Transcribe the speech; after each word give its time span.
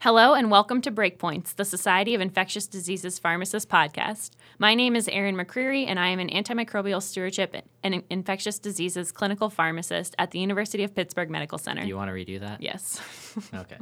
Hello 0.00 0.32
and 0.34 0.48
welcome 0.48 0.80
to 0.82 0.92
Breakpoints, 0.92 1.56
the 1.56 1.64
Society 1.64 2.14
of 2.14 2.20
Infectious 2.20 2.68
Diseases 2.68 3.18
Pharmacist 3.18 3.68
podcast. 3.68 4.30
My 4.56 4.76
name 4.76 4.94
is 4.94 5.08
Erin 5.08 5.34
McCreary, 5.34 5.88
and 5.88 5.98
I 5.98 6.06
am 6.10 6.20
an 6.20 6.28
antimicrobial 6.28 7.02
stewardship 7.02 7.56
and 7.82 8.04
infectious 8.08 8.60
diseases 8.60 9.10
clinical 9.10 9.50
pharmacist 9.50 10.14
at 10.16 10.30
the 10.30 10.38
University 10.38 10.84
of 10.84 10.94
Pittsburgh 10.94 11.30
Medical 11.30 11.58
Center. 11.58 11.82
Do 11.82 11.88
you 11.88 11.96
want 11.96 12.10
to 12.10 12.14
redo 12.14 12.38
that? 12.38 12.62
Yes. 12.62 13.00
Okay. 13.54 13.76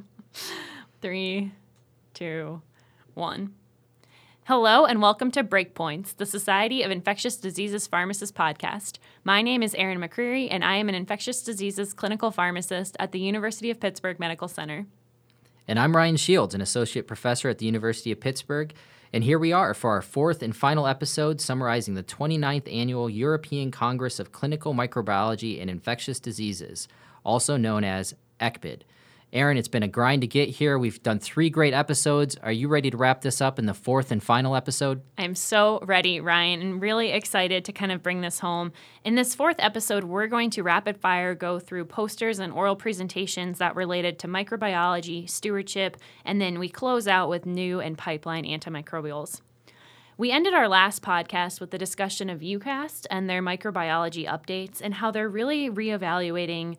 Three, 1.03 1.53
two, 2.15 2.63
one. 3.13 3.53
Hello 4.45 4.87
and 4.87 5.03
welcome 5.03 5.31
to 5.33 5.45
Breakpoints, 5.45 6.17
the 6.17 6.25
Society 6.25 6.83
of 6.83 6.91
Infectious 6.91 7.37
Diseases 7.37 7.87
Pharmacists 7.87 8.37
podcast. 8.37 8.99
My 9.23 9.43
name 9.43 9.63
is 9.63 9.75
Erin 9.75 9.99
McCreary, 9.99 10.49
and 10.51 10.65
I 10.65 10.77
am 10.77 10.89
an 10.89 10.95
infectious 10.95 11.43
diseases 11.43 11.93
clinical 11.93 12.31
pharmacist 12.31 12.97
at 12.99 13.13
the 13.13 13.21
University 13.21 13.71
of 13.71 13.81
Pittsburgh 13.81 14.19
Medical 14.19 14.49
Center. 14.49 14.87
And 15.69 15.81
I'm 15.81 15.97
Ryan 15.97 16.17
Shields, 16.17 16.55
an 16.55 16.61
associate 16.61 17.09
professor 17.09 17.49
at 17.49 17.59
the 17.59 17.67
University 17.67 18.13
of 18.13 18.21
Pittsburgh. 18.21 18.73
And 19.13 19.25
here 19.25 19.39
we 19.39 19.53
are 19.53 19.75
for 19.75 19.91
our 19.91 20.03
fourth 20.03 20.43
and 20.43 20.55
final 20.55 20.87
episode 20.87 21.41
summarizing 21.41 21.95
the 21.95 22.05
29th 22.05 22.73
Annual 22.73 23.11
European 23.11 23.73
Congress 23.73 24.21
of 24.21 24.31
Clinical 24.31 24.75
Microbiology 24.75 25.61
and 25.61 25.69
Infectious 25.69 26.21
Diseases, 26.21 26.87
also 27.25 27.57
known 27.57 27.83
as 27.83 28.15
ECCMID. 28.41 28.83
Erin, 29.33 29.59
it's 29.59 29.67
been 29.67 29.83
a 29.83 29.89
grind 29.89 30.23
to 30.23 30.29
get 30.29 30.49
here. 30.49 30.79
We've 30.79 31.03
done 31.03 31.19
three 31.19 31.51
great 31.51 31.75
episodes. 31.75 32.37
Are 32.45 32.53
you 32.53 32.69
ready 32.69 32.91
to 32.91 32.97
wrap 32.97 33.23
this 33.23 33.41
up 33.41 33.59
in 33.59 33.67
the 33.67 33.75
fourth 33.75 34.13
and 34.13 34.23
final 34.23 34.55
episode? 34.55 35.03
I'm 35.19 35.35
so 35.35 35.81
ready, 35.83 36.21
Ryan, 36.21 36.61
and 36.61 36.81
really 36.81 37.11
excited 37.11 37.65
to 37.65 37.73
kind 37.73 37.91
of 37.91 38.05
bring 38.05 38.21
this 38.21 38.39
home. 38.39 38.73
In 39.05 39.17
this 39.17 39.35
fourth 39.35 39.57
episode, 39.59 40.05
we're 40.05 40.29
going 40.29 40.51
to 40.51 40.63
rapid 40.63 40.97
fire 40.97 41.35
go 41.35 41.59
through 41.59 41.87
posters 41.87 42.39
and 42.39 42.53
oral 42.53 42.77
presentations 42.77 43.59
that 43.59 43.75
related 43.75 44.21
to 44.21 44.29
microbiology, 44.29 45.29
stewardship, 45.29 45.97
and 46.25 46.41
then 46.41 46.61
we 46.61 46.69
close 46.69 47.09
out 47.09 47.29
with 47.29 47.47
new 47.47 47.81
and 47.81 47.99
pipeline 47.99 48.45
antimicrobials. 48.45 49.41
We 50.19 50.31
ended 50.31 50.55
our 50.55 50.67
last 50.67 51.03
podcast 51.03 51.61
with 51.61 51.73
the 51.73 51.79
discussion 51.79 52.31
of 52.31 52.41
EUCAST 52.41 53.07
and 53.11 53.29
their 53.29 53.43
microbiology 53.43 54.27
updates 54.27 54.81
and 54.81 54.95
how 54.95 55.11
they're 55.11 55.29
really 55.29 55.69
reevaluating 55.69 56.79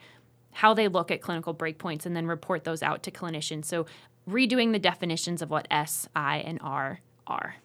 how 0.57 0.73
they 0.73 0.87
look 0.87 1.11
at 1.11 1.21
clinical 1.21 1.53
breakpoints 1.53 2.07
and 2.07 2.15
then 2.15 2.25
report 2.25 2.63
those 2.63 2.81
out 2.81 3.03
to 3.03 3.11
clinicians. 3.11 3.65
So, 3.65 3.85
redoing 4.27 4.71
the 4.71 4.79
definitions 4.79 5.43
of 5.43 5.51
what 5.51 5.67
S, 5.69 6.09
I, 6.15 6.37
and 6.37 6.57
R 6.63 6.99
are. 7.27 7.57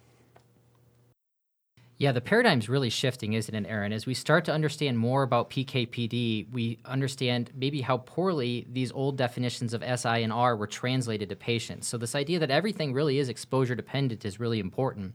Yeah, 1.97 2.13
the 2.13 2.21
paradigm's 2.21 2.69
really 2.69 2.91
shifting, 2.91 3.33
isn't 3.33 3.55
it, 3.55 3.65
Erin? 3.67 3.95
As 3.95 4.05
we 4.05 4.13
start 4.13 4.45
to 4.45 4.53
understand 4.53 4.99
more 4.99 5.23
about 5.23 5.49
PKPD, 5.49 6.53
we 6.53 6.81
understand 6.85 7.51
maybe 7.55 7.81
how 7.81 7.97
poorly 7.97 8.67
these 8.71 8.93
old 8.93 9.17
definitions 9.17 9.73
of 9.73 9.83
SI 9.83 10.23
and 10.23 10.33
R 10.33 10.55
were 10.55 10.67
translated 10.67 11.31
to 11.31 11.37
patients. 11.37 11.89
So, 11.89 11.97
this 11.97 12.15
idea 12.15 12.41
that 12.41 12.51
everything 12.51 12.93
really 12.93 13.19
is 13.19 13.31
exposure 13.31 13.75
dependent 13.75 14.27
is 14.27 14.39
really 14.39 14.61
important. 14.61 15.15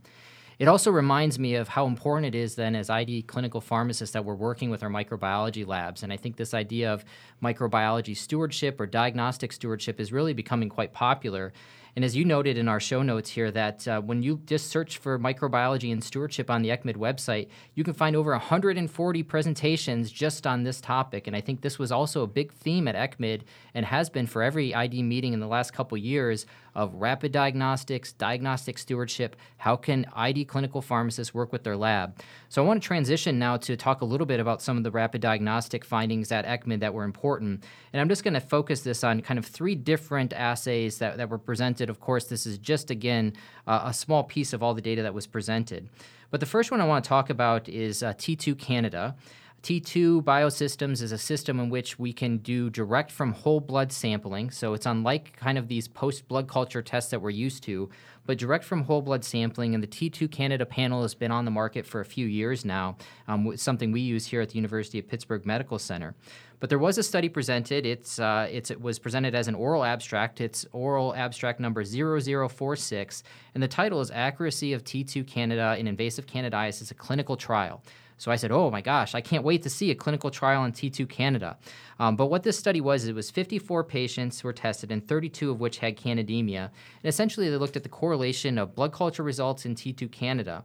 It 0.60 0.68
also 0.68 0.90
reminds 0.90 1.38
me 1.38 1.54
of 1.54 1.68
how 1.68 1.86
important 1.86 2.34
it 2.34 2.38
is 2.38 2.56
then 2.56 2.76
as 2.76 2.90
ID 2.90 3.24
clinical 3.24 3.62
pharmacists 3.62 4.14
that 4.14 4.26
we're 4.26 4.34
working 4.34 4.72
with 4.72 4.82
our 4.82 4.90
microbiology 4.90 5.68
labs. 5.68 6.02
And 6.02 6.12
I 6.12 6.18
think 6.18 6.36
this 6.36 6.56
idea 6.56 6.92
of 6.92 7.06
microbiology 7.44 8.18
stewardship 8.18 8.82
or 8.82 8.88
diagnostic 8.88 9.54
stewardship 9.54 10.00
is 10.00 10.12
really 10.12 10.34
becoming 10.34 10.70
quite 10.70 10.94
popular. 10.94 11.54
And 11.98 12.06
as 12.06 12.16
you 12.16 12.26
noted 12.26 12.60
in 12.60 12.68
our 12.68 12.80
show 12.80 13.02
notes 13.02 13.28
here, 13.32 13.50
that 13.50 13.88
uh, 13.88 14.02
when 14.02 14.22
you 14.22 14.40
just 14.46 14.70
search 14.70 15.00
for 15.00 15.18
microbiology 15.18 15.92
and 15.92 16.04
stewardship 16.04 16.48
on 16.48 16.62
the 16.62 16.70
ECCMID 16.70 16.96
website, 16.96 17.48
you 17.74 17.84
can 17.84 17.96
find 17.96 18.16
over 18.16 18.30
140 18.32 19.24
presentations 19.24 20.12
just 20.12 20.46
on 20.46 20.62
this 20.62 20.80
topic. 20.80 21.26
And 21.26 21.36
I 21.36 21.42
think 21.42 21.62
this 21.62 21.80
was 21.80 21.92
also 21.92 22.22
a 22.22 22.28
big 22.28 22.54
theme 22.54 22.88
at 22.88 22.94
ECCMID 22.94 23.42
and 23.74 23.84
has 23.84 24.12
been 24.12 24.28
for 24.28 24.44
every 24.44 24.76
ID 24.76 25.02
meeting 25.02 25.34
in 25.34 25.40
the 25.40 25.48
last 25.48 25.74
couple 25.74 25.98
years 25.98 26.46
of 26.78 26.94
rapid 26.94 27.32
diagnostics, 27.32 28.14
diagnostic 28.14 28.78
stewardship. 28.78 29.36
How 29.58 29.76
can 29.76 30.06
ID 30.14 30.46
clinical 30.46 30.82
pharmacists 30.82 31.34
work 31.34 31.52
with 31.52 31.64
their 31.64 31.76
lab? 31.76 32.22
So 32.50 32.64
I 32.64 32.68
want 32.68 32.82
to 32.82 32.88
transition 32.88 33.40
now 33.40 33.58
to 33.58 33.76
talk 33.76 34.02
a 34.02 34.06
little 34.06 34.28
bit 34.28 34.40
about 34.40 34.62
some 34.62 34.78
of 34.78 34.84
the 34.84 34.92
rapid 34.92 35.20
diagnostic 35.20 35.84
findings 35.84 36.32
at 36.32 36.46
ECCMID 36.46 36.80
that 36.82 36.94
were 36.94 37.04
important. 37.04 37.64
And 37.92 38.00
I'm 38.00 38.08
just 38.08 38.24
going 38.24 38.36
to 38.36 38.40
focus 38.40 38.82
this 38.82 39.04
on 39.04 39.22
kind 39.22 39.40
of 39.40 39.46
three 39.46 39.74
different 39.74 40.34
assays 40.34 41.00
that, 41.00 41.18
that 41.18 41.30
were 41.30 41.40
presented. 41.40 41.90
Of 41.90 42.00
course, 42.00 42.26
this 42.26 42.46
is 42.46 42.60
just, 42.60 42.92
again, 42.92 43.34
uh, 43.66 43.82
a 43.86 43.94
small 43.94 44.24
piece 44.24 44.54
of 44.54 44.62
all 44.62 44.76
the 44.76 44.82
data 44.82 45.02
that 45.02 45.16
was 45.16 45.26
presented. 45.26 45.90
But 46.30 46.42
the 46.42 46.46
first 46.46 46.70
one 46.70 46.80
I 46.80 46.86
want 46.86 47.04
to 47.04 47.10
talk 47.10 47.32
about 47.32 47.68
is 47.68 48.04
uh, 48.04 48.14
T2 48.14 48.60
Candida. 48.60 49.16
T2 49.64 50.24
Biosystems 50.24 51.02
is 51.02 51.12
a 51.12 51.18
system 51.18 51.60
in 51.60 51.70
which 51.70 51.98
we 51.98 52.14
can 52.14 52.38
do 52.38 52.70
direct 52.70 53.12
from 53.12 53.34
whole 53.34 53.60
blood 53.60 53.92
sampling. 53.92 54.52
So 54.52 54.74
it's 54.74 54.86
unlike 54.86 55.36
kind 55.36 55.58
of 55.58 55.68
these 55.68 55.88
post 55.88 56.28
blood 56.28 56.48
culture 56.48 56.82
tests 56.82 57.12
that 57.12 57.22
we're 57.22 57.32
used 57.32 57.64
to, 57.64 57.90
but 58.26 58.38
direct 58.38 58.64
from 58.64 58.84
whole 58.84 59.02
blood 59.02 59.26
sampling. 59.26 59.74
And 59.74 59.84
the 59.84 59.88
T2 59.88 60.32
Candida 60.32 60.66
panel 60.66 61.02
has 61.02 61.16
been 61.16 61.32
on 61.32 61.44
the 61.44 61.52
market 61.52 61.86
for 61.86 62.00
a 62.00 62.06
few 62.06 62.28
years 62.28 62.64
now, 62.64 62.98
um, 63.28 63.58
something 63.58 63.92
we 63.92 64.02
use 64.02 64.28
here 64.28 64.42
at 64.42 64.50
the 64.50 64.56
University 64.56 65.00
of 65.00 65.08
Pittsburgh 65.08 65.46
Medical 65.46 65.80
Center. 65.80 66.16
But 66.60 66.70
there 66.70 66.80
was 66.80 66.98
a 66.98 67.04
study 67.04 67.30
presented. 67.30 67.86
It's, 67.86 68.20
uh, 68.20 68.48
it's, 68.50 68.72
it 68.72 68.82
was 68.82 69.00
presented 69.00 69.36
as 69.36 69.48
an 69.48 69.56
oral 69.56 69.84
abstract. 69.84 70.40
It's 70.40 70.66
oral 70.72 71.14
abstract 71.16 71.60
number 71.60 71.84
0046, 71.84 73.24
and 73.54 73.62
the 73.62 73.68
title 73.68 74.02
is 74.02 74.10
Accuracy 74.12 74.74
of 74.74 74.84
T2 74.84 75.28
Candida 75.28 75.78
in 75.78 75.88
Invasive 75.88 76.26
Candidiasis, 76.26 76.90
a 76.90 76.96
Clinical 76.96 77.36
Trial. 77.38 77.84
So 78.18 78.32
I 78.32 78.36
said, 78.36 78.52
oh 78.52 78.72
my 78.72 78.82
gosh, 78.82 79.14
I 79.14 79.22
can't 79.22 79.44
wait 79.44 79.62
to 79.64 79.70
see 79.70 79.92
a 79.92 79.96
clinical 79.96 80.32
trial 80.32 80.66
in 80.66 80.72
T2 80.72 81.08
Candida. 81.08 81.58
Um, 82.00 82.16
but 82.16 82.28
what 82.28 82.44
this 82.44 82.58
study 82.58 82.82
was, 82.82 83.08
it 83.08 83.14
was 83.14 83.30
54 83.30 83.84
patients 83.84 84.44
were 84.44 84.54
tested, 84.54 84.92
and 84.92 85.08
32 85.08 85.52
of 85.52 85.60
which 85.60 85.78
had 85.78 85.98
candidemia. 85.98 86.70
And 87.04 87.06
essentially, 87.06 87.50
they 87.50 87.58
looked 87.58 87.78
at 87.78 87.84
the 87.84 87.90
correlation 87.90 88.58
of 88.58 88.76
blood 88.76 88.92
culture 88.92 89.24
results 89.24 89.66
in 89.66 89.76
T2 89.76 90.12
Candida. 90.12 90.64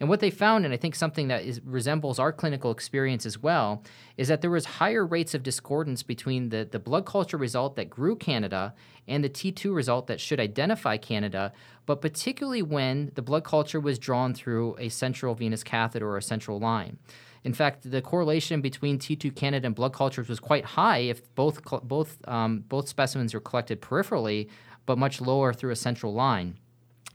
And 0.00 0.08
what 0.08 0.20
they 0.20 0.30
found, 0.30 0.64
and 0.64 0.74
I 0.74 0.76
think 0.76 0.94
something 0.94 1.28
that 1.28 1.44
is, 1.44 1.60
resembles 1.64 2.18
our 2.18 2.32
clinical 2.32 2.70
experience 2.70 3.24
as 3.26 3.38
well, 3.38 3.82
is 4.16 4.28
that 4.28 4.40
there 4.40 4.50
was 4.50 4.64
higher 4.64 5.06
rates 5.06 5.34
of 5.34 5.42
discordance 5.42 6.02
between 6.02 6.48
the, 6.48 6.68
the 6.70 6.78
blood 6.78 7.06
culture 7.06 7.36
result 7.36 7.76
that 7.76 7.90
grew 7.90 8.16
Candida 8.16 8.74
and 9.06 9.22
the 9.22 9.28
T2 9.28 9.74
result 9.74 10.06
that 10.06 10.20
should 10.20 10.40
identify 10.40 10.96
Candida, 10.96 11.52
but 11.86 12.00
particularly 12.00 12.62
when 12.62 13.12
the 13.14 13.22
blood 13.22 13.44
culture 13.44 13.80
was 13.80 13.98
drawn 13.98 14.34
through 14.34 14.76
a 14.78 14.88
central 14.88 15.34
venous 15.34 15.62
catheter 15.62 16.08
or 16.08 16.16
a 16.16 16.22
central 16.22 16.58
line. 16.58 16.98
In 17.44 17.52
fact, 17.52 17.90
the 17.90 18.00
correlation 18.00 18.62
between 18.62 18.98
T2 18.98 19.34
Candida 19.36 19.66
and 19.66 19.74
blood 19.74 19.92
cultures 19.92 20.28
was 20.28 20.40
quite 20.40 20.64
high 20.64 20.98
if 20.98 21.34
both, 21.34 21.62
both, 21.82 22.16
um, 22.26 22.64
both 22.68 22.88
specimens 22.88 23.34
were 23.34 23.40
collected 23.40 23.82
peripherally, 23.82 24.48
but 24.86 24.96
much 24.96 25.20
lower 25.20 25.52
through 25.52 25.70
a 25.70 25.76
central 25.76 26.14
line. 26.14 26.58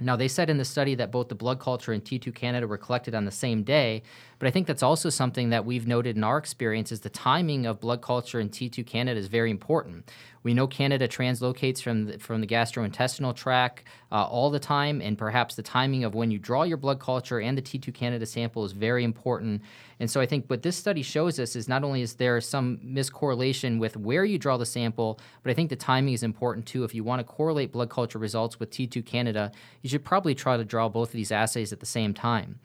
Now, 0.02 0.16
they 0.16 0.28
said 0.28 0.50
in 0.50 0.58
the 0.58 0.66
study 0.66 0.96
that 0.96 1.12
both 1.12 1.28
the 1.28 1.36
blood 1.36 1.60
culture 1.60 1.92
and 1.92 2.04
T2 2.04 2.34
Candida 2.34 2.68
were 2.68 2.78
collected 2.78 3.14
on 3.14 3.26
the 3.26 3.32
same 3.32 3.64
day, 3.64 4.02
but 4.38 4.48
I 4.48 4.52
think 4.52 4.66
that's 4.66 4.84
also 4.84 5.10
something 5.10 5.50
that 5.50 5.66
we've 5.66 5.88
noted 5.88 6.16
in 6.16 6.24
our 6.24 6.38
experience 6.38 6.92
is 6.92 7.02
the 7.02 7.10
timing 7.10 7.66
of 7.66 7.82
blood 7.82 8.02
culture 8.02 8.40
and 8.40 8.50
T2 8.50 8.86
Candida 8.86 9.20
is 9.20 9.28
very 9.28 9.52
important. 9.52 10.10
We 10.44 10.54
know 10.54 10.68
Candida 10.68 11.08
translocates 11.08 11.82
from 11.82 12.06
the, 12.06 12.20
from 12.20 12.42
the 12.42 12.48
gastrointestinal 12.48 13.36
tract 13.36 13.84
uh, 14.12 14.26
all 14.26 14.50
the 14.50 14.60
time, 14.60 15.02
and 15.02 15.18
perhaps 15.18 15.56
the 15.56 15.62
timing 15.62 16.04
of 16.04 16.16
when 16.16 16.32
you 16.32 16.40
draw 16.40 16.64
your 16.64 16.78
blood 16.78 17.00
culture 17.00 17.40
and 17.40 17.58
the 17.58 17.62
T2 17.62 17.94
Candida 17.94 18.26
sample 18.26 18.64
is 18.66 18.72
very 18.72 19.04
important. 19.04 19.62
And 20.00 20.10
so 20.10 20.22
I 20.22 20.26
think 20.26 20.46
what 20.48 20.64
this 20.64 20.78
study 20.78 21.02
shows 21.02 21.40
us 21.40 21.56
is 21.56 21.68
not 21.68 21.84
only 21.84 22.02
is 22.02 22.16
there 22.16 22.40
some 22.40 22.80
miscorrelation 22.86 23.80
with 23.80 23.98
where 23.98 24.24
you 24.24 24.38
draw 24.38 24.58
the 24.58 24.66
sample, 24.66 25.20
but 25.44 25.52
I 25.52 25.54
think 25.54 25.70
the 25.70 25.76
timing 25.76 26.14
is 26.14 26.24
important 26.24 26.66
too. 26.66 26.84
If 26.84 26.96
you 26.96 27.04
want 27.04 27.20
to 27.20 27.24
correlate 27.26 27.72
blood 27.72 27.90
culture 27.90 28.20
results 28.20 28.60
with 28.60 28.72
T2 28.72 29.06
Candida, 29.06 29.52
you 29.82 29.90
should 29.90 30.06
probably 30.06 30.36
try 30.36 30.58
to 30.58 30.64
draw 30.64 30.88
both 30.88 31.10
of 31.10 31.14
these 31.14 31.32
assays 31.32 31.74
at 31.74 31.80
the 31.80 31.86
same 31.86 32.14
time. 32.14 32.60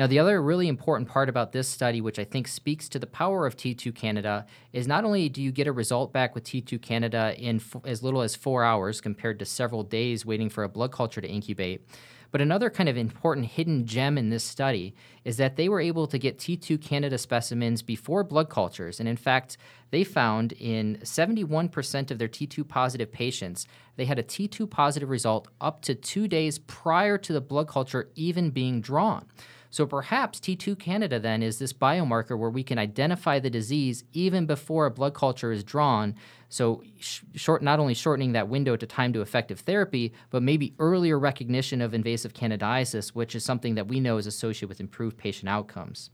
Now, 0.00 0.06
the 0.06 0.18
other 0.18 0.40
really 0.40 0.68
important 0.68 1.10
part 1.10 1.28
about 1.28 1.52
this 1.52 1.68
study, 1.68 2.00
which 2.00 2.18
I 2.18 2.24
think 2.24 2.48
speaks 2.48 2.88
to 2.88 2.98
the 2.98 3.06
power 3.06 3.46
of 3.46 3.54
T2 3.54 3.94
Candida, 3.94 4.46
is 4.72 4.88
not 4.88 5.04
only 5.04 5.28
do 5.28 5.42
you 5.42 5.52
get 5.52 5.66
a 5.66 5.72
result 5.72 6.10
back 6.10 6.34
with 6.34 6.42
T2 6.42 6.80
Candida 6.80 7.34
in 7.38 7.56
f- 7.56 7.76
as 7.84 8.02
little 8.02 8.22
as 8.22 8.34
four 8.34 8.64
hours 8.64 9.02
compared 9.02 9.38
to 9.40 9.44
several 9.44 9.82
days 9.82 10.24
waiting 10.24 10.48
for 10.48 10.64
a 10.64 10.70
blood 10.70 10.90
culture 10.90 11.20
to 11.20 11.28
incubate, 11.28 11.86
but 12.30 12.40
another 12.40 12.70
kind 12.70 12.88
of 12.88 12.96
important 12.96 13.44
hidden 13.44 13.84
gem 13.84 14.16
in 14.16 14.30
this 14.30 14.42
study 14.42 14.94
is 15.26 15.36
that 15.36 15.56
they 15.56 15.68
were 15.68 15.80
able 15.80 16.06
to 16.06 16.16
get 16.16 16.38
T2 16.38 16.80
Candida 16.80 17.18
specimens 17.18 17.82
before 17.82 18.24
blood 18.24 18.48
cultures. 18.48 19.00
And 19.00 19.08
in 19.08 19.18
fact, 19.18 19.58
they 19.90 20.02
found 20.02 20.52
in 20.52 20.96
71% 21.02 22.10
of 22.10 22.18
their 22.18 22.28
T2 22.28 22.66
positive 22.66 23.12
patients, 23.12 23.66
they 23.96 24.06
had 24.06 24.18
a 24.18 24.22
T2 24.22 24.70
positive 24.70 25.10
result 25.10 25.48
up 25.60 25.82
to 25.82 25.94
two 25.94 26.26
days 26.26 26.58
prior 26.58 27.18
to 27.18 27.34
the 27.34 27.40
blood 27.42 27.68
culture 27.68 28.08
even 28.14 28.48
being 28.48 28.80
drawn. 28.80 29.26
So 29.70 29.86
perhaps 29.86 30.40
T2 30.40 30.78
Candida 30.78 31.20
then 31.20 31.42
is 31.42 31.58
this 31.60 31.72
biomarker 31.72 32.36
where 32.36 32.50
we 32.50 32.64
can 32.64 32.78
identify 32.78 33.38
the 33.38 33.50
disease 33.50 34.02
even 34.12 34.44
before 34.44 34.86
a 34.86 34.90
blood 34.90 35.14
culture 35.14 35.52
is 35.52 35.62
drawn. 35.62 36.16
So 36.48 36.82
sh- 36.98 37.20
short, 37.36 37.62
not 37.62 37.78
only 37.78 37.94
shortening 37.94 38.32
that 38.32 38.48
window 38.48 38.74
to 38.74 38.86
time 38.86 39.12
to 39.12 39.20
effective 39.20 39.60
therapy, 39.60 40.12
but 40.30 40.42
maybe 40.42 40.74
earlier 40.80 41.18
recognition 41.18 41.80
of 41.80 41.94
invasive 41.94 42.34
candidiasis, 42.34 43.10
which 43.10 43.36
is 43.36 43.44
something 43.44 43.76
that 43.76 43.86
we 43.86 44.00
know 44.00 44.18
is 44.18 44.26
associated 44.26 44.68
with 44.68 44.80
improved 44.80 45.16
patient 45.16 45.48
outcomes. 45.48 46.10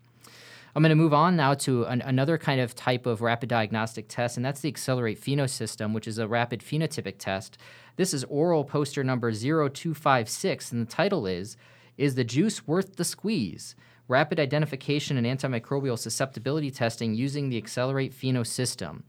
I'm 0.75 0.83
going 0.83 0.91
to 0.91 0.95
move 0.95 1.15
on 1.15 1.37
now 1.37 1.55
to 1.55 1.85
an, 1.85 2.03
another 2.03 2.37
kind 2.37 2.61
of 2.61 2.75
type 2.75 3.07
of 3.07 3.23
rapid 3.23 3.49
diagnostic 3.49 4.09
test, 4.09 4.37
and 4.37 4.45
that's 4.45 4.61
the 4.61 4.69
Accelerate 4.69 5.19
Pheno 5.19 5.49
system, 5.49 5.95
which 5.95 6.07
is 6.07 6.19
a 6.19 6.29
rapid 6.29 6.61
phenotypic 6.61 7.15
test. 7.17 7.57
This 7.97 8.13
is 8.13 8.25
oral 8.25 8.63
poster 8.63 9.03
number 9.03 9.33
0256, 9.33 10.73
and 10.73 10.87
the 10.87 10.91
title 10.91 11.27
is 11.27 11.57
Is 11.97 12.15
the 12.15 12.25
Juice 12.25 12.67
Worth 12.67 12.97
the 12.97 13.05
Squeeze? 13.05 13.75
Rapid 14.09 14.39
Identification 14.39 15.17
and 15.17 15.27
Antimicrobial 15.27 15.99
Susceptibility 15.99 16.71
Testing 16.71 17.15
using 17.15 17.49
the 17.49 17.57
Accelerate 17.57 18.13
Pheno 18.13 18.47
system. 18.47 19.03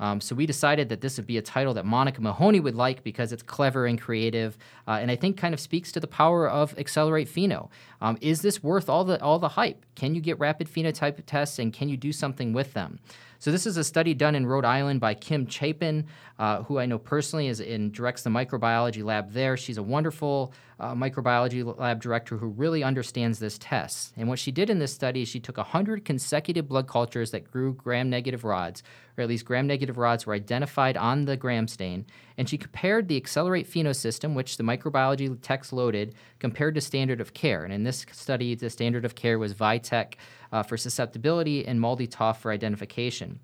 Um, 0.00 0.20
so 0.20 0.34
we 0.34 0.46
decided 0.46 0.88
that 0.88 1.00
this 1.00 1.16
would 1.16 1.28
be 1.28 1.38
a 1.38 1.42
title 1.42 1.74
that 1.74 1.86
Monica 1.86 2.20
Mahoney 2.20 2.58
would 2.58 2.74
like 2.74 3.04
because 3.04 3.32
it's 3.32 3.42
clever 3.42 3.86
and 3.86 4.00
creative, 4.00 4.58
uh, 4.88 4.98
and 5.00 5.12
I 5.12 5.16
think 5.16 5.36
kind 5.36 5.54
of 5.54 5.60
speaks 5.60 5.92
to 5.92 6.00
the 6.00 6.08
power 6.08 6.50
of 6.50 6.76
Accelerate 6.76 7.28
Pheno. 7.28 7.70
Um, 8.00 8.18
is 8.20 8.42
this 8.42 8.64
worth 8.64 8.88
all 8.88 9.04
the 9.04 9.22
all 9.22 9.38
the 9.38 9.50
hype? 9.50 9.86
Can 9.94 10.16
you 10.16 10.20
get 10.20 10.40
rapid 10.40 10.68
phenotype 10.68 11.22
tests, 11.24 11.60
and 11.60 11.72
can 11.72 11.88
you 11.88 11.96
do 11.96 12.10
something 12.10 12.52
with 12.52 12.74
them? 12.74 12.98
So 13.38 13.50
this 13.50 13.66
is 13.66 13.76
a 13.76 13.84
study 13.84 14.14
done 14.14 14.34
in 14.34 14.46
Rhode 14.46 14.64
Island 14.64 15.00
by 15.00 15.14
Kim 15.14 15.46
Chapin, 15.46 16.06
uh, 16.38 16.62
who 16.62 16.78
I 16.78 16.86
know 16.86 16.98
personally 16.98 17.48
is 17.48 17.60
in 17.60 17.90
directs 17.90 18.22
the 18.22 18.30
microbiology 18.30 19.04
lab 19.04 19.32
there. 19.32 19.56
She's 19.56 19.78
a 19.78 19.82
wonderful 19.82 20.52
uh, 20.82 20.94
microbiology 20.94 21.78
lab 21.78 22.00
director 22.00 22.36
who 22.36 22.48
really 22.48 22.82
understands 22.82 23.38
this 23.38 23.56
test. 23.56 24.12
And 24.16 24.28
what 24.28 24.40
she 24.40 24.50
did 24.50 24.68
in 24.68 24.80
this 24.80 24.92
study 24.92 25.22
is 25.22 25.28
she 25.28 25.38
took 25.38 25.56
100 25.56 26.04
consecutive 26.04 26.66
blood 26.66 26.88
cultures 26.88 27.30
that 27.30 27.48
grew 27.48 27.72
gram-negative 27.74 28.42
rods, 28.42 28.82
or 29.16 29.22
at 29.22 29.28
least 29.28 29.44
gram-negative 29.44 29.96
rods 29.96 30.26
were 30.26 30.34
identified 30.34 30.96
on 30.96 31.24
the 31.24 31.36
gram 31.36 31.68
stain, 31.68 32.04
and 32.36 32.48
she 32.48 32.58
compared 32.58 33.06
the 33.06 33.16
Accelerate 33.16 33.70
Pheno 33.70 33.94
system, 33.94 34.34
which 34.34 34.56
the 34.56 34.64
microbiology 34.64 35.38
text 35.40 35.72
loaded, 35.72 36.16
compared 36.40 36.74
to 36.74 36.80
standard 36.80 37.20
of 37.20 37.32
care. 37.32 37.62
And 37.62 37.72
in 37.72 37.84
this 37.84 38.04
study, 38.10 38.56
the 38.56 38.68
standard 38.68 39.04
of 39.04 39.14
care 39.14 39.38
was 39.38 39.54
Vitek 39.54 40.14
uh, 40.50 40.64
for 40.64 40.76
susceptibility 40.76 41.64
and 41.64 41.78
MALDI-TOF 41.78 42.38
for 42.38 42.50
identification. 42.50 43.38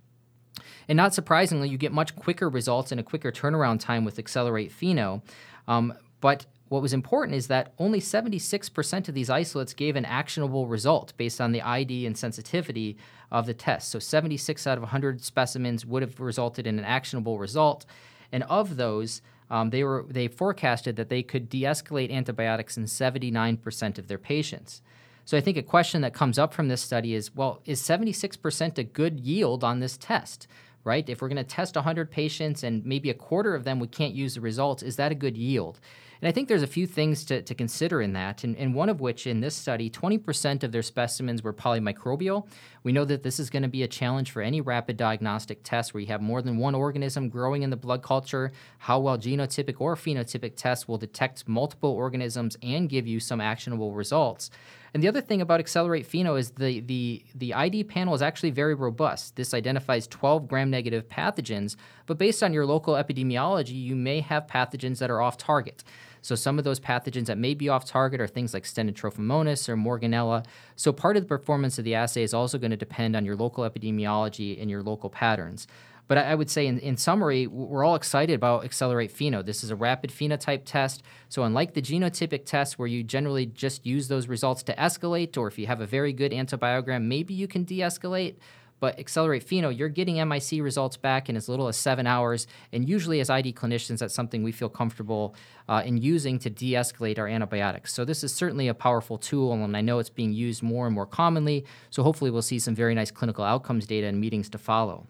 And 0.88 0.96
not 0.96 1.14
surprisingly, 1.14 1.69
you 1.69 1.79
get 1.79 1.93
much 1.93 2.17
quicker 2.17 2.49
results 2.49 2.91
and 2.91 3.00
a 3.00 3.05
quicker 3.05 3.31
turnaround 3.31 3.79
time 3.79 4.05
with 4.05 4.19
Accelerate 4.19 4.73
Pheno. 4.73 5.23
Um, 5.69 5.94
but 6.20 6.46
what 6.69 6.82
was 6.82 6.93
important 6.93 7.37
is 7.37 7.47
that 7.47 7.73
only 7.79 8.00
76% 8.00 9.09
of 9.09 9.15
these 9.15 9.31
isolates 9.31 9.73
gave 9.73 9.97
an 9.97 10.05
actionable 10.05 10.67
result 10.67 11.12
based 11.17 11.41
on 11.41 11.53
the 11.53 11.62
ID 11.62 12.06
and 12.06 12.17
sensitivity 12.17 12.97
of 13.31 13.47
the 13.47 13.55
test. 13.55 13.91
So 13.91 13.99
76 13.99 14.67
out 14.67 14.79
of 14.79 14.82
100 14.82 15.23
specimens 15.23 15.87
would 15.87 16.03
have 16.03 16.20
resulted 16.20 16.67
in 16.67 16.79
an 16.79 16.85
actionable 16.85 17.38
result. 17.38 17.87
And 18.32 18.43
of 18.44 18.76
those, 18.76 19.23
um, 19.50 19.70
they, 19.70 19.82
were, 19.82 20.05
they 20.09 20.29
forecasted 20.29 20.97
that 20.97 21.09
they 21.09 21.23
could 21.23 21.49
de 21.49 21.62
escalate 21.62 22.12
antibiotics 22.12 22.76
in 22.76 22.85
79% 22.85 23.99
of 23.99 24.09
their 24.09 24.19
patients. 24.19 24.82
So 25.25 25.37
I 25.37 25.41
think 25.41 25.56
a 25.56 25.62
question 25.62 26.00
that 26.03 26.15
comes 26.15 26.38
up 26.38 26.55
from 26.55 26.69
this 26.69 26.81
study 26.81 27.15
is 27.15 27.35
well, 27.35 27.61
is 27.65 27.81
76% 27.82 28.79
a 28.79 28.85
good 28.85 29.20
yield 29.20 29.65
on 29.65 29.81
this 29.81 29.97
test? 29.97 30.47
Right? 30.85 31.06
If 31.09 31.20
we're 31.20 31.29
going 31.29 31.37
to 31.37 31.44
test 31.44 31.75
100 31.75 32.11
patients 32.11 32.62
and 32.62 32.85
maybe 32.87 33.11
a 33.11 33.15
quarter 33.15 33.55
of 33.55 33.65
them 33.65 33.79
we 33.79 33.88
can't 33.88 34.15
use 34.15 34.35
the 34.35 34.41
results, 34.41 34.82
is 34.82 34.97
that 34.97 35.12
a 35.12 35.15
good 35.15 35.37
yield? 35.37 35.81
And 36.20 36.29
I 36.29 36.32
think 36.32 36.49
there's 36.49 36.62
a 36.62 36.67
few 36.67 36.87
things 36.87 37.25
to, 37.26 37.43
to 37.43 37.55
consider 37.55 38.03
in 38.03 38.12
that, 38.15 38.43
and, 38.43 38.56
and 38.56 38.75
one 38.75 38.88
of 38.88 39.00
which 39.00 39.26
in 39.26 39.41
this 39.41 39.55
study, 39.55 39.88
20% 39.88 40.65
of 40.65 40.73
their 40.73 40.82
specimens 40.82 41.43
were 41.43 41.53
polymicrobial. 41.53 42.47
We 42.82 42.93
know 42.93 43.05
that 43.05 43.23
this 43.23 43.38
is 43.38 43.50
going 43.50 43.62
to 43.62 43.69
be 43.69 43.82
a 43.82 43.88
challenge 43.88 44.31
for 44.31 44.43
any 44.43 44.61
rapid 44.61 44.97
diagnostic 44.97 45.62
test 45.62 45.94
where 45.94 46.00
you 46.00 46.09
have 46.09 46.20
more 46.20 46.43
than 46.43 46.56
one 46.56 46.75
organism 46.75 47.29
growing 47.29 47.62
in 47.62 47.70
the 47.70 47.76
blood 47.76 48.03
culture. 48.03 48.50
How 48.79 48.99
well 48.99 49.19
genotypic 49.19 49.76
or 49.79 49.94
phenotypic 49.94 50.55
tests 50.56 50.88
will 50.88 50.99
detect 50.99 51.49
multiple 51.49 51.91
organisms 51.91 52.56
and 52.62 52.88
give 52.88 53.06
you 53.06 53.20
some 53.20 53.41
actionable 53.41 53.93
results. 53.93 54.50
And 54.94 55.03
the 55.03 55.09
other 55.09 55.20
thing 55.20 55.41
about 55.41 55.61
Accelerate 55.61 56.09
Pheno 56.09 56.38
is 56.38 56.53
the, 56.53 56.81
the, 56.81 57.23
the 57.35 57.55
ID 57.55 57.85
panel 57.85 58.15
is 58.15 58.23
actually 58.23 58.50
very 58.50 58.75
robust. 58.75 59.37
This 59.37 59.53
identifies 59.53 60.06
12 60.06 60.49
gram 60.49 60.70
negative 60.70 61.09
pathogens, 61.09 61.76
but 62.06 62.19
based 62.19 62.43
on 62.43 62.53
your 62.53 62.65
local 62.65 62.94
epidemiology, 62.94 63.81
you 63.81 63.94
may 63.94 64.20
have 64.20 64.47
pathogens 64.47 64.99
that 64.99 65.11
are 65.11 65.20
off 65.20 65.37
target. 65.37 65.85
So 66.29 66.35
some 66.35 66.59
of 66.59 66.65
those 66.65 66.79
pathogens 66.79 67.25
that 67.29 67.39
may 67.39 67.55
be 67.55 67.71
off 67.71 67.87
target 67.87 68.21
are 68.21 68.27
things 68.27 68.53
like 68.53 68.65
Stenotrophomonas 68.65 69.67
or 69.67 69.77
Morganella. 69.79 70.45
So 70.77 70.93
part 70.93 71.17
of 71.17 71.23
the 71.23 71.27
performance 71.27 71.79
of 71.79 71.87
the 71.87 71.95
assay 71.95 72.23
is 72.23 72.35
also 72.35 72.59
going 72.59 72.71
to 72.71 72.77
depend 72.77 73.17
on 73.17 73.25
your 73.25 73.35
local 73.35 73.65
epidemiology 73.65 74.61
and 74.61 74.69
your 74.69 74.83
local 74.83 75.09
patterns. 75.09 75.67
But 76.07 76.19
I, 76.19 76.35
would 76.35 76.51
say, 76.51 76.67
in, 76.67 76.81
in 76.81 76.99
summary, 76.99 77.47
we're 77.47 77.83
all 77.83 77.95
excited 77.95 78.35
about 78.35 78.65
Accelerate 78.65 79.11
Pheno. 79.11 79.43
This 79.43 79.65
is 79.65 79.71
a 79.71 79.77
rapid 79.77 80.11
phenotype 80.11 80.63
test. 80.67 81.03
So, 81.31 81.45
unlike 81.45 81.73
the 81.73 81.83
genotypic 81.83 82.45
test, 82.45 82.79
where 82.79 82.89
you 82.89 83.03
generally 83.03 83.47
just 83.47 83.87
use 83.87 84.09
those 84.09 84.29
results 84.29 84.63
to 84.65 84.75
escalate, 84.75 85.37
or 85.39 85.49
if 85.49 85.59
you 85.59 85.67
have 85.67 85.81
a 85.81 85.87
very 85.87 86.13
good 86.13 86.33
antibiogram, 86.33 87.05
maybe 87.05 87.33
you 87.33 87.49
can 87.49 87.65
de 87.65 87.81
escalate. 87.81 88.37
But 88.81 88.99
Accelerate 88.99 89.47
Pheno, 89.47 89.77
you're 89.77 89.89
getting 89.89 90.17
MIC 90.29 90.63
results 90.63 90.97
back 90.97 91.29
in 91.29 91.37
as 91.37 91.49
little 91.49 91.69
as 91.69 91.77
seven 91.77 92.07
hours. 92.07 92.47
And 92.73 92.89
usually, 92.89 93.21
as 93.21 93.31
ID 93.31 93.53
clinicians, 93.53 93.99
that's 93.99 94.15
something 94.15 94.43
we 94.43 94.53
feel 94.53 94.69
comfortable 94.69 95.35
uh, 95.69 95.83
in 95.85 95.99
using 95.99 96.39
to 96.41 96.51
de 96.51 96.73
escalate 96.73 97.19
our 97.19 97.29
antibiotics. 97.29 97.93
So, 97.93 98.05
this 98.05 98.23
is 98.25 98.35
certainly 98.35 98.69
a 98.69 98.75
powerful 98.75 99.19
tool, 99.19 99.53
and 99.53 99.77
I 99.77 99.81
know 99.81 99.99
it's 99.99 100.11
being 100.11 100.33
used 100.33 100.63
more 100.63 100.87
and 100.87 100.95
more 100.95 101.07
commonly. 101.07 101.65
So, 101.91 102.03
hopefully, 102.03 102.31
we'll 102.31 102.43
see 102.43 102.59
some 102.59 102.75
very 102.75 102.95
nice 102.95 103.11
clinical 103.11 103.45
outcomes 103.45 103.87
data 103.87 104.07
and 104.07 104.21
meetings 104.21 104.49
to 104.51 104.59
follow. 104.59 105.07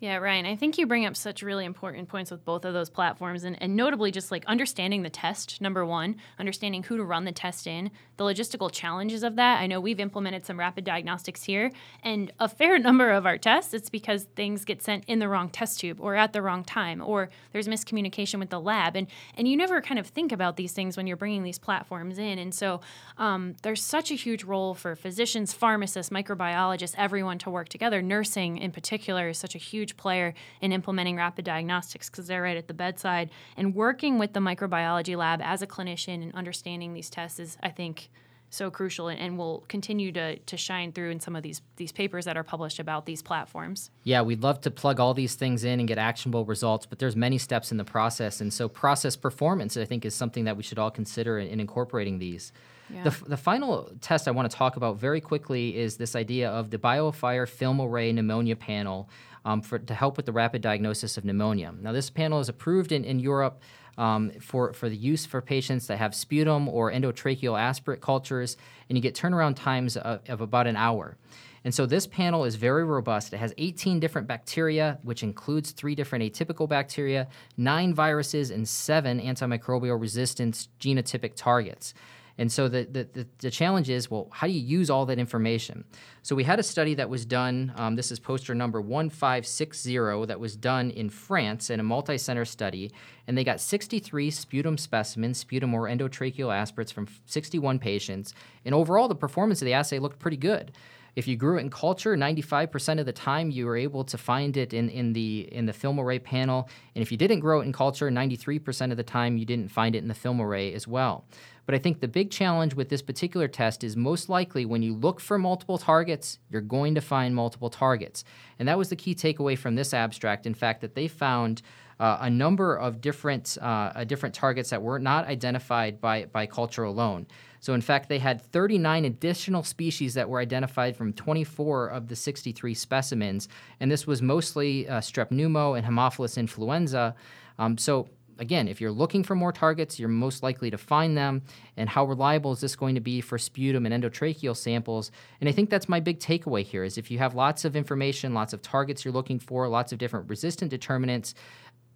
Yeah, 0.00 0.16
Ryan, 0.16 0.46
I 0.46 0.56
think 0.56 0.78
you 0.78 0.86
bring 0.86 1.04
up 1.04 1.14
such 1.14 1.42
really 1.42 1.66
important 1.66 2.08
points 2.08 2.30
with 2.30 2.42
both 2.42 2.64
of 2.64 2.72
those 2.72 2.88
platforms, 2.88 3.44
and, 3.44 3.62
and 3.62 3.76
notably 3.76 4.10
just 4.10 4.30
like 4.30 4.46
understanding 4.46 5.02
the 5.02 5.10
test, 5.10 5.60
number 5.60 5.84
one, 5.84 6.16
understanding 6.38 6.82
who 6.82 6.96
to 6.96 7.04
run 7.04 7.26
the 7.26 7.32
test 7.32 7.66
in, 7.66 7.90
the 8.16 8.24
logistical 8.24 8.72
challenges 8.72 9.22
of 9.22 9.36
that. 9.36 9.60
I 9.60 9.66
know 9.66 9.78
we've 9.78 10.00
implemented 10.00 10.46
some 10.46 10.58
rapid 10.58 10.84
diagnostics 10.84 11.42
here, 11.42 11.70
and 12.02 12.32
a 12.38 12.48
fair 12.48 12.78
number 12.90 13.10
of 13.10 13.26
our 13.26 13.36
tests, 13.36 13.74
it's 13.74 13.90
because 13.90 14.24
things 14.36 14.64
get 14.64 14.80
sent 14.80 15.04
in 15.06 15.18
the 15.18 15.28
wrong 15.28 15.50
test 15.50 15.80
tube 15.80 15.98
or 16.00 16.16
at 16.16 16.32
the 16.32 16.40
wrong 16.40 16.64
time, 16.64 17.02
or 17.02 17.28
there's 17.52 17.68
miscommunication 17.68 18.38
with 18.38 18.48
the 18.48 18.60
lab. 18.60 18.96
And, 18.96 19.06
and 19.34 19.46
you 19.46 19.54
never 19.54 19.82
kind 19.82 20.00
of 20.00 20.06
think 20.06 20.32
about 20.32 20.56
these 20.56 20.72
things 20.72 20.96
when 20.96 21.06
you're 21.06 21.18
bringing 21.18 21.42
these 21.42 21.58
platforms 21.58 22.16
in. 22.16 22.38
And 22.38 22.54
so 22.54 22.80
um, 23.18 23.54
there's 23.64 23.84
such 23.84 24.10
a 24.10 24.14
huge 24.14 24.44
role 24.44 24.72
for 24.72 24.96
physicians, 24.96 25.52
pharmacists, 25.52 26.10
microbiologists, 26.10 26.94
everyone 26.96 27.36
to 27.40 27.50
work 27.50 27.68
together. 27.68 28.00
Nursing, 28.00 28.56
in 28.56 28.72
particular, 28.72 29.28
is 29.28 29.36
such 29.36 29.54
a 29.54 29.58
huge 29.58 29.89
huge 29.90 29.96
player 29.96 30.34
in 30.60 30.72
implementing 30.72 31.16
rapid 31.16 31.44
diagnostics 31.44 32.08
because 32.10 32.26
they're 32.26 32.42
right 32.42 32.56
at 32.56 32.68
the 32.68 32.74
bedside. 32.74 33.30
And 33.56 33.74
working 33.74 34.18
with 34.18 34.32
the 34.32 34.40
microbiology 34.40 35.16
lab 35.16 35.40
as 35.42 35.62
a 35.62 35.66
clinician 35.66 36.22
and 36.22 36.34
understanding 36.34 36.94
these 36.94 37.10
tests 37.10 37.38
is, 37.38 37.56
I 37.62 37.70
think, 37.70 38.10
so 38.52 38.68
crucial 38.68 39.06
and, 39.06 39.20
and, 39.20 39.38
will 39.38 39.64
continue 39.68 40.10
to, 40.10 40.36
to 40.36 40.56
shine 40.56 40.90
through 40.90 41.10
in 41.10 41.20
some 41.20 41.36
of 41.36 41.44
these 41.44 41.62
these 41.76 41.92
papers 41.92 42.24
that 42.24 42.36
are 42.36 42.42
published 42.42 42.80
about 42.80 43.06
these 43.06 43.22
platforms. 43.22 43.90
Yeah, 44.02 44.22
we'd 44.22 44.42
love 44.42 44.60
to 44.62 44.72
plug 44.72 44.98
all 44.98 45.14
these 45.14 45.36
things 45.36 45.62
in 45.62 45.78
and 45.78 45.86
get 45.86 45.98
actionable 45.98 46.44
results, 46.44 46.84
but 46.84 46.98
there's 46.98 47.14
many 47.14 47.38
steps 47.38 47.70
in 47.70 47.78
the 47.78 47.84
process, 47.84 48.40
and 48.40 48.52
so 48.52 48.68
process 48.68 49.14
performance 49.14 49.76
I 49.76 49.84
think 49.84 50.04
is 50.04 50.16
something 50.16 50.46
that 50.46 50.56
we 50.56 50.64
should 50.64 50.80
all 50.80 50.90
consider 50.90 51.38
in, 51.38 51.46
in 51.46 51.60
incorporating 51.60 52.18
these. 52.18 52.52
Yeah. 52.92 53.04
The, 53.04 53.24
the 53.28 53.36
final 53.36 53.90
test 54.00 54.26
I 54.26 54.32
want 54.32 54.50
to 54.50 54.56
talk 54.56 54.76
about 54.76 54.96
very 54.96 55.20
quickly 55.20 55.76
is 55.76 55.96
this 55.96 56.16
idea 56.16 56.50
of 56.50 56.70
the 56.70 56.78
BioFire 56.78 57.48
Film 57.48 57.80
Array 57.80 58.12
Pneumonia 58.12 58.56
Panel 58.56 59.08
um, 59.44 59.62
for, 59.62 59.78
to 59.78 59.94
help 59.94 60.16
with 60.16 60.26
the 60.26 60.32
rapid 60.32 60.62
diagnosis 60.62 61.16
of 61.16 61.24
pneumonia. 61.24 61.72
Now, 61.80 61.92
this 61.92 62.10
panel 62.10 62.40
is 62.40 62.48
approved 62.48 62.92
in, 62.92 63.04
in 63.04 63.18
Europe 63.18 63.60
um, 63.98 64.30
for, 64.40 64.72
for 64.72 64.88
the 64.88 64.96
use 64.96 65.26
for 65.26 65.40
patients 65.40 65.86
that 65.88 65.98
have 65.98 66.14
sputum 66.14 66.68
or 66.68 66.90
endotracheal 66.90 67.58
aspirate 67.58 68.00
cultures, 68.00 68.56
and 68.88 68.96
you 68.96 69.02
get 69.02 69.14
turnaround 69.14 69.56
times 69.56 69.96
of, 69.96 70.20
of 70.28 70.40
about 70.40 70.66
an 70.66 70.76
hour. 70.76 71.16
And 71.64 71.74
so 71.74 71.84
this 71.84 72.06
panel 72.06 72.44
is 72.44 72.54
very 72.54 72.84
robust. 72.84 73.34
It 73.34 73.36
has 73.36 73.52
18 73.58 74.00
different 74.00 74.26
bacteria, 74.26 74.98
which 75.02 75.22
includes 75.22 75.72
three 75.72 75.94
different 75.94 76.24
atypical 76.24 76.68
bacteria, 76.68 77.28
nine 77.56 77.92
viruses, 77.92 78.50
and 78.50 78.66
seven 78.66 79.20
antimicrobial 79.20 80.00
resistance 80.00 80.68
genotypic 80.80 81.32
targets. 81.36 81.92
And 82.40 82.50
so 82.50 82.68
the, 82.68 82.88
the, 82.90 83.26
the, 83.40 83.50
challenge 83.50 83.90
is 83.90 84.10
well, 84.10 84.26
how 84.32 84.46
do 84.46 84.54
you 84.54 84.62
use 84.62 84.88
all 84.88 85.04
that 85.04 85.18
information? 85.18 85.84
So 86.22 86.34
we 86.34 86.42
had 86.42 86.58
a 86.58 86.62
study 86.62 86.94
that 86.94 87.10
was 87.10 87.26
done, 87.26 87.74
um, 87.76 87.96
this 87.96 88.10
is 88.10 88.18
poster 88.18 88.54
number 88.54 88.80
1560, 88.80 90.24
that 90.24 90.40
was 90.40 90.56
done 90.56 90.90
in 90.90 91.10
France 91.10 91.68
in 91.68 91.80
a 91.80 91.82
multi 91.82 92.16
center 92.16 92.46
study. 92.46 92.92
And 93.26 93.36
they 93.36 93.44
got 93.44 93.60
63 93.60 94.30
sputum 94.30 94.78
specimens, 94.78 95.36
sputum 95.36 95.74
or 95.74 95.82
endotracheal 95.82 96.50
aspirates 96.50 96.90
from 96.90 97.08
61 97.26 97.78
patients. 97.78 98.32
And 98.64 98.74
overall, 98.74 99.08
the 99.08 99.14
performance 99.14 99.60
of 99.60 99.66
the 99.66 99.74
assay 99.74 99.98
looked 99.98 100.18
pretty 100.18 100.38
good. 100.38 100.72
If 101.16 101.28
you 101.28 101.36
grew 101.36 101.58
it 101.58 101.60
in 101.60 101.70
culture, 101.70 102.16
95% 102.16 103.00
of 103.00 103.06
the 103.06 103.12
time 103.12 103.50
you 103.50 103.66
were 103.66 103.76
able 103.76 104.04
to 104.04 104.16
find 104.16 104.56
it 104.56 104.72
in, 104.72 104.88
in 104.88 105.12
the 105.12 105.48
in 105.52 105.66
the 105.66 105.72
film 105.72 105.98
array 105.98 106.18
panel. 106.18 106.68
And 106.94 107.02
if 107.02 107.10
you 107.10 107.18
didn't 107.18 107.40
grow 107.40 107.60
it 107.60 107.64
in 107.64 107.72
culture, 107.72 108.10
93% 108.10 108.90
of 108.90 108.96
the 108.96 109.02
time 109.02 109.36
you 109.36 109.44
didn't 109.44 109.70
find 109.70 109.94
it 109.94 109.98
in 109.98 110.08
the 110.08 110.14
film 110.14 110.40
array 110.40 110.72
as 110.72 110.86
well. 110.86 111.24
But 111.70 111.76
I 111.76 111.78
think 111.78 112.00
the 112.00 112.08
big 112.08 112.32
challenge 112.32 112.74
with 112.74 112.88
this 112.88 113.00
particular 113.00 113.46
test 113.46 113.84
is 113.84 113.96
most 113.96 114.28
likely 114.28 114.64
when 114.64 114.82
you 114.82 114.92
look 114.92 115.20
for 115.20 115.38
multiple 115.38 115.78
targets, 115.78 116.40
you're 116.50 116.62
going 116.62 116.96
to 116.96 117.00
find 117.00 117.32
multiple 117.32 117.70
targets. 117.70 118.24
And 118.58 118.66
that 118.66 118.76
was 118.76 118.88
the 118.88 118.96
key 118.96 119.14
takeaway 119.14 119.56
from 119.56 119.76
this 119.76 119.94
abstract. 119.94 120.46
In 120.46 120.54
fact, 120.54 120.80
that 120.80 120.96
they 120.96 121.06
found 121.06 121.62
uh, 122.00 122.18
a 122.22 122.28
number 122.28 122.74
of 122.74 123.00
different 123.00 123.56
uh, 123.60 124.02
different 124.02 124.34
targets 124.34 124.70
that 124.70 124.82
were 124.82 124.98
not 124.98 125.26
identified 125.26 126.00
by 126.00 126.24
by 126.24 126.44
culture 126.44 126.82
alone. 126.82 127.28
So, 127.60 127.72
in 127.74 127.82
fact, 127.82 128.08
they 128.08 128.18
had 128.18 128.42
39 128.42 129.04
additional 129.04 129.62
species 129.62 130.14
that 130.14 130.28
were 130.28 130.40
identified 130.40 130.96
from 130.96 131.12
24 131.12 131.86
of 131.86 132.08
the 132.08 132.16
63 132.16 132.74
specimens, 132.74 133.48
and 133.78 133.92
this 133.92 134.08
was 134.08 134.20
mostly 134.20 134.88
uh, 134.88 134.98
strep 134.98 135.30
pneumo 135.30 135.78
and 135.78 135.86
Haemophilus 135.86 136.36
influenza. 136.36 137.14
Um, 137.60 137.78
so, 137.78 138.08
again, 138.40 138.66
if 138.66 138.80
you're 138.80 138.90
looking 138.90 139.22
for 139.22 139.34
more 139.34 139.52
targets, 139.52 140.00
you're 140.00 140.08
most 140.08 140.42
likely 140.42 140.70
to 140.70 140.78
find 140.78 141.16
them. 141.16 141.42
And 141.76 141.88
how 141.88 142.04
reliable 142.04 142.52
is 142.52 142.60
this 142.60 142.74
going 142.74 142.96
to 142.96 143.00
be 143.00 143.20
for 143.20 143.38
sputum 143.38 143.86
and 143.86 143.94
endotracheal 143.94 144.56
samples? 144.56 145.12
And 145.40 145.48
I 145.48 145.52
think 145.52 145.70
that's 145.70 145.88
my 145.88 146.00
big 146.00 146.18
takeaway 146.18 146.64
here 146.64 146.82
is 146.82 146.98
if 146.98 147.10
you 147.10 147.18
have 147.18 147.34
lots 147.34 147.64
of 147.64 147.76
information, 147.76 148.34
lots 148.34 148.52
of 148.52 148.62
targets 148.62 149.04
you're 149.04 149.14
looking 149.14 149.38
for, 149.38 149.68
lots 149.68 149.92
of 149.92 149.98
different 149.98 150.28
resistant 150.28 150.70
determinants, 150.70 151.34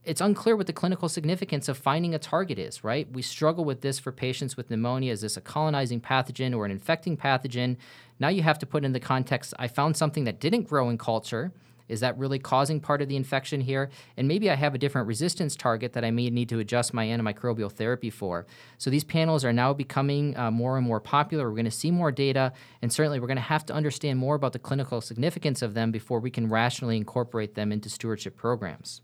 it's 0.04 0.20
unclear 0.20 0.54
what 0.54 0.66
the 0.66 0.72
clinical 0.72 1.08
significance 1.08 1.66
of 1.66 1.78
finding 1.78 2.14
a 2.14 2.18
target 2.18 2.58
is, 2.58 2.84
right? 2.84 3.10
We 3.10 3.22
struggle 3.22 3.64
with 3.64 3.80
this 3.80 3.98
for 3.98 4.12
patients 4.12 4.54
with 4.54 4.68
pneumonia. 4.68 5.12
Is 5.12 5.22
this 5.22 5.38
a 5.38 5.40
colonizing 5.40 6.02
pathogen 6.02 6.54
or 6.54 6.66
an 6.66 6.70
infecting 6.70 7.16
pathogen? 7.16 7.78
Now 8.20 8.28
you 8.28 8.42
have 8.42 8.58
to 8.58 8.66
put 8.66 8.84
in 8.84 8.92
the 8.92 9.00
context 9.00 9.54
I 9.58 9.66
found 9.66 9.96
something 9.96 10.24
that 10.24 10.40
didn't 10.40 10.68
grow 10.68 10.90
in 10.90 10.98
culture. 10.98 11.52
Is 11.88 12.00
that 12.00 12.16
really 12.18 12.38
causing 12.38 12.80
part 12.80 13.02
of 13.02 13.08
the 13.08 13.16
infection 13.16 13.60
here? 13.60 13.90
And 14.16 14.26
maybe 14.26 14.50
I 14.50 14.54
have 14.54 14.74
a 14.74 14.78
different 14.78 15.06
resistance 15.06 15.56
target 15.56 15.92
that 15.92 16.04
I 16.04 16.10
may 16.10 16.30
need 16.30 16.48
to 16.50 16.58
adjust 16.58 16.94
my 16.94 17.06
antimicrobial 17.06 17.70
therapy 17.70 18.10
for. 18.10 18.46
So 18.78 18.90
these 18.90 19.04
panels 19.04 19.44
are 19.44 19.52
now 19.52 19.72
becoming 19.72 20.36
uh, 20.36 20.50
more 20.50 20.76
and 20.76 20.86
more 20.86 21.00
popular. 21.00 21.48
We're 21.48 21.56
going 21.56 21.64
to 21.66 21.70
see 21.70 21.90
more 21.90 22.12
data, 22.12 22.52
and 22.82 22.92
certainly 22.92 23.20
we're 23.20 23.26
going 23.26 23.36
to 23.36 23.42
have 23.42 23.66
to 23.66 23.74
understand 23.74 24.18
more 24.18 24.34
about 24.34 24.52
the 24.52 24.58
clinical 24.58 25.00
significance 25.00 25.62
of 25.62 25.74
them 25.74 25.90
before 25.90 26.20
we 26.20 26.30
can 26.30 26.48
rationally 26.48 26.96
incorporate 26.96 27.54
them 27.54 27.72
into 27.72 27.88
stewardship 27.88 28.36
programs. 28.36 29.02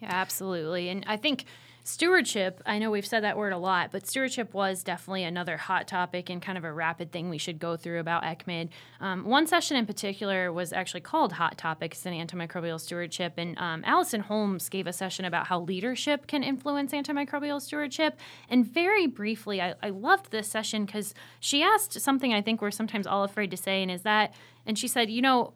Yeah, 0.00 0.10
absolutely. 0.12 0.88
And 0.88 1.04
I 1.06 1.16
think 1.16 1.44
stewardship, 1.88 2.62
I 2.66 2.78
know 2.78 2.90
we've 2.90 3.06
said 3.06 3.24
that 3.24 3.36
word 3.36 3.52
a 3.52 3.58
lot, 3.58 3.90
but 3.90 4.06
stewardship 4.06 4.52
was 4.52 4.82
definitely 4.82 5.24
another 5.24 5.56
hot 5.56 5.88
topic 5.88 6.28
and 6.28 6.42
kind 6.42 6.58
of 6.58 6.64
a 6.64 6.72
rapid 6.72 7.10
thing 7.12 7.30
we 7.30 7.38
should 7.38 7.58
go 7.58 7.76
through 7.76 7.98
about 7.98 8.22
ECCMID. 8.24 8.68
Um, 9.00 9.24
one 9.24 9.46
session 9.46 9.76
in 9.76 9.86
particular 9.86 10.52
was 10.52 10.72
actually 10.72 11.00
called 11.00 11.32
Hot 11.32 11.56
Topics 11.56 12.04
in 12.04 12.12
Antimicrobial 12.12 12.78
Stewardship. 12.78 13.34
And 13.38 13.58
um, 13.58 13.82
Alison 13.86 14.20
Holmes 14.20 14.68
gave 14.68 14.86
a 14.86 14.92
session 14.92 15.24
about 15.24 15.46
how 15.46 15.60
leadership 15.60 16.26
can 16.26 16.42
influence 16.42 16.92
antimicrobial 16.92 17.60
stewardship. 17.60 18.18
And 18.50 18.66
very 18.66 19.06
briefly, 19.06 19.62
I, 19.62 19.74
I 19.82 19.88
loved 19.88 20.30
this 20.30 20.48
session 20.48 20.84
because 20.84 21.14
she 21.40 21.62
asked 21.62 21.98
something 22.00 22.34
I 22.34 22.42
think 22.42 22.60
we're 22.60 22.70
sometimes 22.70 23.06
all 23.06 23.24
afraid 23.24 23.50
to 23.50 23.56
say, 23.56 23.82
and 23.82 23.90
is 23.90 24.02
that, 24.02 24.34
and 24.66 24.78
she 24.78 24.88
said, 24.88 25.08
you 25.08 25.22
know, 25.22 25.54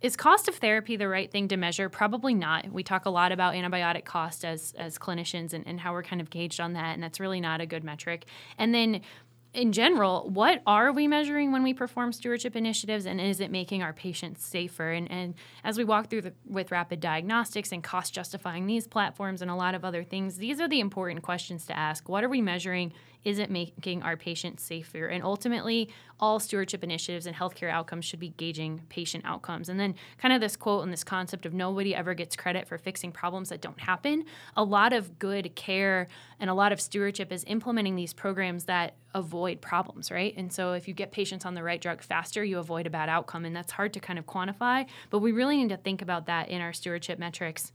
is 0.00 0.16
cost 0.16 0.48
of 0.48 0.56
therapy 0.56 0.96
the 0.96 1.08
right 1.08 1.30
thing 1.30 1.48
to 1.48 1.56
measure? 1.56 1.88
Probably 1.88 2.34
not. 2.34 2.70
We 2.70 2.82
talk 2.82 3.06
a 3.06 3.10
lot 3.10 3.32
about 3.32 3.54
antibiotic 3.54 4.04
cost 4.04 4.44
as 4.44 4.74
as 4.78 4.98
clinicians 4.98 5.52
and, 5.52 5.66
and 5.66 5.80
how 5.80 5.92
we're 5.92 6.02
kind 6.02 6.20
of 6.20 6.30
gauged 6.30 6.60
on 6.60 6.72
that, 6.74 6.94
and 6.94 7.02
that's 7.02 7.20
really 7.20 7.40
not 7.40 7.60
a 7.60 7.66
good 7.66 7.84
metric. 7.84 8.26
And 8.58 8.74
then 8.74 9.02
in 9.52 9.72
general, 9.72 10.30
what 10.30 10.62
are 10.64 10.92
we 10.92 11.08
measuring 11.08 11.50
when 11.50 11.64
we 11.64 11.74
perform 11.74 12.12
stewardship 12.12 12.54
initiatives, 12.54 13.04
and 13.04 13.20
is 13.20 13.40
it 13.40 13.50
making 13.50 13.82
our 13.82 13.92
patients 13.92 14.44
safer? 14.44 14.92
And, 14.92 15.10
and 15.10 15.34
as 15.64 15.76
we 15.76 15.82
walk 15.82 16.08
through 16.08 16.22
the, 16.22 16.34
with 16.46 16.70
rapid 16.70 17.00
diagnostics 17.00 17.72
and 17.72 17.82
cost 17.82 18.14
justifying 18.14 18.66
these 18.66 18.86
platforms 18.86 19.42
and 19.42 19.50
a 19.50 19.56
lot 19.56 19.74
of 19.74 19.84
other 19.84 20.04
things, 20.04 20.36
these 20.36 20.60
are 20.60 20.68
the 20.68 20.78
important 20.78 21.22
questions 21.22 21.66
to 21.66 21.76
ask. 21.76 22.08
What 22.08 22.22
are 22.22 22.28
we 22.28 22.40
measuring? 22.40 22.92
Is 23.24 23.38
it 23.38 23.50
making 23.50 24.02
our 24.02 24.16
patients 24.16 24.62
safer? 24.62 25.06
And 25.06 25.22
ultimately, 25.22 25.90
all 26.18 26.40
stewardship 26.40 26.82
initiatives 26.82 27.26
and 27.26 27.36
healthcare 27.36 27.70
outcomes 27.70 28.04
should 28.04 28.20
be 28.20 28.30
gauging 28.30 28.82
patient 28.88 29.24
outcomes. 29.26 29.68
And 29.68 29.78
then, 29.78 29.94
kind 30.18 30.32
of 30.32 30.40
this 30.40 30.56
quote 30.56 30.84
and 30.84 30.92
this 30.92 31.04
concept 31.04 31.44
of 31.44 31.52
nobody 31.52 31.94
ever 31.94 32.14
gets 32.14 32.34
credit 32.34 32.66
for 32.66 32.78
fixing 32.78 33.12
problems 33.12 33.50
that 33.50 33.60
don't 33.60 33.80
happen. 33.80 34.24
A 34.56 34.64
lot 34.64 34.92
of 34.92 35.18
good 35.18 35.54
care 35.54 36.08
and 36.38 36.48
a 36.48 36.54
lot 36.54 36.72
of 36.72 36.80
stewardship 36.80 37.30
is 37.30 37.44
implementing 37.46 37.94
these 37.94 38.14
programs 38.14 38.64
that 38.64 38.94
avoid 39.12 39.60
problems, 39.60 40.10
right? 40.10 40.34
And 40.36 40.52
so, 40.52 40.72
if 40.72 40.88
you 40.88 40.94
get 40.94 41.12
patients 41.12 41.44
on 41.44 41.54
the 41.54 41.62
right 41.62 41.80
drug 41.80 42.02
faster, 42.02 42.42
you 42.42 42.58
avoid 42.58 42.86
a 42.86 42.90
bad 42.90 43.08
outcome. 43.08 43.44
And 43.44 43.54
that's 43.54 43.72
hard 43.72 43.92
to 43.94 44.00
kind 44.00 44.18
of 44.18 44.26
quantify, 44.26 44.86
but 45.10 45.18
we 45.18 45.32
really 45.32 45.58
need 45.58 45.68
to 45.68 45.76
think 45.76 46.00
about 46.00 46.26
that 46.26 46.48
in 46.48 46.60
our 46.60 46.72
stewardship 46.72 47.18
metrics. 47.18 47.72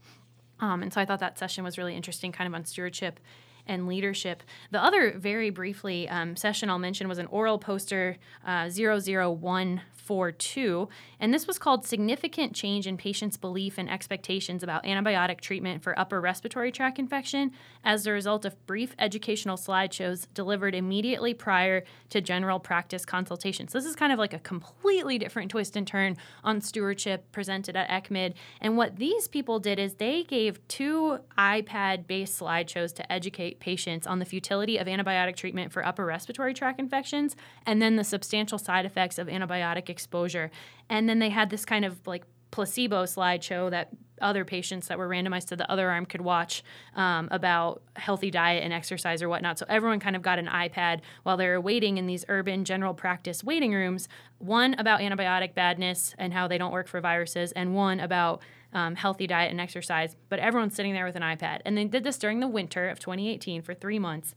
Um, 0.58 0.82
and 0.82 0.92
so 0.92 1.00
I 1.00 1.04
thought 1.04 1.20
that 1.20 1.38
session 1.38 1.64
was 1.64 1.78
really 1.78 1.94
interesting, 1.94 2.32
kind 2.32 2.48
of 2.48 2.54
on 2.54 2.64
stewardship 2.64 3.20
and 3.66 3.86
leadership. 3.86 4.42
The 4.70 4.82
other, 4.82 5.12
very 5.16 5.50
briefly, 5.50 6.08
um, 6.08 6.36
session 6.36 6.70
I'll 6.70 6.78
mention 6.78 7.08
was 7.08 7.18
an 7.18 7.26
oral 7.26 7.58
poster 7.58 8.16
uh, 8.44 8.68
001 8.70 9.80
42, 10.06 10.88
and 11.18 11.34
this 11.34 11.46
was 11.46 11.58
called 11.58 11.84
Significant 11.84 12.54
Change 12.54 12.86
in 12.86 12.96
Patients' 12.96 13.36
Belief 13.36 13.76
and 13.76 13.90
Expectations 13.90 14.62
About 14.62 14.84
Antibiotic 14.84 15.40
Treatment 15.40 15.82
for 15.82 15.98
Upper 15.98 16.20
Respiratory 16.20 16.70
Tract 16.70 16.98
Infection 16.98 17.50
as 17.84 18.06
a 18.06 18.12
result 18.12 18.44
of 18.44 18.66
brief 18.66 18.94
educational 18.98 19.56
slideshows 19.56 20.26
delivered 20.32 20.74
immediately 20.74 21.34
prior 21.34 21.82
to 22.10 22.20
general 22.20 22.60
practice 22.60 23.04
consultations. 23.04 23.72
So 23.72 23.78
this 23.78 23.86
is 23.86 23.96
kind 23.96 24.12
of 24.12 24.18
like 24.18 24.32
a 24.32 24.38
completely 24.38 25.18
different 25.18 25.50
twist 25.50 25.76
and 25.76 25.86
turn 25.86 26.16
on 26.44 26.60
stewardship 26.60 27.30
presented 27.32 27.76
at 27.76 27.88
ECCMID. 27.88 28.34
And 28.60 28.76
what 28.76 28.96
these 28.96 29.26
people 29.26 29.58
did 29.58 29.78
is 29.78 29.94
they 29.94 30.22
gave 30.22 30.66
two 30.68 31.18
iPad 31.36 32.06
based 32.06 32.40
slideshows 32.40 32.94
to 32.94 33.12
educate 33.12 33.60
patients 33.60 34.06
on 34.06 34.20
the 34.20 34.24
futility 34.24 34.78
of 34.78 34.86
antibiotic 34.86 35.36
treatment 35.36 35.72
for 35.72 35.84
upper 35.84 36.04
respiratory 36.04 36.54
tract 36.54 36.78
infections 36.78 37.34
and 37.64 37.82
then 37.82 37.96
the 37.96 38.04
substantial 38.04 38.58
side 38.58 38.86
effects 38.86 39.18
of 39.18 39.26
antibiotic 39.26 39.88
exposure. 39.96 40.50
And 40.90 41.08
then 41.08 41.20
they 41.20 41.30
had 41.30 41.48
this 41.48 41.64
kind 41.64 41.86
of 41.86 42.06
like 42.06 42.24
placebo 42.50 43.04
slideshow 43.04 43.70
that 43.70 43.88
other 44.20 44.44
patients 44.44 44.88
that 44.88 44.98
were 44.98 45.08
randomized 45.08 45.48
to 45.48 45.56
the 45.56 45.70
other 45.70 45.90
arm 45.90 46.06
could 46.06 46.20
watch 46.20 46.62
um, 46.94 47.28
about 47.30 47.82
healthy 47.96 48.30
diet 48.30 48.62
and 48.62 48.72
exercise 48.72 49.22
or 49.22 49.28
whatnot. 49.28 49.58
So 49.58 49.66
everyone 49.68 50.00
kind 50.00 50.16
of 50.16 50.22
got 50.22 50.38
an 50.38 50.46
iPad 50.46 51.00
while 51.22 51.36
they 51.36 51.48
were 51.48 51.60
waiting 51.60 51.98
in 51.98 52.06
these 52.06 52.24
urban 52.28 52.64
general 52.64 52.94
practice 52.94 53.42
waiting 53.42 53.72
rooms. 53.72 54.08
One 54.38 54.74
about 54.74 55.00
antibiotic 55.00 55.54
badness 55.54 56.14
and 56.18 56.32
how 56.32 56.48
they 56.48 56.58
don't 56.58 56.72
work 56.72 56.88
for 56.88 57.00
viruses, 57.00 57.52
and 57.52 57.74
one 57.74 58.00
about 58.00 58.42
um, 58.72 58.94
healthy 58.94 59.26
diet 59.26 59.50
and 59.50 59.60
exercise. 59.60 60.16
But 60.28 60.38
everyone's 60.38 60.74
sitting 60.74 60.92
there 60.92 61.06
with 61.06 61.16
an 61.16 61.22
iPad. 61.22 61.60
And 61.64 61.76
they 61.76 61.84
did 61.84 62.04
this 62.04 62.18
during 62.18 62.40
the 62.40 62.48
winter 62.48 62.88
of 62.88 62.98
2018 62.98 63.62
for 63.62 63.74
three 63.74 63.98
months. 63.98 64.34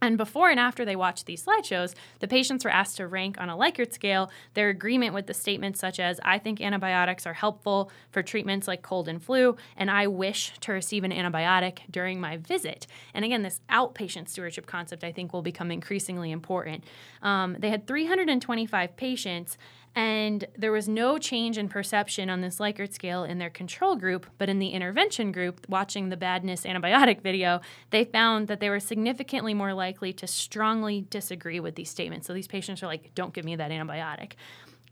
And 0.00 0.16
before 0.16 0.50
and 0.50 0.60
after 0.60 0.84
they 0.84 0.96
watched 0.96 1.26
these 1.26 1.44
slideshows, 1.44 1.94
the 2.20 2.28
patients 2.28 2.64
were 2.64 2.70
asked 2.70 2.96
to 2.98 3.06
rank 3.06 3.40
on 3.40 3.50
a 3.50 3.56
Likert 3.56 3.92
scale 3.92 4.30
their 4.54 4.68
agreement 4.68 5.14
with 5.14 5.26
the 5.26 5.34
statements 5.34 5.80
such 5.80 5.98
as, 5.98 6.20
I 6.22 6.38
think 6.38 6.60
antibiotics 6.60 7.26
are 7.26 7.34
helpful 7.34 7.90
for 8.10 8.22
treatments 8.22 8.68
like 8.68 8.82
cold 8.82 9.08
and 9.08 9.22
flu, 9.22 9.56
and 9.76 9.90
I 9.90 10.06
wish 10.06 10.52
to 10.60 10.72
receive 10.72 11.04
an 11.04 11.10
antibiotic 11.10 11.80
during 11.90 12.20
my 12.20 12.36
visit. 12.36 12.86
And 13.12 13.24
again, 13.24 13.42
this 13.42 13.60
outpatient 13.70 14.28
stewardship 14.28 14.66
concept 14.66 15.02
I 15.02 15.12
think 15.12 15.32
will 15.32 15.42
become 15.42 15.70
increasingly 15.70 16.30
important. 16.30 16.84
Um, 17.22 17.56
they 17.58 17.70
had 17.70 17.86
325 17.86 18.96
patients, 18.96 19.58
and 19.98 20.46
there 20.56 20.70
was 20.70 20.88
no 20.88 21.18
change 21.18 21.58
in 21.58 21.68
perception 21.68 22.30
on 22.30 22.40
this 22.40 22.60
Likert 22.60 22.92
scale 22.92 23.24
in 23.24 23.38
their 23.38 23.50
control 23.50 23.96
group, 23.96 24.26
but 24.38 24.48
in 24.48 24.60
the 24.60 24.68
intervention 24.68 25.32
group, 25.32 25.66
watching 25.68 26.08
the 26.08 26.16
badness 26.16 26.62
antibiotic 26.62 27.20
video, 27.20 27.60
they 27.90 28.04
found 28.04 28.46
that 28.46 28.60
they 28.60 28.70
were 28.70 28.78
significantly 28.78 29.54
more 29.54 29.74
likely 29.74 30.12
to 30.12 30.24
strongly 30.28 31.04
disagree 31.10 31.58
with 31.58 31.74
these 31.74 31.90
statements. 31.90 32.28
So 32.28 32.32
these 32.32 32.46
patients 32.46 32.80
are 32.80 32.86
like, 32.86 33.12
don't 33.16 33.34
give 33.34 33.44
me 33.44 33.56
that 33.56 33.72
antibiotic. 33.72 34.34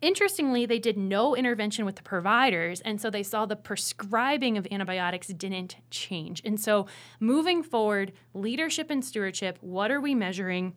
Interestingly, 0.02 0.66
they 0.66 0.80
did 0.80 0.96
no 0.98 1.36
intervention 1.36 1.84
with 1.84 1.94
the 1.94 2.02
providers, 2.02 2.80
and 2.80 3.00
so 3.00 3.08
they 3.08 3.22
saw 3.22 3.46
the 3.46 3.54
prescribing 3.54 4.58
of 4.58 4.66
antibiotics 4.72 5.28
didn't 5.28 5.76
change. 5.88 6.42
And 6.44 6.58
so, 6.58 6.88
moving 7.20 7.62
forward, 7.62 8.12
leadership 8.34 8.90
and 8.90 9.04
stewardship, 9.04 9.56
what 9.60 9.92
are 9.92 10.00
we 10.00 10.16
measuring? 10.16 10.74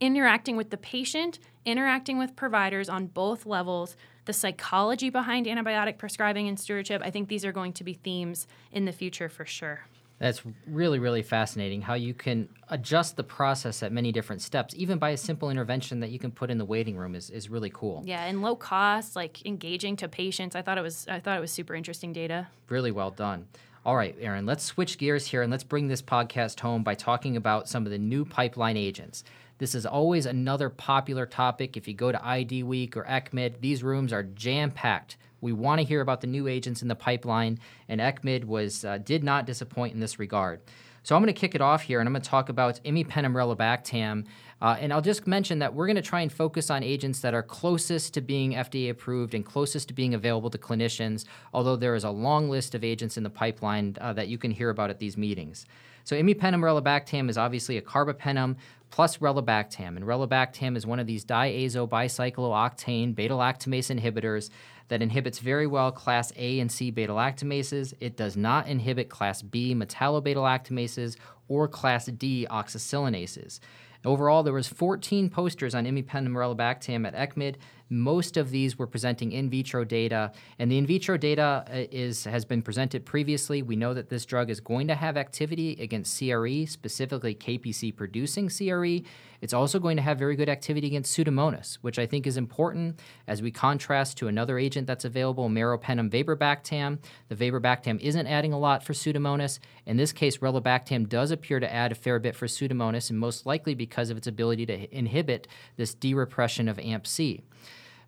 Interacting 0.00 0.56
with 0.56 0.68
the 0.70 0.76
patient, 0.76 1.38
interacting 1.64 2.18
with 2.18 2.36
providers 2.36 2.88
on 2.88 3.06
both 3.06 3.46
levels, 3.46 3.96
the 4.26 4.32
psychology 4.32 5.08
behind 5.08 5.46
antibiotic 5.46 5.96
prescribing 5.96 6.48
and 6.48 6.60
stewardship. 6.60 7.00
I 7.02 7.10
think 7.10 7.28
these 7.28 7.46
are 7.46 7.52
going 7.52 7.72
to 7.74 7.84
be 7.84 7.94
themes 7.94 8.46
in 8.72 8.84
the 8.84 8.92
future 8.92 9.30
for 9.30 9.46
sure. 9.46 9.86
That's 10.18 10.42
really, 10.66 10.98
really 10.98 11.22
fascinating 11.22 11.82
how 11.82 11.94
you 11.94 12.14
can 12.14 12.48
adjust 12.68 13.16
the 13.16 13.24
process 13.24 13.82
at 13.82 13.92
many 13.92 14.12
different 14.12 14.42
steps, 14.42 14.74
even 14.76 14.98
by 14.98 15.10
a 15.10 15.16
simple 15.16 15.50
intervention 15.50 16.00
that 16.00 16.10
you 16.10 16.18
can 16.18 16.30
put 16.30 16.50
in 16.50 16.58
the 16.58 16.64
waiting 16.64 16.96
room 16.96 17.14
is, 17.14 17.28
is 17.30 17.50
really 17.50 17.70
cool. 17.70 18.02
Yeah, 18.04 18.24
and 18.24 18.40
low 18.40 18.56
cost, 18.56 19.14
like 19.14 19.44
engaging 19.44 19.96
to 19.96 20.08
patients. 20.08 20.56
I 20.56 20.62
thought 20.62 20.78
it 20.78 20.82
was 20.82 21.06
I 21.08 21.20
thought 21.20 21.36
it 21.36 21.40
was 21.40 21.52
super 21.52 21.74
interesting 21.74 22.12
data. 22.12 22.48
Really 22.68 22.92
well 22.92 23.10
done. 23.10 23.46
All 23.84 23.94
right, 23.94 24.16
Erin, 24.20 24.46
let's 24.46 24.64
switch 24.64 24.98
gears 24.98 25.26
here 25.26 25.42
and 25.42 25.50
let's 25.50 25.62
bring 25.62 25.86
this 25.86 26.02
podcast 26.02 26.58
home 26.58 26.82
by 26.82 26.94
talking 26.94 27.36
about 27.36 27.68
some 27.68 27.86
of 27.86 27.92
the 27.92 27.98
new 27.98 28.24
pipeline 28.24 28.76
agents. 28.76 29.22
This 29.58 29.74
is 29.74 29.86
always 29.86 30.26
another 30.26 30.68
popular 30.68 31.24
topic. 31.24 31.76
If 31.76 31.88
you 31.88 31.94
go 31.94 32.12
to 32.12 32.26
ID 32.26 32.62
Week 32.62 32.96
or 32.96 33.04
ECCMID, 33.04 33.60
these 33.60 33.82
rooms 33.82 34.12
are 34.12 34.22
jam 34.22 34.70
packed. 34.70 35.16
We 35.40 35.52
want 35.52 35.80
to 35.80 35.86
hear 35.86 36.02
about 36.02 36.20
the 36.20 36.26
new 36.26 36.46
agents 36.46 36.82
in 36.82 36.88
the 36.88 36.94
pipeline, 36.94 37.58
and 37.88 38.00
ECCMID 38.00 38.44
was 38.44 38.84
uh, 38.84 38.98
did 38.98 39.24
not 39.24 39.46
disappoint 39.46 39.94
in 39.94 40.00
this 40.00 40.18
regard. 40.18 40.60
So 41.02 41.14
I'm 41.14 41.22
going 41.22 41.32
to 41.32 41.40
kick 41.40 41.54
it 41.54 41.60
off 41.60 41.82
here, 41.82 42.00
and 42.00 42.08
I'm 42.08 42.12
going 42.12 42.22
to 42.22 42.28
talk 42.28 42.48
about 42.48 42.82
imipenem. 42.84 44.26
Uh, 44.60 44.76
and 44.80 44.92
I'll 44.92 45.00
just 45.00 45.26
mention 45.26 45.60
that 45.60 45.72
we're 45.72 45.86
going 45.86 45.96
to 45.96 46.02
try 46.02 46.20
and 46.20 46.32
focus 46.32 46.68
on 46.68 46.82
agents 46.82 47.20
that 47.20 47.32
are 47.32 47.42
closest 47.42 48.12
to 48.14 48.20
being 48.20 48.54
FDA 48.54 48.90
approved 48.90 49.32
and 49.32 49.44
closest 49.44 49.88
to 49.88 49.94
being 49.94 50.14
available 50.14 50.50
to 50.50 50.58
clinicians, 50.58 51.24
although 51.54 51.76
there 51.76 51.94
is 51.94 52.04
a 52.04 52.10
long 52.10 52.50
list 52.50 52.74
of 52.74 52.82
agents 52.82 53.16
in 53.16 53.22
the 53.22 53.30
pipeline 53.30 53.96
uh, 54.00 54.12
that 54.14 54.28
you 54.28 54.36
can 54.36 54.50
hear 54.50 54.68
about 54.68 54.90
at 54.90 54.98
these 54.98 55.16
meetings. 55.16 55.64
So 56.06 56.14
imipenem 56.14 56.60
relebactam 56.60 57.28
is 57.28 57.36
obviously 57.36 57.76
a 57.78 57.82
carbapenem 57.82 58.56
plus 58.90 59.18
relebactam, 59.18 59.96
and 59.96 60.04
relebactam 60.04 60.76
is 60.76 60.86
one 60.86 60.98
of 60.98 61.06
these 61.06 61.24
diazabicyclooctane 61.24 63.14
beta 63.14 63.34
lactamase 63.34 63.94
inhibitors 63.94 64.50
that 64.88 65.02
inhibits 65.02 65.38
very 65.38 65.66
well 65.66 65.90
class 65.90 66.32
A 66.36 66.60
and 66.60 66.70
C 66.70 66.90
beta 66.90 67.12
lactamases. 67.12 67.94
It 68.00 68.16
does 68.16 68.36
not 68.36 68.68
inhibit 68.68 69.08
class 69.08 69.42
B 69.42 69.74
metallobeta 69.74 70.36
lactamases 70.36 71.16
or 71.48 71.68
class 71.68 72.06
D 72.06 72.46
oxacillinases. 72.50 73.60
Overall, 74.04 74.44
there 74.44 74.52
was 74.52 74.68
14 74.68 75.30
posters 75.30 75.74
on 75.74 75.84
imipenem 75.84 76.28
relebactam 76.28 77.06
at 77.06 77.14
ECCMID. 77.14 77.56
Most 77.88 78.36
of 78.36 78.50
these 78.50 78.76
were 78.76 78.86
presenting 78.88 79.30
in 79.30 79.48
vitro 79.48 79.84
data, 79.84 80.32
and 80.58 80.70
the 80.70 80.78
in 80.78 80.86
vitro 80.86 81.16
data 81.16 81.64
uh, 81.68 81.84
is 81.92 82.24
has 82.24 82.44
been 82.44 82.60
presented 82.60 83.06
previously. 83.06 83.62
We 83.62 83.76
know 83.76 83.94
that 83.94 84.08
this 84.08 84.26
drug 84.26 84.50
is 84.50 84.58
going 84.58 84.88
to 84.88 84.96
have 84.96 85.16
activity 85.16 85.76
against 85.80 86.18
CRE, 86.18 86.66
specifically 86.66 87.34
KPC 87.34 87.94
producing 87.94 88.48
CRE. 88.48 89.06
It's 89.40 89.52
also 89.52 89.78
going 89.78 89.96
to 89.96 90.02
have 90.02 90.18
very 90.18 90.34
good 90.34 90.48
activity 90.48 90.88
against 90.88 91.16
Pseudomonas, 91.16 91.76
which 91.76 91.98
I 91.98 92.06
think 92.06 92.26
is 92.26 92.36
important 92.36 92.98
as 93.28 93.42
we 93.42 93.52
contrast 93.52 94.16
to 94.18 94.28
another 94.28 94.58
agent 94.58 94.88
that's 94.88 95.04
available, 95.04 95.48
meropenem 95.48 96.10
vaborbactam. 96.10 96.98
The 97.28 97.36
vaborbactam 97.36 98.00
isn't 98.00 98.26
adding 98.26 98.52
a 98.52 98.58
lot 98.58 98.82
for 98.82 98.94
Pseudomonas. 98.94 99.60
In 99.84 99.96
this 99.96 100.12
case, 100.12 100.38
relebactam 100.38 101.08
does 101.08 101.30
appear 101.30 101.60
to 101.60 101.72
add 101.72 101.92
a 101.92 101.94
fair 101.94 102.18
bit 102.18 102.34
for 102.34 102.46
Pseudomonas, 102.46 103.10
and 103.10 103.18
most 103.18 103.46
likely 103.46 103.74
because 103.74 104.10
of 104.10 104.16
its 104.16 104.26
ability 104.26 104.66
to 104.66 104.96
inhibit 104.96 105.46
this 105.76 105.94
derepression 105.94 106.68
of 106.68 106.80
AMP-C. 106.80 107.42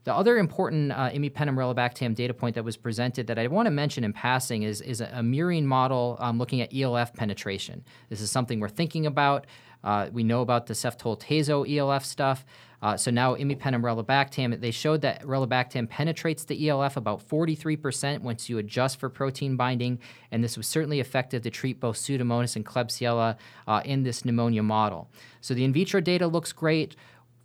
The 0.08 0.14
other 0.14 0.38
important 0.38 0.90
uh, 0.90 1.10
imipenem 1.10 2.14
data 2.14 2.32
point 2.32 2.54
that 2.54 2.64
was 2.64 2.78
presented 2.78 3.26
that 3.26 3.38
I 3.38 3.46
want 3.48 3.66
to 3.66 3.70
mention 3.70 4.04
in 4.04 4.14
passing 4.14 4.62
is, 4.62 4.80
is 4.80 5.02
a, 5.02 5.10
a 5.12 5.20
murine 5.20 5.64
model 5.64 6.16
um, 6.18 6.38
looking 6.38 6.62
at 6.62 6.74
ELF 6.74 7.12
penetration. 7.12 7.84
This 8.08 8.22
is 8.22 8.30
something 8.30 8.58
we're 8.58 8.70
thinking 8.70 9.04
about. 9.04 9.46
Uh, 9.84 10.08
we 10.10 10.24
know 10.24 10.40
about 10.40 10.64
the 10.64 10.72
ceftold-tazo 10.72 11.70
ELF 11.76 12.06
stuff. 12.06 12.46
Uh, 12.80 12.96
so 12.96 13.10
now 13.10 13.34
imipenem 13.34 13.82
relebactam, 13.82 14.58
they 14.58 14.70
showed 14.70 15.02
that 15.02 15.22
relebactam 15.24 15.86
penetrates 15.90 16.44
the 16.44 16.70
ELF 16.70 16.96
about 16.96 17.28
43% 17.28 18.20
once 18.22 18.48
you 18.48 18.56
adjust 18.56 18.98
for 18.98 19.10
protein 19.10 19.56
binding, 19.56 19.98
and 20.30 20.42
this 20.42 20.56
was 20.56 20.66
certainly 20.66 21.00
effective 21.00 21.42
to 21.42 21.50
treat 21.50 21.80
both 21.80 21.96
Pseudomonas 21.96 22.56
and 22.56 22.64
Klebsiella 22.64 23.36
uh, 23.66 23.82
in 23.84 24.04
this 24.04 24.24
pneumonia 24.24 24.62
model. 24.62 25.10
So 25.42 25.52
the 25.52 25.64
in 25.64 25.72
vitro 25.74 26.00
data 26.00 26.26
looks 26.26 26.52
great. 26.52 26.96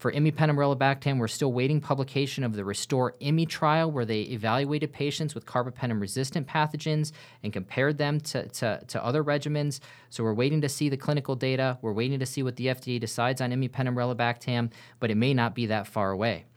For 0.04 0.12
imipenem 0.12 1.18
we're 1.18 1.30
still 1.30 1.54
waiting 1.54 1.80
publication 1.80 2.44
of 2.44 2.58
the 2.58 2.66
Restore 2.66 3.16
IMI 3.22 3.48
trial, 3.48 3.90
where 3.90 4.04
they 4.04 4.24
evaluated 4.24 4.92
patients 4.92 5.34
with 5.34 5.46
carbapenem 5.46 6.02
resistant 6.02 6.46
pathogens 6.46 7.14
and 7.42 7.54
compared 7.54 7.98
them 7.98 8.20
to, 8.20 8.50
to, 8.50 8.82
to, 8.86 9.02
other 9.02 9.24
regimens. 9.24 9.80
So 10.10 10.26
we're 10.26 10.34
waiting 10.34 10.60
to 10.60 10.68
see 10.68 10.90
the 10.90 10.98
clinical 10.98 11.38
data. 11.38 11.78
We're 11.82 11.94
waiting 11.94 12.20
to 12.20 12.26
see 12.26 12.44
what 12.44 12.58
the 12.58 12.66
FDA 12.66 13.00
decides 13.00 13.40
on 13.40 13.52
imipenem 13.52 14.72
but 15.00 15.10
it 15.10 15.16
may 15.16 15.34
not 15.34 15.56
be 15.56 15.68
that 15.68 15.88
far 15.88 16.12
away. 16.12 16.48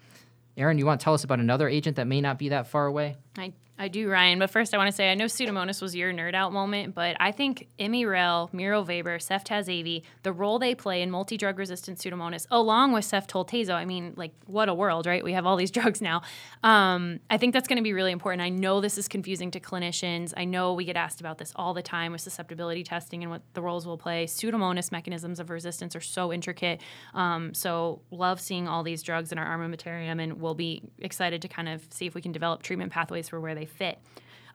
Erin, 0.57 0.77
you 0.77 0.85
want 0.85 0.99
to 0.99 1.05
tell 1.05 1.15
us 1.15 1.23
about 1.23 1.39
another 1.39 1.69
agent 1.69 1.95
that 1.99 2.09
may 2.09 2.21
not 2.21 2.41
be 2.41 2.49
that 2.49 2.67
far 2.67 2.87
away? 2.87 3.17
I 3.39 3.53
I 3.79 3.89
do, 3.89 4.09
Ryan. 4.09 4.39
But 4.39 4.49
first, 4.49 4.73
I 4.73 4.79
want 4.79 4.89
to 4.89 4.97
say 4.97 5.11
I 5.11 5.15
know 5.15 5.27
Pseudomonas 5.27 5.83
was 5.83 5.95
your 5.95 6.11
nerd 6.11 6.35
out 6.35 6.51
moment, 6.51 6.95
but 6.95 7.15
I 7.21 7.31
think 7.31 7.69
Imirel, 7.79 8.51
Mirovaber, 8.53 9.19
Ceftaz 9.19 10.03
the 10.23 10.33
role 10.33 10.59
they 10.59 10.75
play 10.75 11.03
in 11.03 11.11
multi 11.11 11.37
drug 11.37 11.59
resistant 11.59 11.99
Pseudomonas, 11.99 12.47
along 12.51 12.93
with 12.93 13.05
Ceftold-Tazo, 13.05 13.75
I 13.75 13.85
mean, 13.85 14.15
like, 14.17 14.33
what 14.47 14.71
a 14.71 14.75
world, 14.75 15.07
right? 15.07 15.23
We 15.23 15.35
have 15.35 15.45
all 15.45 15.57
these 15.57 15.71
drugs 15.77 16.01
now. 16.01 16.23
Um, 16.63 17.21
I 17.29 17.37
think 17.37 17.53
that's 17.53 17.69
going 17.69 17.77
to 17.77 17.83
be 17.83 17.93
really 17.93 18.13
important. 18.13 18.41
I 18.41 18.49
know 18.49 18.81
this 18.81 18.97
is 18.97 19.09
confusing 19.09 19.51
to 19.51 19.61
clinicians. 19.61 20.33
I 20.37 20.47
know 20.47 20.73
we 20.73 20.85
get 20.87 20.97
asked 20.97 21.21
about 21.21 21.37
this 21.37 21.53
all 21.55 21.75
the 21.75 21.83
time 21.83 22.13
with 22.13 22.23
susceptibility 22.23 22.83
testing 22.83 23.23
and 23.23 23.31
what 23.31 23.43
the 23.53 23.61
roles 23.61 23.87
will 23.87 23.99
play. 23.99 24.25
Pseudomonas 24.27 24.91
mechanisms 24.91 25.39
of 25.39 25.51
resistance 25.51 25.95
are 25.95 26.01
so 26.01 26.33
intricate. 26.33 26.81
Um, 27.13 27.53
so, 27.53 28.01
love 28.11 28.41
seeing 28.41 28.69
all 28.69 28.83
these 28.83 29.03
drugs 29.03 29.33
in 29.33 29.39
our 29.39 29.59
armamentarium, 29.59 30.23
and 30.23 30.41
we'll 30.41 30.55
be 30.55 30.83
excited 30.99 31.43
to 31.43 31.49
kind 31.49 31.69
of 31.69 31.87
see 31.91 32.07
if 32.07 32.15
we 32.15 32.23
can 32.23 32.33
develop 32.33 32.63
treatment 32.63 32.91
pathways 32.91 33.29
for 33.29 33.39
where 33.39 33.55
they 33.55 33.66
fit. 33.67 33.99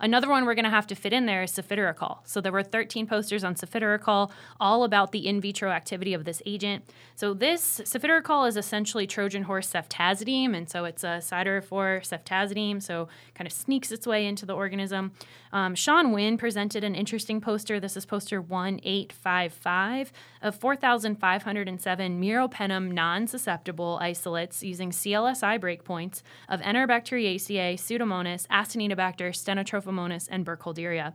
Another 0.01 0.27
one 0.27 0.45
we're 0.45 0.55
going 0.55 0.65
to 0.65 0.71
have 0.71 0.87
to 0.87 0.95
fit 0.95 1.13
in 1.13 1.27
there 1.27 1.43
is 1.43 1.51
cefiderocol. 1.51 2.17
So 2.23 2.41
there 2.41 2.51
were 2.51 2.63
13 2.63 3.05
posters 3.05 3.43
on 3.43 3.53
cefiderocol, 3.53 4.31
all 4.59 4.83
about 4.83 5.11
the 5.11 5.27
in 5.27 5.39
vitro 5.39 5.69
activity 5.69 6.15
of 6.15 6.25
this 6.25 6.41
agent. 6.45 6.83
So 7.15 7.35
this 7.35 7.81
cefiderocol 7.85 8.49
is 8.49 8.57
essentially 8.57 9.05
Trojan 9.05 9.43
horse 9.43 9.71
ceftazidime, 9.71 10.57
and 10.57 10.67
so 10.67 10.85
it's 10.85 11.03
a 11.03 11.21
siderophore 11.21 12.01
ceftazidime, 12.01 12.81
so 12.81 13.09
kind 13.35 13.45
of 13.45 13.53
sneaks 13.53 13.91
its 13.91 14.07
way 14.07 14.25
into 14.25 14.45
the 14.45 14.55
organism. 14.55 15.11
Um, 15.53 15.75
Sean 15.75 16.13
Wynn 16.13 16.37
presented 16.37 16.83
an 16.83 16.95
interesting 16.95 17.39
poster. 17.39 17.79
This 17.79 17.95
is 17.95 18.05
poster 18.05 18.41
1855 18.41 20.11
of 20.41 20.55
4,507 20.55 22.21
meropenem 22.21 22.91
non-susceptible 22.91 23.99
isolates 24.01 24.63
using 24.63 24.89
CLSI 24.89 25.59
breakpoints 25.59 26.23
of 26.49 26.61
Enterobacteriaceae, 26.61 27.75
Pseudomonas, 27.75 28.47
Acinetobacter, 28.47 29.29
Stenotrophomonas, 29.31 29.90
and 30.29 30.45
Burkholderia. 30.45 31.13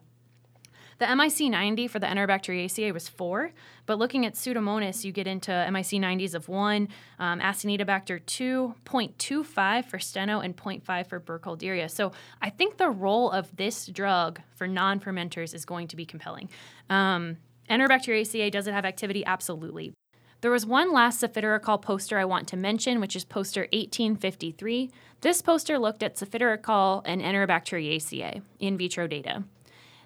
The 0.98 1.14
MIC 1.14 1.50
90 1.50 1.88
for 1.88 1.98
the 1.98 2.06
Enterobacteriaceae 2.06 2.92
was 2.92 3.06
four, 3.06 3.52
but 3.84 3.98
looking 3.98 4.24
at 4.24 4.32
Pseudomonas, 4.32 5.04
you 5.04 5.12
get 5.12 5.26
into 5.26 5.50
MIC 5.70 6.00
90s 6.00 6.34
of 6.34 6.48
one, 6.48 6.88
um, 7.18 7.38
Acinetobacter 7.40 8.24
2, 8.24 8.74
0.25 8.86 9.84
for 9.84 9.98
Steno, 9.98 10.40
and 10.40 10.56
0.5 10.56 11.06
for 11.06 11.20
Burkholderia. 11.20 11.90
So 11.90 12.12
I 12.40 12.48
think 12.48 12.78
the 12.78 12.88
role 12.88 13.30
of 13.30 13.54
this 13.54 13.86
drug 13.86 14.40
for 14.54 14.66
non 14.66 14.98
fermenters 14.98 15.54
is 15.54 15.66
going 15.66 15.88
to 15.88 15.96
be 15.96 16.06
compelling. 16.06 16.48
Um, 16.88 17.36
Enterobacteriaceae, 17.68 18.50
does 18.50 18.66
it 18.66 18.72
have 18.72 18.86
activity? 18.86 19.24
Absolutely. 19.26 19.92
There 20.40 20.50
was 20.50 20.64
one 20.64 20.92
last 20.92 21.22
cefiderocol 21.22 21.82
poster 21.82 22.18
I 22.18 22.24
want 22.24 22.46
to 22.48 22.56
mention, 22.56 23.00
which 23.00 23.16
is 23.16 23.24
poster 23.24 23.62
1853. 23.72 24.90
This 25.22 25.42
poster 25.42 25.78
looked 25.78 26.02
at 26.02 26.16
cefiderocol 26.16 27.02
and 27.04 27.22
Enterobacteriaceae 27.22 28.42
in 28.60 28.76
vitro 28.76 29.06
data. 29.06 29.44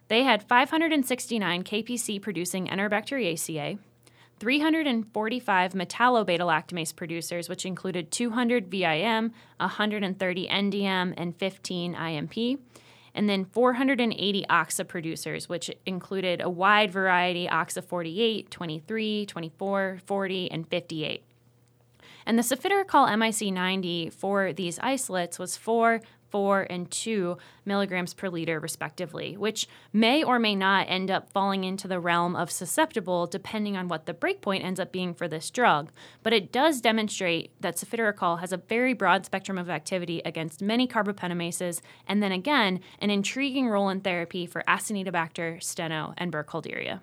They 0.08 0.22
had 0.22 0.42
569 0.42 1.64
KPC 1.64 2.20
producing 2.22 2.66
Enterobacteriaceae, 2.66 3.78
345 4.40 5.72
metallobeta 5.72 6.40
lactamase 6.40 6.96
producers, 6.96 7.48
which 7.48 7.66
included 7.66 8.10
200 8.10 8.68
VIM, 8.68 9.32
130 9.58 10.48
NDM, 10.48 11.14
and 11.16 11.36
15 11.36 11.94
IMP, 11.94 12.58
and 13.14 13.28
then 13.28 13.44
480 13.44 14.46
OXA 14.48 14.84
producers, 14.88 15.48
which 15.48 15.70
included 15.84 16.40
a 16.40 16.48
wide 16.48 16.90
variety 16.90 17.48
OXA 17.48 17.82
48, 17.82 18.50
23, 18.50 19.26
24, 19.26 20.00
40, 20.06 20.50
and 20.50 20.68
58. 20.68 21.24
And 22.26 22.38
the 22.38 22.42
cefiderocol 22.42 23.16
MIC 23.18 23.52
90 23.52 24.10
for 24.10 24.52
these 24.52 24.78
isolates 24.80 25.38
was 25.38 25.56
4, 25.56 26.00
4, 26.30 26.66
and 26.70 26.90
2 26.90 27.36
milligrams 27.64 28.14
per 28.14 28.28
liter, 28.28 28.60
respectively, 28.60 29.36
which 29.36 29.68
may 29.92 30.22
or 30.22 30.38
may 30.38 30.54
not 30.54 30.86
end 30.88 31.10
up 31.10 31.30
falling 31.32 31.64
into 31.64 31.88
the 31.88 32.00
realm 32.00 32.36
of 32.36 32.50
susceptible 32.50 33.26
depending 33.26 33.76
on 33.76 33.88
what 33.88 34.06
the 34.06 34.14
breakpoint 34.14 34.64
ends 34.64 34.80
up 34.80 34.92
being 34.92 35.12
for 35.12 35.28
this 35.28 35.50
drug. 35.50 35.90
But 36.22 36.32
it 36.32 36.52
does 36.52 36.80
demonstrate 36.80 37.52
that 37.60 37.76
cefiderocol 37.76 38.40
has 38.40 38.52
a 38.52 38.56
very 38.56 38.94
broad 38.94 39.26
spectrum 39.26 39.58
of 39.58 39.68
activity 39.68 40.22
against 40.24 40.62
many 40.62 40.86
carbapenemases, 40.86 41.80
and 42.06 42.22
then 42.22 42.32
again, 42.32 42.80
an 43.00 43.10
intriguing 43.10 43.68
role 43.68 43.88
in 43.88 44.00
therapy 44.00 44.46
for 44.46 44.62
Acinetobacter, 44.68 45.62
Steno, 45.62 46.14
and 46.16 46.32
Burkholderia. 46.32 47.00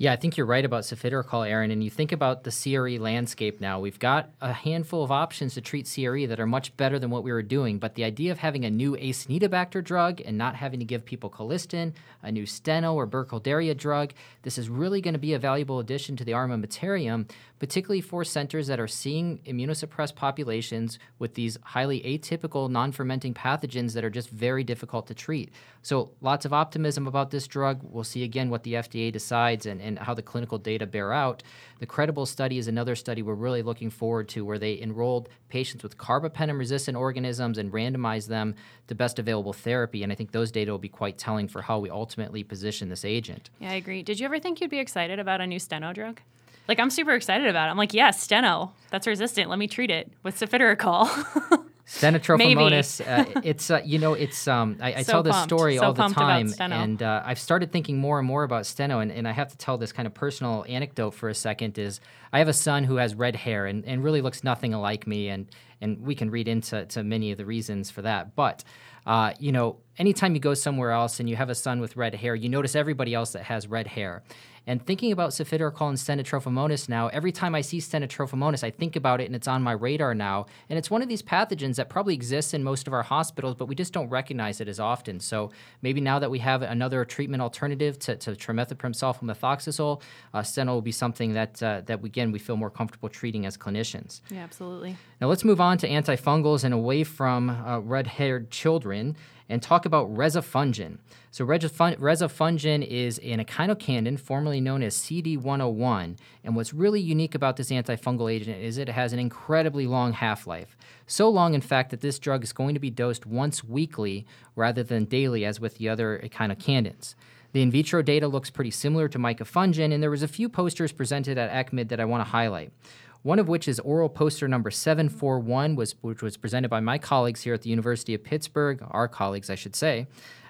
Yeah, 0.00 0.14
I 0.14 0.16
think 0.16 0.38
you're 0.38 0.46
right 0.46 0.64
about 0.64 0.84
cefiderocol, 0.84 1.46
Erin. 1.46 1.70
And 1.70 1.84
you 1.84 1.90
think 1.90 2.10
about 2.10 2.44
the 2.44 2.50
CRE 2.50 2.98
landscape 2.98 3.60
now. 3.60 3.80
We've 3.80 3.98
got 3.98 4.30
a 4.40 4.50
handful 4.50 5.04
of 5.04 5.12
options 5.12 5.52
to 5.52 5.60
treat 5.60 5.92
CRE 5.94 6.26
that 6.26 6.40
are 6.40 6.46
much 6.46 6.74
better 6.78 6.98
than 6.98 7.10
what 7.10 7.22
we 7.22 7.30
were 7.30 7.42
doing. 7.42 7.78
But 7.78 7.96
the 7.96 8.04
idea 8.04 8.32
of 8.32 8.38
having 8.38 8.64
a 8.64 8.70
new 8.70 8.96
Acinetobacter 8.96 9.84
drug 9.84 10.22
and 10.24 10.38
not 10.38 10.56
having 10.56 10.78
to 10.78 10.86
give 10.86 11.04
people 11.04 11.28
colistin, 11.28 11.92
a 12.22 12.32
new 12.32 12.46
Steno 12.46 12.94
or 12.94 13.06
Burkholderia 13.06 13.76
drug, 13.76 14.14
this 14.40 14.56
is 14.56 14.70
really 14.70 15.02
going 15.02 15.12
to 15.12 15.20
be 15.20 15.34
a 15.34 15.38
valuable 15.38 15.80
addition 15.80 16.16
to 16.16 16.24
the 16.24 16.32
armamentarium, 16.32 17.28
particularly 17.58 18.00
for 18.00 18.24
centers 18.24 18.68
that 18.68 18.80
are 18.80 18.88
seeing 18.88 19.40
immunosuppressed 19.46 20.14
populations 20.14 20.98
with 21.18 21.34
these 21.34 21.58
highly 21.62 22.00
atypical 22.00 22.70
non 22.70 22.90
fermenting 22.90 23.34
pathogens 23.34 23.92
that 23.92 24.02
are 24.02 24.08
just 24.08 24.30
very 24.30 24.64
difficult 24.64 25.06
to 25.08 25.14
treat. 25.14 25.52
So, 25.82 26.12
lots 26.22 26.46
of 26.46 26.54
optimism 26.54 27.06
about 27.06 27.30
this 27.30 27.46
drug. 27.46 27.80
We'll 27.82 28.04
see 28.04 28.24
again 28.24 28.48
what 28.48 28.62
the 28.62 28.74
FDA 28.74 29.12
decides. 29.12 29.66
And, 29.66 29.80
and 29.80 29.89
how 29.98 30.14
the 30.14 30.22
clinical 30.22 30.58
data 30.58 30.86
bear 30.86 31.12
out. 31.12 31.42
The 31.78 31.86
credible 31.86 32.26
study 32.26 32.58
is 32.58 32.68
another 32.68 32.94
study 32.94 33.22
we're 33.22 33.34
really 33.34 33.62
looking 33.62 33.90
forward 33.90 34.28
to 34.30 34.44
where 34.44 34.58
they 34.58 34.80
enrolled 34.80 35.28
patients 35.48 35.82
with 35.82 35.98
carbapenem 35.98 36.58
resistant 36.58 36.96
organisms 36.96 37.58
and 37.58 37.72
randomized 37.72 38.28
them 38.28 38.54
to 38.88 38.94
best 38.94 39.18
available 39.18 39.52
therapy. 39.52 40.02
And 40.02 40.12
I 40.12 40.14
think 40.14 40.32
those 40.32 40.50
data 40.50 40.70
will 40.70 40.78
be 40.78 40.88
quite 40.88 41.18
telling 41.18 41.48
for 41.48 41.62
how 41.62 41.78
we 41.78 41.90
ultimately 41.90 42.42
position 42.42 42.88
this 42.88 43.04
agent. 43.04 43.50
Yeah, 43.58 43.70
I 43.70 43.74
agree. 43.74 44.02
Did 44.02 44.20
you 44.20 44.26
ever 44.26 44.38
think 44.38 44.60
you'd 44.60 44.70
be 44.70 44.78
excited 44.78 45.18
about 45.18 45.40
a 45.40 45.46
new 45.46 45.58
steno 45.58 45.92
drug? 45.92 46.20
Like 46.68 46.78
I'm 46.78 46.90
super 46.90 47.12
excited 47.12 47.48
about 47.48 47.66
it. 47.66 47.70
I'm 47.70 47.76
like, 47.76 47.94
yes, 47.94 48.22
steno, 48.22 48.72
that's 48.90 49.06
resistant. 49.06 49.50
Let 49.50 49.58
me 49.58 49.66
treat 49.66 49.90
it 49.90 50.12
with 50.22 50.38
cefiderocol. 50.38 51.66
Stenotrophomonas, 51.90 53.00
uh, 53.00 53.40
it's 53.42 53.70
uh, 53.70 53.80
you 53.84 53.98
know 53.98 54.14
it's 54.14 54.46
um 54.46 54.76
I, 54.80 54.94
I 54.94 55.02
So 55.10 55.12
tell 55.12 55.22
this 55.22 55.34
pumped. 55.34 55.48
story 55.48 55.76
So 55.76 55.84
all 55.86 55.92
the 55.92 56.08
time, 56.08 56.54
and 56.58 57.02
uh, 57.02 57.22
I've 57.24 57.38
started 57.38 57.72
thinking 57.72 57.98
more 57.98 58.18
and 58.18 58.26
more 58.26 58.44
about 58.44 58.64
steno, 58.66 59.00
and, 59.00 59.10
and 59.10 59.26
I 59.26 59.32
have 59.32 59.48
to 59.48 59.56
tell 59.56 59.76
this 59.76 59.92
kind 59.92 60.06
of 60.06 60.14
personal 60.14 60.64
anecdote 60.68 61.12
for 61.14 61.28
a 61.28 61.34
second. 61.34 61.78
Is 61.78 62.00
I 62.32 62.38
have 62.38 62.48
a 62.48 62.52
son 62.52 62.84
who 62.84 62.96
has 62.96 63.14
red 63.14 63.34
hair 63.34 63.66
and, 63.66 63.84
and 63.84 64.04
really 64.04 64.20
looks 64.20 64.44
nothing 64.44 64.72
alike 64.72 65.06
me, 65.06 65.28
and 65.28 65.48
and 65.80 66.00
we 66.00 66.14
can 66.14 66.30
read 66.30 66.46
into 66.46 66.86
to 66.86 67.02
many 67.02 67.32
of 67.32 67.38
the 67.38 67.44
reasons 67.44 67.90
for 67.90 68.02
that, 68.02 68.34
but. 68.36 68.64
Uh, 69.06 69.32
you 69.38 69.50
know, 69.50 69.78
anytime 69.96 70.34
you 70.34 70.40
go 70.40 70.52
somewhere 70.52 70.90
else 70.90 71.20
and 71.20 71.28
you 71.28 71.34
have 71.34 71.48
a 71.48 71.54
son 71.54 71.80
with 71.80 71.96
red 71.96 72.14
hair, 72.14 72.34
you 72.34 72.50
notice 72.50 72.76
everybody 72.76 73.14
else 73.14 73.32
that 73.32 73.42
has 73.42 73.66
red 73.66 73.86
hair. 73.86 74.22
And 74.66 74.84
thinking 74.84 75.12
about 75.12 75.30
cefiderocol 75.30 75.88
and 75.88 75.98
stenotrophomonas 75.98 76.88
now, 76.88 77.08
every 77.08 77.32
time 77.32 77.54
I 77.54 77.60
see 77.60 77.78
stenotrophomonas, 77.78 78.62
I 78.62 78.70
think 78.70 78.96
about 78.96 79.20
it 79.20 79.24
and 79.24 79.34
it's 79.34 79.48
on 79.48 79.62
my 79.62 79.72
radar 79.72 80.14
now. 80.14 80.46
And 80.68 80.78
it's 80.78 80.90
one 80.90 81.02
of 81.02 81.08
these 81.08 81.22
pathogens 81.22 81.76
that 81.76 81.88
probably 81.88 82.14
exists 82.14 82.54
in 82.54 82.62
most 82.62 82.86
of 82.86 82.92
our 82.92 83.02
hospitals, 83.02 83.56
but 83.56 83.66
we 83.66 83.74
just 83.74 83.92
don't 83.92 84.08
recognize 84.08 84.60
it 84.60 84.68
as 84.68 84.78
often. 84.78 85.20
So 85.20 85.50
maybe 85.82 86.00
now 86.00 86.18
that 86.18 86.30
we 86.30 86.38
have 86.40 86.62
another 86.62 87.04
treatment 87.04 87.42
alternative 87.42 87.98
to, 88.00 88.16
to 88.16 88.32
trimethoprim 88.32 88.94
sulfamethoxazole, 88.94 90.00
uh, 90.34 90.42
steno 90.42 90.74
will 90.74 90.82
be 90.82 90.92
something 90.92 91.32
that, 91.34 91.62
uh, 91.62 91.82
that 91.86 92.04
again, 92.04 92.32
we 92.32 92.38
feel 92.38 92.56
more 92.56 92.70
comfortable 92.70 93.08
treating 93.08 93.46
as 93.46 93.56
clinicians. 93.56 94.20
yeah, 94.30 94.40
absolutely. 94.40 94.96
Now 95.20 95.28
let's 95.28 95.44
move 95.44 95.60
on 95.60 95.78
to 95.78 95.88
antifungals 95.88 96.64
and 96.64 96.74
away 96.74 97.04
from 97.04 97.50
uh, 97.50 97.78
red-haired 97.80 98.50
children 98.50 99.16
and 99.50 99.62
talk 99.62 99.84
about 99.84 100.14
rezafungin. 100.14 100.98
So 101.32 101.44
rezafun- 101.44 101.98
rezafungin 101.98 102.86
is 102.86 103.18
an 103.18 103.44
echinocandin 103.44 104.18
formerly 104.18 104.60
known 104.60 104.82
as 104.82 104.96
CD101, 104.96 106.16
and 106.44 106.56
what's 106.56 106.72
really 106.72 107.00
unique 107.00 107.34
about 107.34 107.56
this 107.56 107.70
antifungal 107.70 108.32
agent 108.32 108.62
is 108.62 108.78
it 108.78 108.88
has 108.88 109.12
an 109.12 109.18
incredibly 109.18 109.86
long 109.86 110.12
half-life. 110.12 110.76
So 111.06 111.28
long, 111.28 111.54
in 111.54 111.60
fact, 111.60 111.90
that 111.90 112.00
this 112.00 112.18
drug 112.18 112.44
is 112.44 112.52
going 112.52 112.74
to 112.74 112.80
be 112.80 112.90
dosed 112.90 113.26
once 113.26 113.64
weekly 113.64 114.24
rather 114.54 114.84
than 114.84 115.04
daily 115.04 115.44
as 115.44 115.60
with 115.60 115.78
the 115.78 115.88
other 115.88 116.20
echinocandins. 116.24 117.14
The 117.52 117.62
in 117.62 117.70
vitro 117.72 118.00
data 118.00 118.28
looks 118.28 118.48
pretty 118.48 118.70
similar 118.70 119.08
to 119.08 119.18
micafungin, 119.18 119.92
and 119.92 120.00
there 120.00 120.10
was 120.10 120.22
a 120.22 120.28
few 120.28 120.48
posters 120.48 120.92
presented 120.92 121.36
at 121.36 121.50
ECCMID 121.50 121.88
that 121.88 121.98
I 121.98 122.04
want 122.04 122.24
to 122.24 122.30
highlight. 122.30 122.72
One 123.22 123.38
of 123.38 123.48
which 123.48 123.68
is 123.68 123.78
oral 123.80 124.08
poster 124.08 124.48
number 124.48 124.70
741, 124.70 125.76
was, 125.76 125.94
which 126.00 126.22
was 126.22 126.38
presented 126.38 126.70
by 126.70 126.80
my 126.80 126.96
colleagues 126.96 127.42
here 127.42 127.52
at 127.52 127.60
the 127.62 127.68
University 127.68 128.14
of 128.14 128.24
Pittsburgh, 128.24 128.82
our 128.90 129.08
colleagues, 129.08 129.50
I 129.50 129.56
should 129.56 129.76
say, 129.76 130.06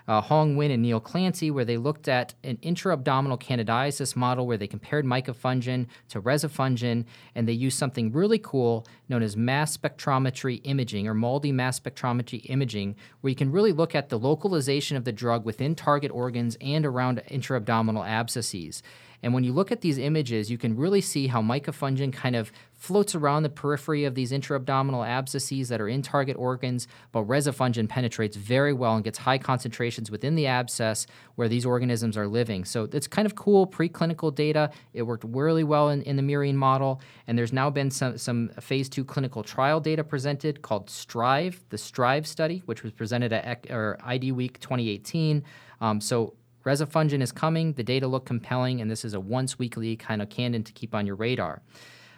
uh, 0.06 0.20
Hong 0.20 0.56
Nguyen 0.56 0.72
and 0.72 0.83
Neil 0.83 1.00
Clancy, 1.00 1.50
where 1.50 1.64
they 1.64 1.76
looked 1.76 2.06
at 2.06 2.35
an 2.44 2.59
intra-abdominal 2.62 3.38
candidiasis 3.38 4.14
model 4.14 4.46
where 4.46 4.56
they 4.56 4.68
compared 4.68 5.04
micafungin 5.04 5.87
to 6.11 6.22
rezafungin, 6.22 7.06
and 7.35 7.48
they 7.48 7.52
used 7.52 7.78
something 7.78 8.12
really 8.12 8.38
cool 8.38 8.87
known 9.09 9.22
as 9.22 9.37
mass 9.37 9.76
spectrometry 9.76 10.61
imaging 10.62 11.09
or 11.09 11.14
MALDI 11.14 11.52
mass 11.52 11.80
spectrometry 11.80 12.40
imaging, 12.48 12.94
where 13.20 13.30
you 13.30 13.37
can 13.37 13.50
really 13.50 13.72
look 13.72 13.96
at 13.96 14.11
the 14.11 14.18
localization 14.18 14.96
of 14.96 15.04
the 15.04 15.12
drug 15.12 15.44
within 15.44 15.74
target 15.74 16.12
organs 16.12 16.56
and 16.61 16.87
around 16.87 17.20
intra-abdominal 17.28 18.04
abscesses. 18.04 18.83
And 19.22 19.35
when 19.35 19.44
you 19.44 19.52
look 19.52 19.70
at 19.70 19.80
these 19.80 19.98
images, 19.98 20.50
you 20.50 20.59
can 20.59 20.76
really 20.76 21.00
see 21.00 21.26
how 21.26 21.42
micafungin 21.42 22.12
kind 22.12 22.37
of 22.37 22.50
floats 22.80 23.14
around 23.14 23.42
the 23.42 23.50
periphery 23.50 24.04
of 24.04 24.14
these 24.14 24.33
intra-abdominal 24.33 25.04
abscesses 25.04 25.68
that 25.68 25.83
are 25.83 25.88
in 25.88 26.00
target 26.00 26.35
organs, 26.38 26.88
but 27.12 27.28
rezafungin 27.28 27.87
penetrates 27.87 28.37
very 28.37 28.72
well 28.72 28.94
and 28.94 29.04
gets 29.04 29.18
high 29.18 29.37
concentrations 29.37 30.11
within 30.11 30.35
the 30.35 30.46
abscess 30.46 31.06
where 31.35 31.46
these 31.46 31.66
organisms 31.66 32.16
are 32.16 32.26
living. 32.26 32.64
So 32.64 32.88
it's 32.90 33.06
kind 33.06 33.26
of 33.26 33.35
cool 33.35 33.66
preclinical 33.66 34.35
data. 34.35 34.70
It 34.94 35.02
worked 35.02 35.24
really 35.28 35.62
well 35.62 35.90
in, 35.90 36.00
in 36.02 36.16
the 36.16 36.22
murine 36.22 36.54
model, 36.54 37.02
and 37.26 37.37
there's 37.37 37.52
now 37.52 37.68
been 37.68 37.90
some, 37.90 38.16
some 38.16 38.48
phase 38.61 38.88
two 38.88 39.04
clinical 39.04 39.42
trial 39.42 39.80
data 39.80 40.02
presented 40.02 40.62
called 40.62 40.88
STRIVE, 40.88 41.62
the 41.68 41.78
STRIVE 41.78 42.26
study, 42.26 42.62
which 42.64 42.83
was 42.83 42.92
presented 42.92 43.35
at 43.35 43.66
ID 43.70 44.33
Week 44.33 44.59
2018. 44.59 45.44
Um, 45.83 46.00
so 46.00 46.35
Rezafungin 46.64 47.23
is 47.23 47.33
coming. 47.33 47.73
The 47.73 47.83
data 47.83 48.07
look 48.07 48.27
compelling, 48.27 48.81
and 48.81 48.90
this 48.90 49.05
is 49.05 49.14
a 49.14 49.20
once 49.20 49.59
weekly 49.59 49.96
kind 49.96 50.20
of 50.20 50.29
candidate 50.29 50.66
to 50.66 50.73
keep 50.73 50.94
on 50.94 51.07
your 51.07 51.16
radar. 51.16 51.62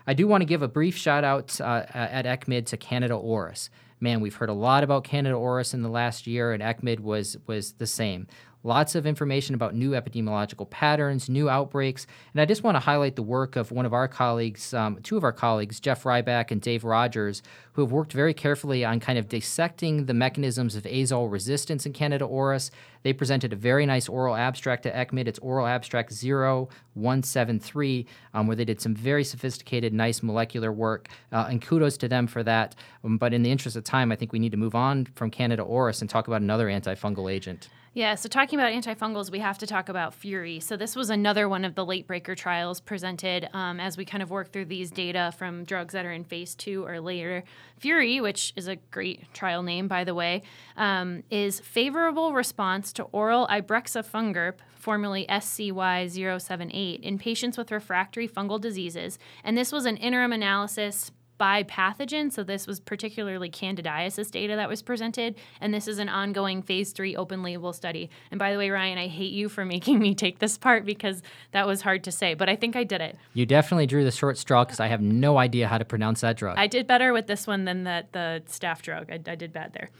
I 0.06 0.14
do 0.14 0.26
want 0.26 0.40
to 0.40 0.46
give 0.46 0.62
a 0.62 0.68
brief 0.68 0.96
shout 0.96 1.24
out 1.24 1.60
uh, 1.60 1.84
at 1.92 2.24
ECCMID 2.24 2.66
to 2.66 2.76
Candida 2.76 3.14
auris. 3.14 3.68
Man, 4.00 4.20
we've 4.20 4.34
heard 4.34 4.48
a 4.48 4.54
lot 4.54 4.82
about 4.82 5.04
Candida 5.04 5.36
auris 5.36 5.74
in 5.74 5.82
the 5.82 5.88
last 5.88 6.26
year, 6.26 6.52
and 6.52 6.62
ECCMID 6.62 7.00
was 7.00 7.36
was 7.46 7.74
the 7.74 7.86
same. 7.86 8.26
Lots 8.64 8.94
of 8.94 9.06
information 9.06 9.56
about 9.56 9.74
new 9.74 9.90
epidemiological 9.90 10.70
patterns, 10.70 11.28
new 11.28 11.48
outbreaks, 11.48 12.06
and 12.32 12.40
I 12.40 12.44
just 12.44 12.62
want 12.62 12.76
to 12.76 12.80
highlight 12.80 13.16
the 13.16 13.22
work 13.22 13.56
of 13.56 13.72
one 13.72 13.84
of 13.84 13.92
our 13.92 14.06
colleagues, 14.06 14.72
um, 14.72 15.00
two 15.02 15.16
of 15.16 15.24
our 15.24 15.32
colleagues, 15.32 15.80
Jeff 15.80 16.04
Rybak 16.04 16.52
and 16.52 16.60
Dave 16.60 16.84
Rogers, 16.84 17.42
who 17.72 17.82
have 17.82 17.90
worked 17.90 18.12
very 18.12 18.32
carefully 18.32 18.84
on 18.84 19.00
kind 19.00 19.18
of 19.18 19.28
dissecting 19.28 20.06
the 20.06 20.14
mechanisms 20.14 20.76
of 20.76 20.84
azole 20.84 21.28
resistance 21.28 21.86
in 21.86 21.92
Candida 21.92 22.24
auris. 22.24 22.70
They 23.02 23.12
presented 23.12 23.52
a 23.52 23.56
very 23.56 23.84
nice 23.84 24.08
oral 24.08 24.36
abstract 24.36 24.84
to 24.84 24.92
ECCMID. 24.92 25.26
It's 25.26 25.40
oral 25.40 25.66
abstract 25.66 26.12
0173, 26.12 28.06
um, 28.32 28.46
where 28.46 28.54
they 28.54 28.64
did 28.64 28.80
some 28.80 28.94
very 28.94 29.24
sophisticated, 29.24 29.92
nice 29.92 30.22
molecular 30.22 30.70
work, 30.70 31.08
uh, 31.32 31.46
and 31.50 31.60
kudos 31.60 31.96
to 31.96 32.06
them 32.06 32.28
for 32.28 32.44
that. 32.44 32.76
Um, 33.02 33.18
but 33.18 33.34
in 33.34 33.42
the 33.42 33.50
interest 33.50 33.76
of 33.76 33.82
time, 33.82 34.12
I 34.12 34.16
think 34.16 34.32
we 34.32 34.38
need 34.38 34.52
to 34.52 34.56
move 34.56 34.76
on 34.76 35.06
from 35.16 35.32
Candida 35.32 35.64
auris 35.64 36.00
and 36.00 36.08
talk 36.08 36.28
about 36.28 36.42
another 36.42 36.68
antifungal 36.68 37.28
agent. 37.28 37.68
Yeah, 37.94 38.14
so 38.14 38.26
talking 38.26 38.58
about 38.58 38.72
antifungals, 38.72 39.30
we 39.30 39.40
have 39.40 39.58
to 39.58 39.66
talk 39.66 39.90
about 39.90 40.14
FURI. 40.14 40.62
So 40.62 40.78
this 40.78 40.96
was 40.96 41.10
another 41.10 41.46
one 41.46 41.62
of 41.62 41.74
the 41.74 41.84
late 41.84 42.06
breaker 42.06 42.34
trials 42.34 42.80
presented 42.80 43.50
um, 43.52 43.78
as 43.80 43.98
we 43.98 44.06
kind 44.06 44.22
of 44.22 44.30
work 44.30 44.50
through 44.50 44.64
these 44.64 44.90
data 44.90 45.30
from 45.36 45.64
drugs 45.64 45.92
that 45.92 46.06
are 46.06 46.12
in 46.12 46.24
phase 46.24 46.54
two 46.54 46.86
or 46.86 47.00
later. 47.00 47.44
FURI, 47.82 48.22
which 48.22 48.54
is 48.56 48.66
a 48.66 48.76
great 48.76 49.34
trial 49.34 49.62
name, 49.62 49.88
by 49.88 50.04
the 50.04 50.14
way, 50.14 50.42
um, 50.78 51.22
is 51.28 51.60
favorable 51.60 52.32
response 52.32 52.94
to 52.94 53.02
oral 53.12 53.46
ibrexafungerp, 53.48 54.54
formerly 54.74 55.26
SCY078, 55.28 57.00
in 57.00 57.18
patients 57.18 57.58
with 57.58 57.70
refractory 57.70 58.26
fungal 58.26 58.58
diseases. 58.58 59.18
And 59.44 59.54
this 59.54 59.70
was 59.70 59.84
an 59.84 59.98
interim 59.98 60.32
analysis 60.32 61.10
by 61.38 61.62
pathogen. 61.64 62.32
So 62.32 62.42
this 62.42 62.66
was 62.66 62.80
particularly 62.80 63.50
candidiasis 63.50 64.30
data 64.30 64.56
that 64.56 64.68
was 64.68 64.82
presented, 64.82 65.36
and 65.60 65.72
this 65.72 65.88
is 65.88 65.98
an 65.98 66.08
ongoing 66.08 66.62
phase 66.62 66.92
three 66.92 67.16
open 67.16 67.42
label 67.42 67.72
study. 67.72 68.10
And 68.30 68.38
by 68.38 68.52
the 68.52 68.58
way, 68.58 68.70
Ryan, 68.70 68.98
I 68.98 69.08
hate 69.08 69.32
you 69.32 69.48
for 69.48 69.64
making 69.72 69.98
me 69.98 70.14
take 70.14 70.38
this 70.38 70.56
part 70.58 70.84
because 70.84 71.22
that 71.52 71.66
was 71.66 71.82
hard 71.82 72.04
to 72.04 72.12
say, 72.12 72.34
but 72.34 72.48
I 72.48 72.56
think 72.56 72.76
I 72.76 72.84
did 72.84 73.00
it. 73.00 73.16
You 73.34 73.46
definitely 73.46 73.86
drew 73.86 74.04
the 74.04 74.10
short 74.10 74.38
straw 74.38 74.64
because 74.64 74.80
I 74.80 74.86
have 74.86 75.00
no 75.00 75.38
idea 75.38 75.68
how 75.68 75.78
to 75.78 75.84
pronounce 75.84 76.20
that 76.20 76.36
drug. 76.36 76.58
I 76.58 76.66
did 76.66 76.86
better 76.86 77.12
with 77.12 77.26
this 77.26 77.46
one 77.46 77.64
than 77.64 77.84
the, 77.84 78.04
the 78.12 78.42
staff 78.46 78.82
drug. 78.82 79.10
I, 79.10 79.14
I 79.14 79.34
did 79.34 79.52
bad 79.52 79.72
there. 79.72 79.90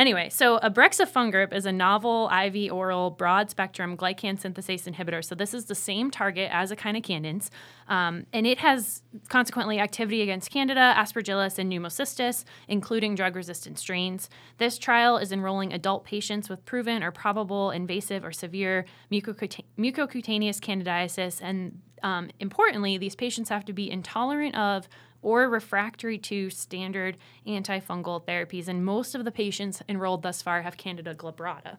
Anyway, 0.00 0.30
so 0.30 0.58
ibrexafungerp 0.60 1.52
is 1.52 1.66
a 1.66 1.72
novel 1.72 2.30
IV 2.30 2.72
oral 2.72 3.10
broad 3.10 3.50
spectrum 3.50 3.98
glucan 3.98 4.40
synthase 4.40 4.90
inhibitor. 4.90 5.22
So 5.22 5.34
this 5.34 5.52
is 5.52 5.66
the 5.66 5.74
same 5.74 6.10
target 6.10 6.48
as 6.50 6.72
echinocandins, 6.72 7.50
um, 7.86 8.24
and 8.32 8.46
it 8.46 8.60
has 8.60 9.02
consequently 9.28 9.78
activity 9.78 10.22
against 10.22 10.50
Candida, 10.50 10.94
Aspergillus, 10.96 11.58
and 11.58 11.70
Pneumocystis, 11.70 12.44
including 12.66 13.14
drug-resistant 13.14 13.78
strains. 13.78 14.30
This 14.56 14.78
trial 14.78 15.18
is 15.18 15.32
enrolling 15.32 15.70
adult 15.74 16.06
patients 16.06 16.48
with 16.48 16.64
proven 16.64 17.02
or 17.02 17.10
probable 17.10 17.70
invasive 17.70 18.24
or 18.24 18.32
severe 18.32 18.86
mucocute- 19.12 19.66
mucocutaneous 19.78 20.60
candidiasis, 20.60 21.40
and 21.42 21.78
um, 22.02 22.30
importantly, 22.40 22.96
these 22.96 23.14
patients 23.14 23.50
have 23.50 23.66
to 23.66 23.74
be 23.74 23.90
intolerant 23.90 24.54
of 24.54 24.88
or 25.22 25.48
refractory 25.48 26.18
to 26.18 26.50
standard 26.50 27.16
antifungal 27.46 28.24
therapies, 28.24 28.68
and 28.68 28.84
most 28.84 29.14
of 29.14 29.24
the 29.24 29.32
patients 29.32 29.82
enrolled 29.88 30.22
thus 30.22 30.42
far 30.42 30.62
have 30.62 30.76
Candida 30.76 31.14
glabrata. 31.14 31.78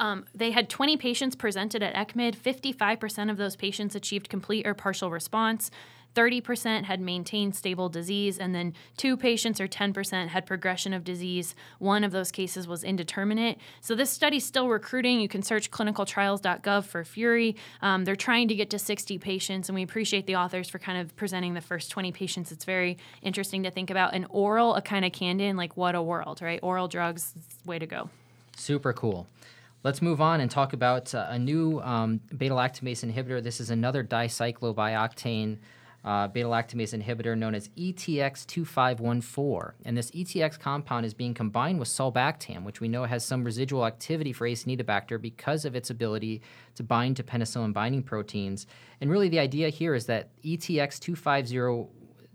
Um, 0.00 0.24
they 0.34 0.50
had 0.50 0.70
20 0.70 0.96
patients 0.96 1.36
presented 1.36 1.82
at 1.82 1.94
ECCMID. 1.94 2.34
55% 2.34 3.30
of 3.30 3.36
those 3.36 3.54
patients 3.54 3.94
achieved 3.94 4.30
complete 4.30 4.66
or 4.66 4.72
partial 4.72 5.10
response. 5.10 5.70
30% 6.14 6.84
had 6.84 7.00
maintained 7.00 7.54
stable 7.54 7.88
disease, 7.88 8.38
and 8.38 8.54
then 8.54 8.74
two 8.96 9.16
patients 9.16 9.60
or 9.60 9.68
10% 9.68 10.28
had 10.28 10.46
progression 10.46 10.92
of 10.92 11.04
disease. 11.04 11.54
One 11.78 12.04
of 12.04 12.12
those 12.12 12.30
cases 12.30 12.66
was 12.66 12.84
indeterminate. 12.84 13.58
So 13.80 13.94
this 13.94 14.10
study's 14.10 14.44
still 14.44 14.68
recruiting. 14.68 15.20
You 15.20 15.28
can 15.28 15.42
search 15.42 15.70
clinicaltrials.gov 15.70 16.84
for 16.84 17.04
FURI. 17.04 17.54
Um, 17.82 18.04
they're 18.04 18.16
trying 18.16 18.48
to 18.48 18.54
get 18.54 18.70
to 18.70 18.78
60 18.78 19.18
patients, 19.18 19.68
and 19.68 19.76
we 19.76 19.82
appreciate 19.82 20.26
the 20.26 20.36
authors 20.36 20.68
for 20.68 20.78
kind 20.78 21.00
of 21.00 21.14
presenting 21.16 21.54
the 21.54 21.60
first 21.60 21.90
20 21.90 22.12
patients. 22.12 22.52
It's 22.52 22.64
very 22.64 22.98
interesting 23.22 23.62
to 23.62 23.70
think 23.70 23.90
about. 23.90 24.14
An 24.14 24.26
oral, 24.30 24.74
a 24.74 24.82
kind 24.82 25.04
of 25.04 25.12
candid, 25.12 25.56
like 25.56 25.76
what 25.76 25.94
a 25.94 26.02
world, 26.02 26.42
right? 26.42 26.60
Oral 26.62 26.88
drugs, 26.88 27.34
way 27.64 27.78
to 27.78 27.86
go. 27.86 28.10
Super 28.56 28.92
cool. 28.92 29.26
Let's 29.82 30.02
move 30.02 30.20
on 30.20 30.40
and 30.40 30.50
talk 30.50 30.74
about 30.74 31.14
uh, 31.14 31.26
a 31.30 31.38
new 31.38 31.80
um, 31.80 32.20
beta 32.36 32.54
lactamase 32.54 33.02
inhibitor. 33.08 33.42
This 33.42 33.60
is 33.60 33.70
another 33.70 34.04
dicyclobioctane 34.04 35.56
uh, 36.04 36.28
beta 36.28 36.48
lactamase 36.48 36.96
inhibitor 36.98 37.36
known 37.36 37.54
as 37.54 37.68
ETX2514. 37.70 39.72
And 39.84 39.96
this 39.96 40.12
ETX 40.12 40.58
compound 40.58 41.04
is 41.06 41.14
being 41.14 41.32
combined 41.34 41.78
with 41.78 41.88
sulbactam, 41.88 42.64
which 42.64 42.80
we 42.80 42.88
know 42.88 43.04
has 43.04 43.24
some 43.24 43.44
residual 43.44 43.86
activity 43.86 44.32
for 44.32 44.48
Acinetobacter 44.48 45.20
because 45.20 45.64
of 45.64 45.76
its 45.76 45.90
ability 45.90 46.42
to 46.76 46.82
bind 46.82 47.16
to 47.16 47.22
penicillin 47.22 47.72
binding 47.72 48.02
proteins. 48.02 48.66
And 49.00 49.08
really, 49.10 49.28
the 49.28 49.38
idea 49.38 49.68
here 49.68 49.94
is 49.94 50.06
that 50.06 50.30
ETX250 50.42 51.88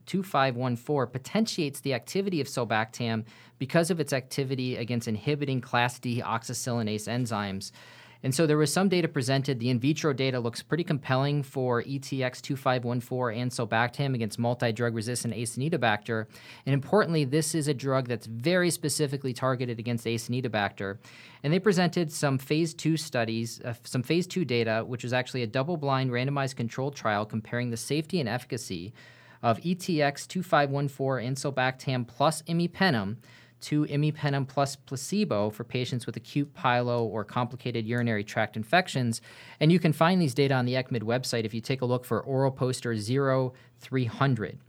2514 0.05 1.11
potentiates 1.11 1.79
the 1.79 1.95
activity 1.95 2.39
of 2.39 2.45
sulbactam 2.47 3.25
because 3.57 3.89
of 3.89 3.99
its 3.99 4.13
activity 4.13 4.77
against 4.77 5.07
inhibiting 5.07 5.61
class 5.61 5.97
D 5.99 6.21
oxacillinase 6.21 7.07
enzymes. 7.07 7.71
And 8.25 8.33
so 8.33 8.47
there 8.47 8.57
was 8.57 8.73
some 8.73 8.89
data 8.89 9.07
presented. 9.07 9.59
The 9.59 9.69
in 9.69 9.79
vitro 9.79 10.11
data 10.11 10.39
looks 10.39 10.63
pretty 10.63 10.83
compelling 10.83 11.43
for 11.43 11.83
ETX2514 11.83 13.37
and 13.39 13.51
sulbactam 13.51 14.15
against 14.15 14.39
multi-drug 14.39 14.95
resistant 14.95 15.35
Acinetobacter. 15.35 16.25
And 16.65 16.73
importantly, 16.73 17.23
this 17.23 17.53
is 17.53 17.67
a 17.67 17.73
drug 17.75 18.07
that's 18.07 18.25
very 18.25 18.71
specifically 18.71 19.31
targeted 19.31 19.77
against 19.77 20.07
Acinetobacter. 20.07 20.97
And 21.43 21.53
they 21.53 21.59
presented 21.59 22.11
some 22.11 22.39
phase 22.39 22.73
two 22.73 22.97
studies, 22.97 23.61
uh, 23.61 23.75
some 23.83 24.01
phase 24.01 24.25
two 24.25 24.43
data, 24.43 24.83
which 24.83 25.03
was 25.03 25.13
actually 25.13 25.43
a 25.43 25.47
double-blind 25.47 26.09
randomized 26.09 26.55
controlled 26.55 26.95
trial 26.95 27.27
comparing 27.27 27.69
the 27.69 27.77
safety 27.77 28.19
and 28.19 28.27
efficacy 28.27 28.91
of 29.43 29.59
ETX2514 29.59 31.27
and 31.27 31.37
sulbactam 31.37 32.07
plus 32.07 32.41
imipenem 32.41 33.17
to 33.65 33.85
imipenem 33.85 34.47
plus 34.47 34.75
placebo 34.75 35.49
for 35.49 35.63
patients 35.63 36.05
with 36.05 36.15
acute 36.15 36.53
pyelo 36.53 37.01
or 37.01 37.23
complicated 37.23 37.85
urinary 37.85 38.23
tract 38.23 38.55
infections. 38.55 39.21
And 39.59 39.71
you 39.71 39.79
can 39.79 39.91
find 39.91 40.21
these 40.21 40.33
data 40.33 40.53
on 40.53 40.65
the 40.65 40.73
ECCMID 40.73 41.01
website 41.01 41.45
if 41.45 41.53
you 41.53 41.61
take 41.61 41.81
a 41.81 41.85
look 41.85 42.05
for 42.05 42.21
oral 42.21 42.51
poster 42.51 42.95
0300. 42.95 44.59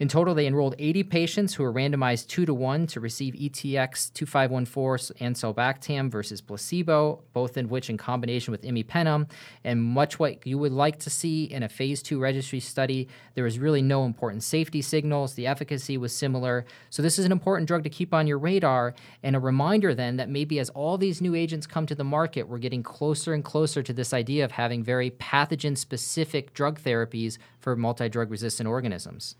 In 0.00 0.06
total, 0.06 0.32
they 0.32 0.46
enrolled 0.46 0.76
80 0.78 1.02
patients 1.04 1.54
who 1.54 1.64
were 1.64 1.72
randomized 1.72 2.28
2 2.28 2.46
to 2.46 2.54
1 2.54 2.86
to 2.88 3.00
receive 3.00 3.34
ETX 3.34 4.12
2514 4.14 5.16
and 5.18 5.34
sulbactam 5.34 6.08
versus 6.08 6.40
placebo, 6.40 7.20
both 7.32 7.56
in 7.56 7.68
which 7.68 7.90
in 7.90 7.96
combination 7.96 8.52
with 8.52 8.62
imipenem. 8.62 9.28
And 9.64 9.82
much 9.82 10.20
what 10.20 10.46
you 10.46 10.56
would 10.56 10.70
like 10.70 11.00
to 11.00 11.10
see 11.10 11.44
in 11.44 11.64
a 11.64 11.68
phase 11.68 12.00
2 12.00 12.20
registry 12.20 12.60
study, 12.60 13.08
there 13.34 13.42
was 13.42 13.58
really 13.58 13.82
no 13.82 14.04
important 14.04 14.44
safety 14.44 14.82
signals. 14.82 15.34
The 15.34 15.48
efficacy 15.48 15.98
was 15.98 16.14
similar. 16.14 16.64
So, 16.90 17.02
this 17.02 17.18
is 17.18 17.24
an 17.24 17.32
important 17.32 17.66
drug 17.66 17.82
to 17.82 17.90
keep 17.90 18.14
on 18.14 18.28
your 18.28 18.38
radar. 18.38 18.94
And 19.24 19.34
a 19.34 19.40
reminder 19.40 19.96
then 19.96 20.16
that 20.18 20.28
maybe 20.28 20.60
as 20.60 20.70
all 20.70 20.96
these 20.96 21.20
new 21.20 21.34
agents 21.34 21.66
come 21.66 21.86
to 21.86 21.96
the 21.96 22.04
market, 22.04 22.48
we're 22.48 22.58
getting 22.58 22.84
closer 22.84 23.34
and 23.34 23.44
closer 23.44 23.82
to 23.82 23.92
this 23.92 24.14
idea 24.14 24.44
of 24.44 24.52
having 24.52 24.84
very 24.84 25.10
pathogen 25.10 25.76
specific 25.76 26.54
drug 26.54 26.80
therapies 26.80 27.36
for 27.58 27.74
multi 27.74 28.08
drug 28.08 28.30
resistant 28.30 28.68
organisms. 28.68 29.34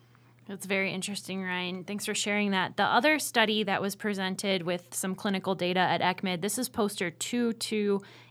That's 0.48 0.64
very 0.64 0.92
interesting, 0.92 1.42
Ryan. 1.42 1.84
Thanks 1.84 2.06
for 2.06 2.14
sharing 2.14 2.52
that. 2.52 2.78
The 2.78 2.84
other 2.84 3.18
study 3.18 3.64
that 3.64 3.82
was 3.82 3.94
presented 3.94 4.62
with 4.62 4.94
some 4.94 5.14
clinical 5.14 5.54
data 5.54 5.80
at 5.80 6.00
ECCMID, 6.00 6.40
this 6.40 6.56
is 6.56 6.70
poster 6.70 7.11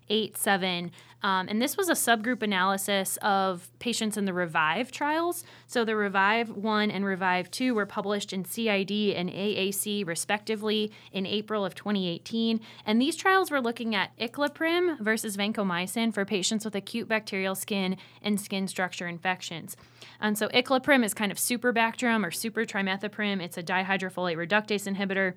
2287. 0.07 0.91
Um, 1.23 1.47
and 1.49 1.59
this 1.61 1.75
was 1.75 1.89
a 1.89 1.93
subgroup 1.93 2.43
analysis 2.43 3.17
of 3.23 3.69
patients 3.79 4.17
in 4.17 4.25
the 4.25 4.33
Revive 4.33 4.91
trials. 4.91 5.43
So 5.65 5.83
the 5.83 5.95
Revive 5.95 6.49
1 6.49 6.91
and 6.91 7.03
Revive 7.03 7.49
2 7.49 7.73
were 7.73 7.87
published 7.87 8.33
in 8.33 8.45
CID 8.45 8.91
and 9.15 9.29
AAC 9.29 10.05
respectively 10.05 10.91
in 11.11 11.25
April 11.25 11.65
of 11.65 11.73
2018. 11.73 12.59
And 12.85 13.01
these 13.01 13.15
trials 13.15 13.49
were 13.49 13.61
looking 13.61 13.95
at 13.95 14.15
Iclaprim 14.17 14.99
versus 14.99 15.35
vancomycin 15.35 16.13
for 16.13 16.23
patients 16.23 16.63
with 16.63 16.75
acute 16.75 17.07
bacterial 17.07 17.55
skin 17.55 17.97
and 18.21 18.39
skin 18.39 18.67
structure 18.67 19.07
infections. 19.07 19.75
And 20.21 20.37
so 20.37 20.49
Iclaprim 20.49 21.03
is 21.03 21.15
kind 21.15 21.31
of 21.31 21.39
superbacterium 21.39 22.23
or 22.23 22.29
supertrimethoprim. 22.29 23.41
It's 23.41 23.57
a 23.57 23.63
dihydrofolate 23.63 24.37
reductase 24.37 24.91
inhibitor. 24.93 25.33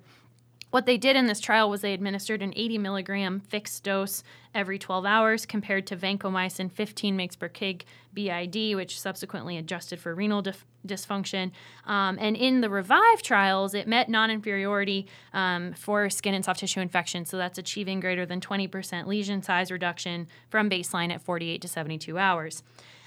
What 0.71 0.85
they 0.85 0.97
did 0.97 1.17
in 1.17 1.27
this 1.27 1.41
trial 1.41 1.69
was 1.69 1.81
they 1.81 1.93
administered 1.93 2.41
an 2.41 2.53
80 2.55 2.77
milligram 2.77 3.41
fixed 3.41 3.83
dose 3.83 4.23
every 4.55 4.79
12 4.79 5.05
hours 5.05 5.45
compared 5.45 5.85
to 5.87 5.97
vancomycin 5.97 6.71
15 6.71 7.17
mg 7.17 7.39
per 7.39 7.49
kg 7.49 7.81
BID, 8.13 8.75
which 8.75 8.99
subsequently 8.99 9.57
adjusted 9.57 9.99
for 9.99 10.15
renal 10.15 10.41
dif- 10.41 10.65
dysfunction. 10.87 11.51
Um, 11.85 12.17
and 12.19 12.35
in 12.35 12.61
the 12.61 12.69
Revive 12.69 13.21
trials, 13.21 13.73
it 13.73 13.87
met 13.87 14.09
non 14.09 14.31
inferiority 14.31 15.07
um, 15.33 15.73
for 15.73 16.09
skin 16.09 16.33
and 16.33 16.43
soft 16.43 16.61
tissue 16.61 16.79
infection. 16.79 17.25
So 17.25 17.37
that's 17.37 17.57
achieving 17.57 17.99
greater 17.99 18.25
than 18.25 18.39
20% 18.39 19.07
lesion 19.07 19.43
size 19.43 19.71
reduction 19.71 20.27
from 20.49 20.69
baseline 20.69 21.11
at 21.11 21.21
48 21.21 21.61
to 21.61 21.67
72 21.67 22.17
hours. 22.17 22.63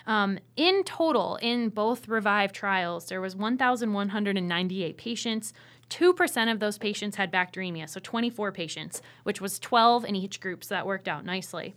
Um, 0.07 0.39
in 0.57 0.85
total, 0.85 1.37
in 1.37 1.71
both 1.71 2.09
Revive 2.09 2.53
trials, 2.53 3.07
there 3.07 3.21
was 3.21 3.35
1,198 3.35 4.97
patients 4.99 5.53
2% 5.91 6.53
of 6.53 6.61
those 6.61 6.79
patients 6.79 7.17
had 7.17 7.33
bacteremia, 7.33 7.89
so 7.89 8.01
24 8.01 8.53
patients, 8.53 9.03
which 9.23 9.41
was 9.41 9.59
12 9.59 10.05
in 10.05 10.17
each 10.17 10.41
group, 10.41 10.65
so 10.65 10.75
that 10.75 10.87
worked 10.87 11.09
out 11.09 11.25
nicely. 11.25 11.75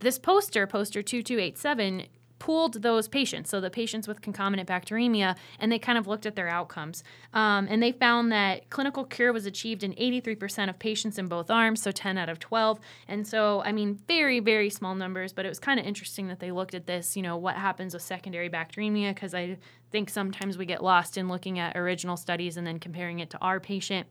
This 0.00 0.18
poster, 0.18 0.66
poster 0.66 1.02
2287, 1.02 2.06
pooled 2.38 2.82
those 2.82 3.08
patients, 3.08 3.50
so 3.50 3.60
the 3.60 3.70
patients 3.70 4.06
with 4.06 4.20
concomitant 4.20 4.68
bacteremia, 4.68 5.36
and 5.58 5.70
they 5.70 5.78
kind 5.78 5.98
of 5.98 6.06
looked 6.06 6.26
at 6.26 6.36
their 6.36 6.48
outcomes. 6.48 7.02
Um, 7.32 7.66
and 7.68 7.82
they 7.82 7.92
found 7.92 8.32
that 8.32 8.70
clinical 8.70 9.04
cure 9.04 9.32
was 9.32 9.46
achieved 9.46 9.82
in 9.82 9.92
83% 9.94 10.68
of 10.68 10.78
patients 10.78 11.18
in 11.18 11.26
both 11.26 11.50
arms, 11.50 11.82
so 11.82 11.90
10 11.90 12.18
out 12.18 12.28
of 12.28 12.38
12. 12.38 12.80
And 13.08 13.26
so, 13.26 13.62
I 13.64 13.72
mean, 13.72 13.98
very, 14.06 14.40
very 14.40 14.70
small 14.70 14.94
numbers, 14.94 15.32
but 15.32 15.44
it 15.44 15.48
was 15.48 15.58
kind 15.58 15.80
of 15.80 15.86
interesting 15.86 16.28
that 16.28 16.40
they 16.40 16.50
looked 16.50 16.74
at 16.74 16.86
this, 16.86 17.16
you 17.16 17.22
know, 17.22 17.36
what 17.36 17.56
happens 17.56 17.94
with 17.94 18.02
secondary 18.02 18.50
bacteremia, 18.50 19.14
because 19.14 19.34
I 19.34 19.58
think 19.90 20.10
sometimes 20.10 20.58
we 20.58 20.66
get 20.66 20.82
lost 20.82 21.16
in 21.16 21.28
looking 21.28 21.58
at 21.58 21.76
original 21.76 22.16
studies 22.16 22.56
and 22.56 22.66
then 22.66 22.78
comparing 22.78 23.20
it 23.20 23.30
to 23.30 23.38
our 23.38 23.60
patient. 23.60 24.06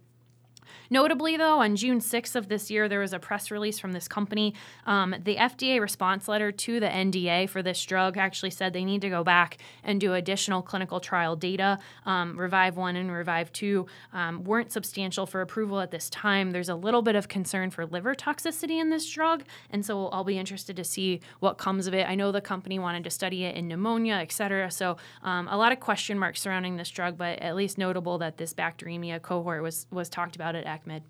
Notably, 0.89 1.37
though, 1.37 1.59
on 1.59 1.75
June 1.75 1.99
6th 1.99 2.35
of 2.35 2.47
this 2.47 2.71
year, 2.71 2.87
there 2.87 2.99
was 2.99 3.13
a 3.13 3.19
press 3.19 3.51
release 3.51 3.79
from 3.79 3.91
this 3.91 4.07
company. 4.07 4.53
Um, 4.85 5.15
the 5.23 5.35
FDA 5.35 5.79
response 5.79 6.27
letter 6.27 6.51
to 6.51 6.79
the 6.79 6.87
NDA 6.87 7.49
for 7.49 7.61
this 7.61 7.83
drug 7.83 8.17
actually 8.17 8.51
said 8.51 8.73
they 8.73 8.85
need 8.85 9.01
to 9.01 9.09
go 9.09 9.23
back 9.23 9.57
and 9.83 9.99
do 9.99 10.13
additional 10.13 10.61
clinical 10.61 10.99
trial 10.99 11.35
data. 11.35 11.79
Um, 12.05 12.39
Revive 12.39 12.77
1 12.77 12.95
and 12.95 13.11
Revive 13.11 13.51
2 13.51 13.85
um, 14.13 14.43
weren't 14.43 14.71
substantial 14.71 15.25
for 15.25 15.41
approval 15.41 15.79
at 15.79 15.91
this 15.91 16.09
time. 16.09 16.51
There's 16.51 16.69
a 16.69 16.75
little 16.75 17.01
bit 17.01 17.15
of 17.15 17.27
concern 17.27 17.69
for 17.71 17.85
liver 17.85 18.15
toxicity 18.15 18.79
in 18.79 18.89
this 18.89 19.09
drug, 19.09 19.43
and 19.69 19.85
so 19.85 20.07
I'll 20.07 20.23
be 20.23 20.37
interested 20.37 20.75
to 20.75 20.83
see 20.83 21.21
what 21.39 21.57
comes 21.57 21.87
of 21.87 21.93
it. 21.93 22.07
I 22.07 22.15
know 22.15 22.31
the 22.31 22.41
company 22.41 22.79
wanted 22.79 23.03
to 23.03 23.09
study 23.09 23.45
it 23.45 23.55
in 23.55 23.67
pneumonia, 23.67 24.15
et 24.15 24.31
cetera, 24.31 24.71
so 24.71 24.97
um, 25.23 25.47
a 25.49 25.57
lot 25.57 25.71
of 25.71 25.79
question 25.79 26.17
marks 26.19 26.41
surrounding 26.41 26.77
this 26.77 26.89
drug, 26.89 27.17
but 27.17 27.39
at 27.39 27.55
least 27.55 27.77
notable 27.77 28.17
that 28.17 28.37
this 28.37 28.53
bacteremia 28.53 29.21
cohort 29.21 29.61
was, 29.61 29.87
was 29.91 30.09
talked 30.09 30.35
about 30.35 30.55
at 30.57 30.65
ECCMID. 30.65 31.01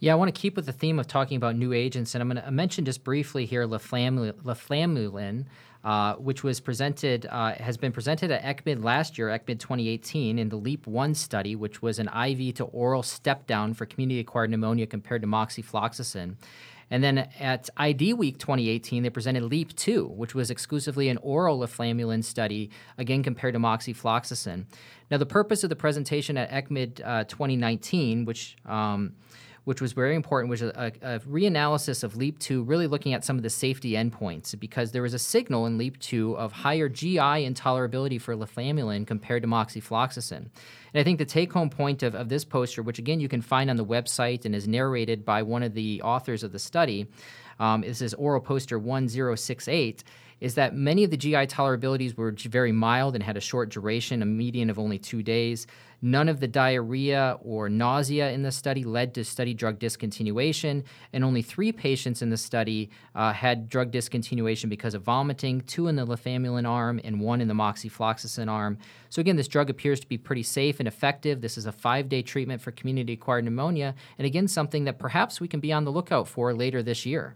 Yeah, 0.00 0.12
I 0.12 0.14
want 0.14 0.32
to 0.32 0.40
keep 0.40 0.54
with 0.54 0.66
the 0.66 0.72
theme 0.72 0.98
of 1.00 1.08
talking 1.08 1.36
about 1.36 1.56
new 1.56 1.72
agents, 1.72 2.14
and 2.14 2.22
I'm 2.22 2.28
going 2.30 2.42
to 2.42 2.50
mention 2.52 2.84
just 2.84 3.02
briefly 3.02 3.46
here 3.46 3.66
lefamulin, 3.66 5.44
uh, 5.82 6.14
which 6.14 6.44
was 6.44 6.60
presented 6.60 7.26
uh, 7.26 7.54
has 7.54 7.76
been 7.76 7.90
presented 7.90 8.30
at 8.30 8.42
ECCMID 8.44 8.84
last 8.84 9.18
year, 9.18 9.28
ECCMID 9.28 9.58
2018, 9.58 10.38
in 10.38 10.48
the 10.50 10.56
LEAP 10.56 10.86
1 10.86 11.14
study, 11.14 11.56
which 11.56 11.82
was 11.82 11.98
an 11.98 12.08
IV 12.08 12.54
to 12.56 12.64
oral 12.64 13.02
step 13.02 13.46
down 13.48 13.74
for 13.74 13.86
community 13.86 14.20
acquired 14.20 14.50
pneumonia 14.50 14.86
compared 14.86 15.22
to 15.22 15.28
moxifloxacin. 15.28 16.36
And 16.90 17.04
then 17.04 17.28
at 17.38 17.68
ID 17.76 18.14
Week 18.14 18.38
2018, 18.38 19.02
they 19.02 19.10
presented 19.10 19.42
LEAP 19.44 19.74
2, 19.76 20.06
which 20.06 20.34
was 20.34 20.50
exclusively 20.50 21.08
an 21.08 21.18
oral 21.18 21.58
lefamulin 21.60 22.24
study, 22.24 22.70
again 22.96 23.22
compared 23.22 23.54
to 23.54 23.60
moxifloxacin. 23.60 24.64
Now, 25.10 25.18
the 25.18 25.26
purpose 25.26 25.64
of 25.64 25.70
the 25.70 25.76
presentation 25.76 26.36
at 26.36 26.50
ECCMID 26.50 27.00
uh, 27.04 27.24
2019, 27.24 28.24
which 28.24 28.56
um, 28.66 29.14
which 29.68 29.82
was 29.82 29.92
very 29.92 30.14
important, 30.14 30.48
was 30.48 30.62
a, 30.62 30.92
a, 31.02 31.20
reanalysis 31.20 32.02
of 32.02 32.16
LEAP 32.16 32.38
2, 32.38 32.62
really 32.62 32.86
looking 32.86 33.12
at 33.12 33.22
some 33.22 33.36
of 33.36 33.42
the 33.42 33.50
safety 33.50 33.92
endpoints 33.92 34.58
because 34.58 34.92
there 34.92 35.02
was 35.02 35.12
a 35.12 35.18
signal 35.18 35.66
in 35.66 35.76
LEAP 35.76 35.98
2 35.98 36.38
of 36.38 36.52
higher 36.52 36.88
GI 36.88 37.18
intolerability 37.18 38.18
for 38.18 38.34
lefamulin 38.34 39.06
compared 39.06 39.42
to 39.42 39.48
moxifloxacin. 39.48 40.36
And 40.38 40.50
I 40.94 41.02
think 41.02 41.18
the 41.18 41.26
take 41.26 41.52
home 41.52 41.68
point 41.68 42.02
of, 42.02 42.14
of 42.14 42.30
this 42.30 42.46
poster, 42.46 42.82
which 42.82 42.98
again 42.98 43.20
you 43.20 43.28
can 43.28 43.42
find 43.42 43.68
on 43.68 43.76
the 43.76 43.84
website 43.84 44.46
and 44.46 44.54
is 44.54 44.66
narrated 44.66 45.26
by 45.26 45.42
one 45.42 45.62
of 45.62 45.74
the 45.74 46.00
authors 46.00 46.42
of 46.42 46.52
the 46.52 46.58
study, 46.58 47.06
um, 47.60 47.84
is 47.84 47.98
this 47.98 48.14
oral 48.14 48.40
poster 48.40 48.78
1068 48.78 50.02
is 50.40 50.54
that 50.54 50.74
many 50.74 51.04
of 51.04 51.10
the 51.10 51.16
GI 51.16 51.46
tolerabilities 51.46 52.16
were 52.16 52.34
very 52.36 52.72
mild 52.72 53.14
and 53.14 53.24
had 53.24 53.36
a 53.36 53.40
short 53.40 53.70
duration, 53.70 54.22
a 54.22 54.26
median 54.26 54.70
of 54.70 54.78
only 54.78 54.98
two 54.98 55.22
days. 55.22 55.66
None 56.00 56.28
of 56.28 56.38
the 56.38 56.46
diarrhea 56.46 57.38
or 57.42 57.68
nausea 57.68 58.30
in 58.30 58.42
the 58.42 58.52
study 58.52 58.84
led 58.84 59.14
to 59.14 59.24
study 59.24 59.52
drug 59.52 59.80
discontinuation, 59.80 60.84
and 61.12 61.24
only 61.24 61.42
three 61.42 61.72
patients 61.72 62.22
in 62.22 62.30
the 62.30 62.36
study 62.36 62.90
uh, 63.16 63.32
had 63.32 63.68
drug 63.68 63.90
discontinuation 63.90 64.68
because 64.68 64.94
of 64.94 65.02
vomiting 65.02 65.60
two 65.62 65.88
in 65.88 65.96
the 65.96 66.06
lefamulin 66.06 66.68
arm 66.68 67.00
and 67.02 67.20
one 67.20 67.40
in 67.40 67.48
the 67.48 67.54
moxifloxacin 67.54 68.48
arm. 68.48 68.78
So, 69.10 69.20
again, 69.20 69.34
this 69.34 69.48
drug 69.48 69.70
appears 69.70 69.98
to 69.98 70.06
be 70.06 70.18
pretty 70.18 70.44
safe 70.44 70.78
and 70.78 70.86
effective. 70.86 71.40
This 71.40 71.58
is 71.58 71.66
a 71.66 71.72
five 71.72 72.08
day 72.08 72.22
treatment 72.22 72.62
for 72.62 72.70
community 72.70 73.14
acquired 73.14 73.44
pneumonia, 73.44 73.96
and 74.18 74.26
again, 74.26 74.46
something 74.46 74.84
that 74.84 75.00
perhaps 75.00 75.40
we 75.40 75.48
can 75.48 75.58
be 75.58 75.72
on 75.72 75.84
the 75.84 75.90
lookout 75.90 76.28
for 76.28 76.54
later 76.54 76.80
this 76.80 77.04
year. 77.06 77.34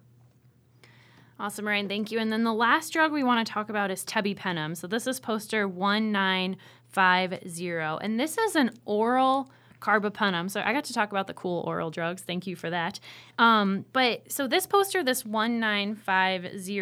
Awesome, 1.42 1.66
Ryan. 1.66 1.88
Thank 1.88 2.12
you. 2.12 2.20
And 2.20 2.32
then 2.32 2.44
the 2.44 2.52
last 2.52 2.92
drug 2.92 3.10
we 3.10 3.24
want 3.24 3.44
to 3.44 3.52
talk 3.52 3.68
about 3.68 3.90
is 3.90 4.04
tebipenem. 4.04 4.76
So 4.76 4.86
this 4.86 5.08
is 5.08 5.18
poster 5.18 5.66
1950. 5.66 7.98
And 8.00 8.20
this 8.20 8.38
is 8.38 8.54
an 8.54 8.70
oral 8.84 9.50
carbapenem. 9.82 10.50
So 10.50 10.62
I 10.64 10.72
got 10.72 10.84
to 10.84 10.92
talk 10.92 11.10
about 11.10 11.26
the 11.26 11.34
cool 11.34 11.62
oral 11.66 11.90
drugs. 11.90 12.22
Thank 12.22 12.46
you 12.46 12.56
for 12.56 12.70
that. 12.70 13.00
Um, 13.38 13.84
but 13.92 14.30
so 14.30 14.46
this 14.46 14.66
poster, 14.66 15.02
this 15.02 15.26
1950, 15.26 16.72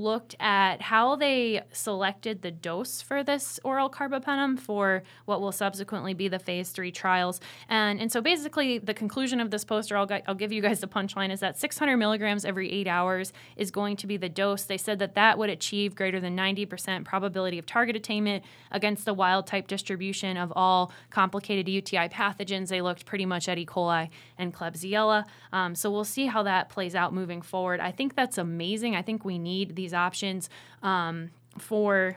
looked 0.00 0.36
at 0.38 0.82
how 0.82 1.16
they 1.16 1.62
selected 1.72 2.42
the 2.42 2.50
dose 2.50 3.00
for 3.00 3.24
this 3.24 3.58
oral 3.64 3.88
carbapenem 3.88 4.58
for 4.58 5.02
what 5.24 5.40
will 5.40 5.52
subsequently 5.52 6.14
be 6.14 6.28
the 6.28 6.38
phase 6.38 6.70
three 6.70 6.92
trials. 6.92 7.40
And, 7.68 8.00
and 8.00 8.12
so 8.12 8.20
basically, 8.20 8.78
the 8.78 8.94
conclusion 8.94 9.40
of 9.40 9.50
this 9.50 9.64
poster, 9.64 9.96
I'll, 9.96 10.08
I'll 10.26 10.34
give 10.34 10.52
you 10.52 10.60
guys 10.60 10.80
the 10.80 10.88
punchline, 10.88 11.30
is 11.30 11.40
that 11.40 11.58
600 11.58 11.96
milligrams 11.96 12.44
every 12.44 12.70
eight 12.70 12.86
hours 12.86 13.32
is 13.56 13.70
going 13.70 13.96
to 13.96 14.06
be 14.06 14.16
the 14.16 14.28
dose. 14.28 14.64
They 14.64 14.76
said 14.76 14.98
that 14.98 15.14
that 15.14 15.38
would 15.38 15.50
achieve 15.50 15.94
greater 15.94 16.20
than 16.20 16.36
90% 16.36 17.04
probability 17.04 17.58
of 17.58 17.64
target 17.64 17.96
attainment 17.96 18.44
against 18.70 19.04
the 19.04 19.14
wild 19.14 19.46
type 19.46 19.66
distribution 19.66 20.36
of 20.36 20.52
all 20.54 20.92
complicated 21.10 21.68
UTI 21.68 22.08
pathogens. 22.08 22.49
They 22.50 22.82
looked 22.82 23.06
pretty 23.06 23.26
much 23.26 23.48
at 23.48 23.58
E. 23.58 23.66
coli 23.66 24.08
and 24.36 24.52
Klebsiella. 24.52 25.24
Um, 25.52 25.74
so 25.74 25.90
we'll 25.90 26.04
see 26.04 26.26
how 26.26 26.42
that 26.42 26.68
plays 26.68 26.94
out 26.94 27.14
moving 27.14 27.42
forward. 27.42 27.80
I 27.80 27.92
think 27.92 28.16
that's 28.16 28.38
amazing. 28.38 28.96
I 28.96 29.02
think 29.02 29.24
we 29.24 29.38
need 29.38 29.76
these 29.76 29.94
options 29.94 30.50
um, 30.82 31.30
for 31.58 32.16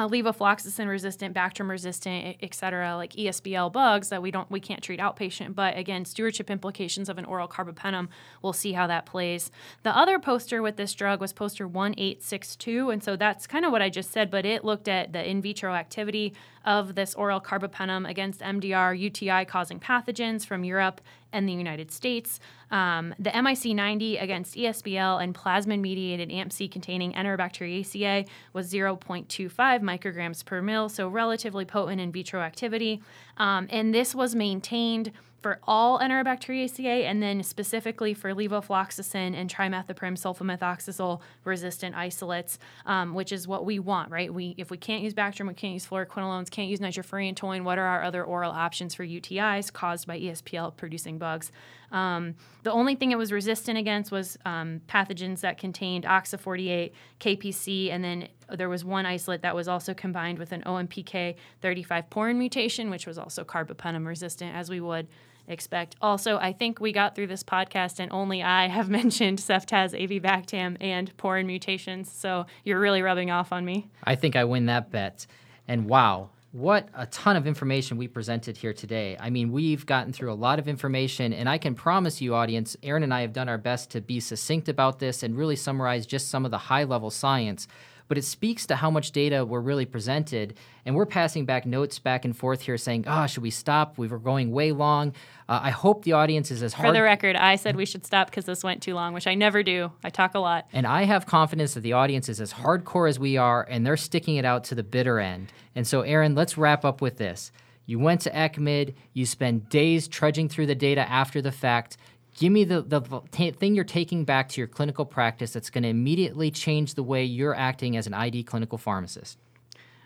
uh, 0.00 0.08
levofloxacin 0.08 0.88
resistant, 0.88 1.34
Bactrim 1.34 1.68
resistant, 1.68 2.36
et 2.40 2.54
cetera, 2.54 2.96
like 2.96 3.12
ESBL 3.12 3.70
bugs 3.70 4.08
that 4.08 4.22
we 4.22 4.30
don't 4.30 4.50
we 4.50 4.58
can't 4.58 4.82
treat 4.82 4.98
outpatient. 4.98 5.54
But 5.54 5.76
again, 5.76 6.06
stewardship 6.06 6.50
implications 6.50 7.10
of 7.10 7.18
an 7.18 7.26
oral 7.26 7.46
carbapenem, 7.46 8.08
we'll 8.40 8.54
see 8.54 8.72
how 8.72 8.86
that 8.86 9.04
plays. 9.04 9.50
The 9.82 9.94
other 9.96 10.18
poster 10.18 10.62
with 10.62 10.76
this 10.76 10.94
drug 10.94 11.20
was 11.20 11.34
poster 11.34 11.66
1862, 11.66 12.90
and 12.90 13.02
so 13.02 13.14
that's 13.14 13.46
kind 13.46 13.66
of 13.66 13.72
what 13.72 13.82
I 13.82 13.90
just 13.90 14.10
said, 14.10 14.30
but 14.30 14.46
it 14.46 14.64
looked 14.64 14.88
at 14.88 15.12
the 15.12 15.28
in 15.28 15.42
vitro 15.42 15.74
activity 15.74 16.32
of 16.64 16.94
this 16.94 17.14
oral 17.14 17.40
carbapenem 17.40 18.08
against 18.08 18.40
MDR 18.40 18.98
UTI 18.98 19.44
causing 19.44 19.80
pathogens 19.80 20.44
from 20.44 20.64
Europe 20.64 21.00
and 21.32 21.48
the 21.48 21.52
United 21.52 21.90
States. 21.90 22.40
Um, 22.70 23.14
the 23.18 23.30
MIC 23.30 23.74
90 23.74 24.18
against 24.18 24.56
ESBL 24.56 25.22
and 25.22 25.34
plasmid 25.34 25.80
mediated 25.80 26.30
AmpC 26.30 26.70
containing 26.70 27.12
Enterobacteriaceae 27.12 28.26
was 28.52 28.72
0.25 28.72 29.50
micrograms 29.80 30.44
per 30.44 30.60
mil, 30.60 30.88
so 30.88 31.08
relatively 31.08 31.64
potent 31.64 32.00
in 32.00 32.12
vitro 32.12 32.40
activity. 32.40 33.00
Um, 33.36 33.66
and 33.70 33.94
this 33.94 34.14
was 34.14 34.34
maintained 34.34 35.12
for 35.40 35.58
all 35.66 35.98
Enterobacteriaceae 35.98 37.04
and 37.04 37.22
then 37.22 37.42
specifically 37.42 38.12
for 38.12 38.34
levofloxacin 38.34 39.34
and 39.34 39.52
trimethoprim 39.52 40.16
sulfamethoxazole 40.16 41.20
resistant 41.44 41.96
isolates, 41.96 42.58
um, 42.86 43.14
which 43.14 43.32
is 43.32 43.48
what 43.48 43.64
we 43.64 43.78
want, 43.78 44.10
right? 44.10 44.32
We 44.32 44.54
if 44.58 44.70
we 44.70 44.76
can't 44.76 45.02
use 45.02 45.14
Bactrim, 45.14 45.48
we 45.48 45.54
can't 45.54 45.72
use 45.72 45.86
fluoroquinolones, 45.86 46.50
can't 46.50 46.68
use 46.68 46.80
nitrofurantoin. 46.80 47.64
What 47.64 47.78
are 47.78 47.86
our 47.86 48.02
other 48.02 48.22
oral 48.22 48.52
options 48.52 48.94
for 48.94 49.04
UTIs 49.04 49.72
caused 49.72 50.06
by 50.06 50.18
ESBL 50.18 50.76
producing 50.76 51.18
bugs? 51.18 51.50
Um, 51.92 52.36
the 52.62 52.70
only 52.70 52.94
thing 52.94 53.10
it 53.10 53.18
was 53.18 53.32
resistant 53.32 53.78
against 53.78 54.12
was 54.12 54.38
um, 54.44 54.80
pathogens 54.88 55.40
that 55.40 55.58
contained 55.58 56.04
OXA48, 56.04 56.92
KPC, 57.18 57.90
and 57.90 58.04
then 58.04 58.28
there 58.48 58.68
was 58.68 58.84
one 58.84 59.06
isolate 59.06 59.42
that 59.42 59.56
was 59.56 59.66
also 59.66 59.92
combined 59.94 60.38
with 60.38 60.52
an 60.52 60.62
OMPK 60.66 61.34
35 61.62 62.10
porin 62.10 62.36
mutation, 62.36 62.90
which 62.90 63.06
was 63.06 63.18
also 63.18 63.42
carbapenem 63.42 64.06
resistant, 64.06 64.54
as 64.54 64.70
we 64.70 64.80
would 64.80 65.08
expect. 65.50 65.96
Also, 66.00 66.38
I 66.38 66.52
think 66.52 66.80
we 66.80 66.92
got 66.92 67.14
through 67.14 67.26
this 67.26 67.42
podcast 67.42 67.98
and 67.98 68.10
only 68.12 68.42
I 68.42 68.68
have 68.68 68.88
mentioned 69.00 69.38
ceftaz, 69.38 69.92
avibactam, 69.92 70.76
and 70.80 71.16
porin 71.16 71.46
mutations. 71.46 72.10
So 72.10 72.46
you're 72.64 72.80
really 72.80 73.02
rubbing 73.02 73.30
off 73.30 73.52
on 73.52 73.64
me. 73.64 73.90
I 74.04 74.14
think 74.14 74.36
I 74.36 74.44
win 74.44 74.66
that 74.66 74.90
bet. 74.90 75.26
And 75.68 75.86
wow, 75.86 76.30
what 76.52 76.88
a 76.94 77.06
ton 77.06 77.36
of 77.36 77.46
information 77.46 77.96
we 77.96 78.08
presented 78.08 78.56
here 78.56 78.72
today. 78.72 79.16
I 79.20 79.30
mean, 79.30 79.52
we've 79.52 79.86
gotten 79.86 80.12
through 80.12 80.32
a 80.32 80.34
lot 80.34 80.58
of 80.58 80.66
information, 80.66 81.32
and 81.32 81.48
I 81.48 81.58
can 81.58 81.76
promise 81.76 82.20
you, 82.20 82.34
audience, 82.34 82.76
Erin 82.82 83.04
and 83.04 83.14
I 83.14 83.20
have 83.20 83.32
done 83.32 83.48
our 83.48 83.58
best 83.58 83.90
to 83.90 84.00
be 84.00 84.18
succinct 84.18 84.68
about 84.68 84.98
this 84.98 85.22
and 85.22 85.36
really 85.36 85.54
summarize 85.54 86.06
just 86.06 86.28
some 86.28 86.44
of 86.44 86.50
the 86.50 86.58
high 86.58 86.82
level 86.82 87.10
science 87.10 87.68
but 88.10 88.18
it 88.18 88.24
speaks 88.24 88.66
to 88.66 88.74
how 88.74 88.90
much 88.90 89.12
data 89.12 89.44
were 89.44 89.60
really 89.60 89.86
presented. 89.86 90.54
And 90.84 90.96
we're 90.96 91.06
passing 91.06 91.44
back 91.44 91.64
notes 91.64 92.00
back 92.00 92.24
and 92.24 92.36
forth 92.36 92.62
here 92.62 92.76
saying, 92.76 93.04
oh, 93.06 93.28
should 93.28 93.44
we 93.44 93.52
stop? 93.52 93.98
We 93.98 94.08
were 94.08 94.18
going 94.18 94.50
way 94.50 94.72
long. 94.72 95.12
Uh, 95.48 95.60
I 95.62 95.70
hope 95.70 96.02
the 96.02 96.14
audience 96.14 96.50
is 96.50 96.60
as 96.60 96.72
hard. 96.72 96.88
For 96.88 96.92
the 96.92 97.04
record, 97.04 97.36
I 97.36 97.54
said 97.54 97.76
we 97.76 97.86
should 97.86 98.04
stop 98.04 98.28
because 98.28 98.46
this 98.46 98.64
went 98.64 98.82
too 98.82 98.94
long, 98.94 99.14
which 99.14 99.28
I 99.28 99.36
never 99.36 99.62
do. 99.62 99.92
I 100.02 100.10
talk 100.10 100.34
a 100.34 100.40
lot. 100.40 100.66
And 100.72 100.88
I 100.88 101.04
have 101.04 101.24
confidence 101.24 101.74
that 101.74 101.82
the 101.82 101.92
audience 101.92 102.28
is 102.28 102.40
as 102.40 102.52
hardcore 102.52 103.08
as 103.08 103.20
we 103.20 103.36
are, 103.36 103.62
and 103.70 103.86
they're 103.86 103.96
sticking 103.96 104.34
it 104.34 104.44
out 104.44 104.64
to 104.64 104.74
the 104.74 104.82
bitter 104.82 105.20
end. 105.20 105.52
And 105.76 105.86
so, 105.86 106.00
Erin, 106.00 106.34
let's 106.34 106.58
wrap 106.58 106.84
up 106.84 107.00
with 107.00 107.16
this. 107.16 107.52
You 107.86 108.00
went 108.00 108.22
to 108.22 108.30
ECCMID, 108.30 108.94
you 109.12 109.24
spend 109.24 109.68
days 109.68 110.08
trudging 110.08 110.48
through 110.48 110.66
the 110.66 110.74
data 110.74 111.08
after 111.08 111.40
the 111.40 111.52
fact. 111.52 111.96
Give 112.38 112.52
me 112.52 112.64
the, 112.64 112.82
the 112.82 113.00
t- 113.32 113.50
thing 113.50 113.74
you're 113.74 113.84
taking 113.84 114.24
back 114.24 114.48
to 114.50 114.60
your 114.60 114.68
clinical 114.68 115.04
practice 115.04 115.52
that's 115.52 115.70
going 115.70 115.82
to 115.82 115.88
immediately 115.88 116.50
change 116.50 116.94
the 116.94 117.02
way 117.02 117.24
you're 117.24 117.54
acting 117.54 117.96
as 117.96 118.06
an 118.06 118.14
ID 118.14 118.44
clinical 118.44 118.78
pharmacist. 118.78 119.38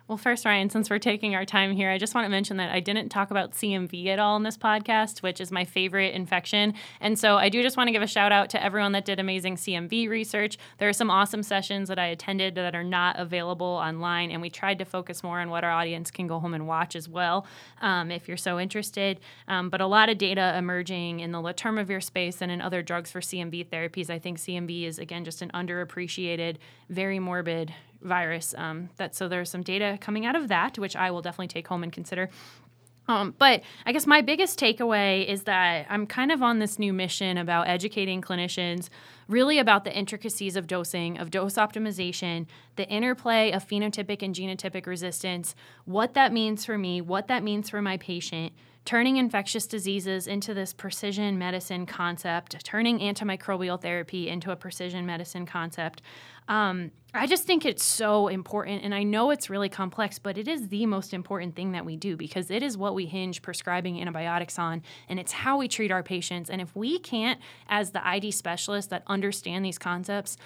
Well, 0.07 0.19
first, 0.19 0.45
Ryan, 0.45 0.69
since 0.69 0.91
we're 0.91 0.99
taking 0.99 1.35
our 1.35 1.47
time 1.47 1.73
here, 1.73 1.91
I 1.91 1.97
just 1.97 2.15
want 2.15 2.27
to 2.27 2.29
mention 2.29 2.59
that 2.59 2.71
I 2.71 2.81
didn't 2.81 3.09
talk 3.09 3.31
about 3.31 3.53
CMV 3.53 4.09
at 4.09 4.19
all 4.19 4.37
in 4.37 4.43
this 4.43 4.59
podcast, 4.59 5.23
which 5.23 5.41
is 5.41 5.51
my 5.51 5.65
favorite 5.65 6.15
infection. 6.15 6.75
And 7.01 7.19
so 7.19 7.39
I 7.39 7.49
do 7.49 7.63
just 7.63 7.79
want 7.79 7.89
to 7.89 7.93
give 7.93 8.03
a 8.03 8.07
shout 8.07 8.31
out 8.31 8.51
to 8.51 8.63
everyone 8.63 8.93
that 8.93 9.07
did 9.07 9.19
amazing 9.19 9.57
CMV 9.57 10.11
research. 10.11 10.59
There 10.77 10.91
are 10.91 10.93
some 10.93 11.11
awesome 11.11 11.43
sessions 11.43 11.89
that 11.89 11.99
I 11.99 12.09
attended 12.09 12.55
that 12.57 12.75
are 12.75 12.85
not 12.85 13.19
available 13.19 13.67
online, 13.67 14.31
and 14.31 14.43
we 14.43 14.51
tried 14.51 14.79
to 14.81 14.85
focus 14.85 15.23
more 15.23 15.41
on 15.41 15.49
what 15.49 15.65
our 15.65 15.71
audience 15.71 16.11
can 16.11 16.27
go 16.27 16.39
home 16.39 16.53
and 16.53 16.67
watch 16.67 16.95
as 16.95 17.09
well 17.09 17.47
um, 17.81 18.11
if 18.11 18.29
you're 18.29 18.37
so 18.37 18.61
interested. 18.61 19.21
Um, 19.49 19.71
but 19.71 19.81
a 19.81 19.87
lot 19.87 20.11
of 20.11 20.19
data 20.19 20.55
emerging 20.59 21.21
in 21.21 21.33
the 21.33 21.39
letermovir 21.39 22.03
space 22.03 22.43
and 22.43 22.53
in 22.53 22.61
other 22.61 22.83
drugs 22.83 23.11
for 23.11 23.23
CMV 23.23 23.69
therapies. 23.69 24.11
I 24.11 24.19
think 24.19 24.37
CMV 24.37 24.85
is, 24.85 24.99
again, 24.99 25.25
just 25.25 25.41
an 25.41 25.51
underappreciated, 25.55 26.57
very 26.91 27.19
morbid 27.19 27.73
virus. 28.05 28.55
Um, 28.57 28.91
that 28.97 29.15
so 29.15 29.29
there's 29.29 29.51
some 29.51 29.63
data 29.63 29.99
coming 30.01 30.27
out 30.27 30.37
of 30.37 30.49
that, 30.49 30.79
which 30.79 30.95
I 30.97 31.11
will 31.11 31.23
definitely 31.23 31.49
take 31.49 31.69
home 31.69 31.83
and 31.83 31.93
consider. 31.93 32.31
Um, 33.07 33.35
but 33.39 33.63
I 33.85 33.93
guess 33.93 34.07
my 34.07 34.23
biggest 34.23 34.59
takeaway 34.59 35.27
is 35.27 35.43
that 35.43 35.87
I'm 35.91 36.07
kind 36.07 36.33
of 36.33 36.43
on 36.43 36.59
this 36.59 36.79
new 36.79 36.93
mission 36.93 37.37
about 37.37 37.69
educating 37.69 38.23
clinicians, 38.23 38.89
really 39.29 39.59
about 39.59 39.85
the 39.85 39.95
intricacies 39.95 40.57
of 40.57 40.67
dosing, 40.67 41.19
of 41.19 41.31
dose 41.31 41.55
optimization, 41.55 42.47
the 42.77 42.89
interplay 42.89 43.51
of 43.51 43.67
phenotypic 43.67 44.23
and 44.23 44.35
genotypic 44.35 44.87
resistance, 44.87 45.55
what 45.85 46.15
that 46.15 46.33
means 46.33 46.65
for 46.65 46.79
me, 46.79 47.01
what 47.03 47.29
that 47.29 47.43
means 47.43 47.69
for 47.69 47.83
my 47.83 47.99
patient, 47.99 48.53
turning 48.85 49.17
infectious 49.17 49.67
diseases 49.67 50.27
into 50.27 50.53
this 50.53 50.73
precision 50.73 51.39
medicine 51.39 51.87
concept, 51.87 52.63
turning 52.65 52.99
antimicrobial 52.99 53.81
therapy 53.81 54.29
into 54.29 54.51
a 54.51 54.57
precision 54.57 55.07
medicine 55.07 55.47
concept. 55.47 56.03
Um, 56.49 56.91
I 57.15 57.27
just 57.27 57.45
think 57.45 57.65
it's 57.65 57.85
so 57.85 58.29
important. 58.29 58.83
And 58.83 58.95
I 58.95 59.05
know 59.05 59.31
it's 59.31 59.49
really 59.49 59.69
complex, 59.69 60.19
but 60.19 60.37
it 60.37 60.49
is 60.49 60.69
the 60.69 60.85
most 60.85 61.15
important 61.15 61.55
thing 61.55 61.73
that 61.73 61.85
we 61.85 61.97
do 61.97 62.17
because 62.17 62.51
it 62.51 62.63
is 62.63 62.77
what 62.77 62.95
we 62.95 63.07
hinge 63.07 63.41
prescribing 63.41 64.01
antibiotics 64.01 64.59
on. 64.59 64.83
And 65.09 65.19
it's 65.19 65.33
how 65.33 65.57
we 65.59 65.69
treat 65.69 65.91
our 65.91 66.03
patients. 66.03 66.51
And 66.51 66.61
if 66.61 66.75
we 66.77 66.99
can't, 66.99 67.41
as 67.69 67.93
the 67.93 68.07
ID 68.07 68.33
specialists 68.33 68.91
that 68.91 69.05
understand 69.07 69.65
these 69.65 69.79
concepts, 69.79 70.37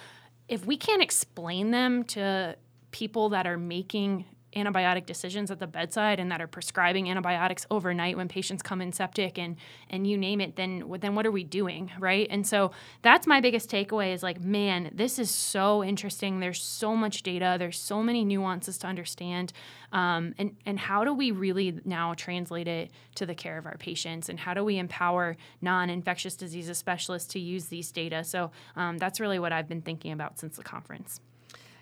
if 0.47 0.65
we 0.65 0.77
can't 0.77 1.01
explain 1.01 1.71
them 1.71 2.03
to 2.05 2.55
people 2.91 3.29
that 3.29 3.45
are 3.45 3.57
making 3.57 4.25
antibiotic 4.55 5.05
decisions 5.05 5.51
at 5.51 5.59
the 5.59 5.67
bedside 5.67 6.19
and 6.19 6.31
that 6.31 6.41
are 6.41 6.47
prescribing 6.47 7.09
antibiotics 7.09 7.65
overnight 7.69 8.17
when 8.17 8.27
patients 8.27 8.63
come 8.63 8.81
in 8.81 8.91
septic 8.91 9.37
and 9.37 9.55
and 9.89 10.07
you 10.07 10.17
name 10.17 10.41
it 10.41 10.55
then 10.55 10.83
then 10.99 11.15
what 11.15 11.25
are 11.25 11.31
we 11.31 11.43
doing 11.43 11.91
right? 11.99 12.27
And 12.29 12.45
so 12.45 12.71
that's 13.01 13.27
my 13.27 13.41
biggest 13.41 13.69
takeaway 13.69 14.13
is 14.13 14.23
like 14.23 14.41
man 14.41 14.91
this 14.93 15.19
is 15.19 15.29
so 15.29 15.83
interesting. 15.83 16.39
There's 16.39 16.61
so 16.61 16.95
much 16.95 17.23
data. 17.23 17.55
There's 17.59 17.79
so 17.79 18.01
many 18.01 18.25
nuances 18.25 18.77
to 18.79 18.87
understand. 18.87 19.53
Um, 19.91 20.33
and 20.37 20.55
and 20.65 20.79
how 20.79 21.03
do 21.03 21.13
we 21.13 21.31
really 21.31 21.79
now 21.85 22.13
translate 22.13 22.67
it 22.67 22.91
to 23.15 23.25
the 23.25 23.35
care 23.35 23.57
of 23.57 23.65
our 23.65 23.77
patients? 23.77 24.29
And 24.29 24.39
how 24.39 24.53
do 24.53 24.63
we 24.63 24.77
empower 24.77 25.37
non-infectious 25.61 26.35
diseases 26.35 26.77
specialists 26.77 27.33
to 27.33 27.39
use 27.39 27.65
these 27.65 27.91
data? 27.91 28.23
So 28.23 28.51
um, 28.75 28.97
that's 28.97 29.19
really 29.19 29.39
what 29.39 29.51
i've 29.51 29.67
been 29.67 29.81
thinking 29.81 30.11
about 30.11 30.39
since 30.39 30.57
the 30.57 30.63
conference 30.63 31.19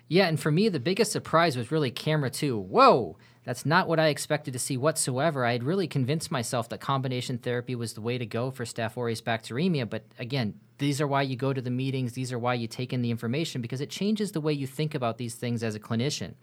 yeah, 0.08 0.26
and 0.26 0.40
for 0.40 0.50
me, 0.50 0.68
the 0.68 0.80
biggest 0.80 1.12
surprise 1.12 1.56
was 1.56 1.70
really 1.70 1.90
CAMERA2. 1.90 2.56
Whoa, 2.60 3.16
that's 3.48 3.64
not 3.64 3.88
what 3.88 3.98
I 3.98 4.08
expected 4.08 4.52
to 4.52 4.58
see 4.58 4.76
whatsoever. 4.76 5.46
I 5.46 5.52
had 5.52 5.64
really 5.64 5.86
convinced 5.86 6.30
myself 6.30 6.68
that 6.68 6.82
combination 6.82 7.38
therapy 7.38 7.74
was 7.74 7.94
the 7.94 8.02
way 8.02 8.18
to 8.18 8.26
go 8.26 8.50
for 8.50 8.66
Staph 8.66 8.98
aureus 8.98 9.22
bacteremia, 9.22 9.88
but 9.88 10.04
again, 10.18 10.60
these 10.76 11.00
are 11.00 11.06
why 11.06 11.22
you 11.22 11.34
go 11.34 11.54
to 11.54 11.62
the 11.62 11.70
meetings, 11.70 12.12
these 12.12 12.30
are 12.30 12.38
why 12.38 12.52
you 12.52 12.66
take 12.66 12.92
in 12.92 13.00
the 13.00 13.10
information, 13.10 13.62
because 13.62 13.80
it 13.80 13.88
changes 13.88 14.32
the 14.32 14.40
way 14.42 14.52
you 14.52 14.66
think 14.66 14.94
about 14.94 15.16
these 15.16 15.34
things 15.34 15.62
as 15.62 15.74
a 15.74 15.80
clinician. 15.80 16.34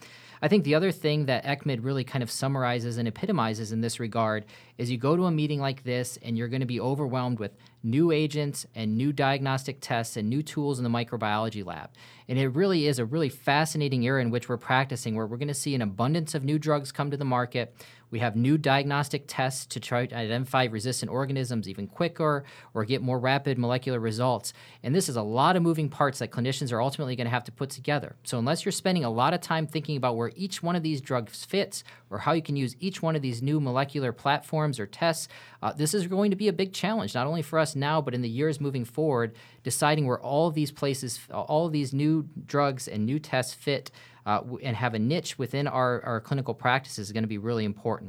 I 0.42 0.48
think 0.48 0.64
the 0.64 0.76
other 0.76 0.92
thing 0.92 1.26
that 1.28 1.46
ECCMID 1.46 1.80
really 1.84 2.04
kind 2.04 2.22
of 2.22 2.30
summarizes 2.30 2.98
and 2.98 3.08
epitomizes 3.08 3.72
in 3.72 3.82
this 3.82 4.00
regard 4.00 4.46
is 4.78 4.92
you 4.92 4.98
go 4.98 5.16
to 5.16 5.26
a 5.26 5.32
meeting 5.32 5.62
like 5.62 5.84
this 5.84 6.18
and 6.22 6.38
you're 6.38 6.50
going 6.50 6.60
to 6.60 6.66
be 6.66 6.82
overwhelmed 6.82 7.40
with 7.40 7.52
new 7.82 8.12
agents 8.12 8.66
and 8.76 8.98
new 8.98 9.14
diagnostic 9.14 9.78
tests 9.80 10.18
and 10.18 10.30
new 10.30 10.44
tools 10.44 10.80
in 10.80 10.84
the 10.84 10.90
microbiology 10.90 11.66
lab. 11.66 11.90
And 12.28 12.38
it 12.38 12.50
really 12.50 12.88
is 12.88 13.00
a 13.00 13.06
really 13.06 13.30
fascinating 13.30 14.04
era 14.04 14.22
in 14.22 14.32
which 14.32 14.50
we're 14.50 14.58
practicing, 14.58 15.16
where 15.16 15.28
we're 15.28 15.38
going 15.38 15.48
to 15.48 15.54
see 15.54 15.76
an 15.76 15.82
abundance 15.82 16.36
of 16.36 16.44
new 16.44 16.60
drugs 16.60 16.92
come 16.96 17.12
to 17.12 17.18
the 17.18 17.26
market. 17.26 17.76
We 18.16 18.20
have 18.20 18.38
new 18.38 18.58
diagnostic 18.58 19.26
tests 19.28 19.66
to 19.66 19.82
try 19.82 20.06
to 20.06 20.16
identify 20.16 20.64
resistant 20.64 21.12
organisms 21.12 21.68
even 21.68 21.86
quicker 21.86 22.46
or 22.74 22.86
get 22.86 23.02
more 23.02 23.20
rapid 23.20 23.58
molecular 23.58 24.00
results. 24.00 24.54
And 24.84 24.96
this 24.96 25.10
is 25.10 25.18
a 25.18 25.22
lot 25.22 25.58
of 25.58 25.64
moving 25.64 25.90
parts 25.90 26.20
that 26.20 26.32
clinicians 26.32 26.72
are 26.72 26.82
ultimately 26.82 27.18
going 27.18 27.26
to 27.26 27.32
have 27.32 27.44
to 27.44 27.52
put 27.52 27.72
together. 27.72 28.16
So, 28.24 28.40
unless 28.40 28.64
you're 28.64 28.72
spending 28.72 29.04
a 29.04 29.10
lot 29.10 29.34
of 29.34 29.42
time 29.42 29.68
thinking 29.68 29.98
about 29.98 30.16
where 30.16 30.32
each 30.34 30.64
one 30.64 30.78
of 30.78 30.82
these 30.82 31.02
drugs 31.02 31.44
fits 31.44 31.84
or 32.10 32.20
how 32.20 32.32
you 32.32 32.42
can 32.42 32.56
use 32.56 32.78
each 32.80 33.02
one 33.02 33.18
of 33.18 33.22
these 33.22 33.42
new 33.42 33.60
molecular 33.60 34.14
platforms 34.14 34.80
or 34.80 34.86
tests, 34.86 35.28
uh, 35.62 35.74
this 35.74 35.94
is 35.94 36.08
going 36.08 36.32
to 36.32 36.38
be 36.38 36.48
a 36.48 36.54
big 36.54 36.72
challenge, 36.72 37.16
not 37.16 37.28
only 37.28 37.42
for 37.42 37.60
us 37.60 37.76
now, 37.76 38.00
but 38.00 38.14
in 38.14 38.22
the 38.22 38.30
years 38.30 38.62
moving 38.62 38.86
forward, 38.86 39.36
deciding 39.64 40.08
where 40.08 40.22
all 40.22 40.48
of 40.48 40.54
these 40.54 40.72
places, 40.72 41.20
all 41.34 41.66
of 41.66 41.74
these 41.74 41.92
new 41.92 42.30
drugs 42.46 42.88
and 42.88 43.06
new 43.06 43.20
tests 43.20 43.54
fit. 43.54 43.92
Uh, 44.28 44.42
and 44.64 44.76
have 44.76 44.96
a 44.96 44.98
niche 44.98 45.38
within 45.38 45.68
our, 45.68 46.02
our 46.04 46.20
clinical 46.20 46.56
practice 46.56 46.98
is 46.98 47.12
going 47.12 47.22
to 47.22 47.28
be 47.28 47.38
really 47.38 47.64
important. 47.64 48.05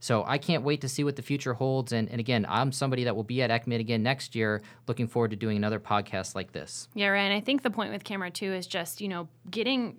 So 0.00 0.24
I 0.26 0.38
can't 0.38 0.62
wait 0.62 0.80
to 0.82 0.88
see 0.88 1.04
what 1.04 1.16
the 1.16 1.22
future 1.22 1.54
holds. 1.54 1.92
And, 1.92 2.08
and 2.10 2.20
again, 2.20 2.46
I'm 2.48 2.72
somebody 2.72 3.04
that 3.04 3.16
will 3.16 3.24
be 3.24 3.42
at 3.42 3.50
ECCMID 3.50 3.80
again 3.80 4.02
next 4.02 4.34
year, 4.34 4.62
looking 4.86 5.08
forward 5.08 5.30
to 5.30 5.36
doing 5.36 5.56
another 5.56 5.80
podcast 5.80 6.34
like 6.34 6.52
this. 6.52 6.88
Yeah, 6.94 7.08
right. 7.08 7.22
And 7.22 7.34
I 7.34 7.40
think 7.40 7.62
the 7.62 7.70
point 7.70 7.92
with 7.92 8.04
CAMERA2 8.04 8.56
is 8.56 8.66
just, 8.66 9.00
you 9.00 9.08
know, 9.08 9.28
getting 9.50 9.98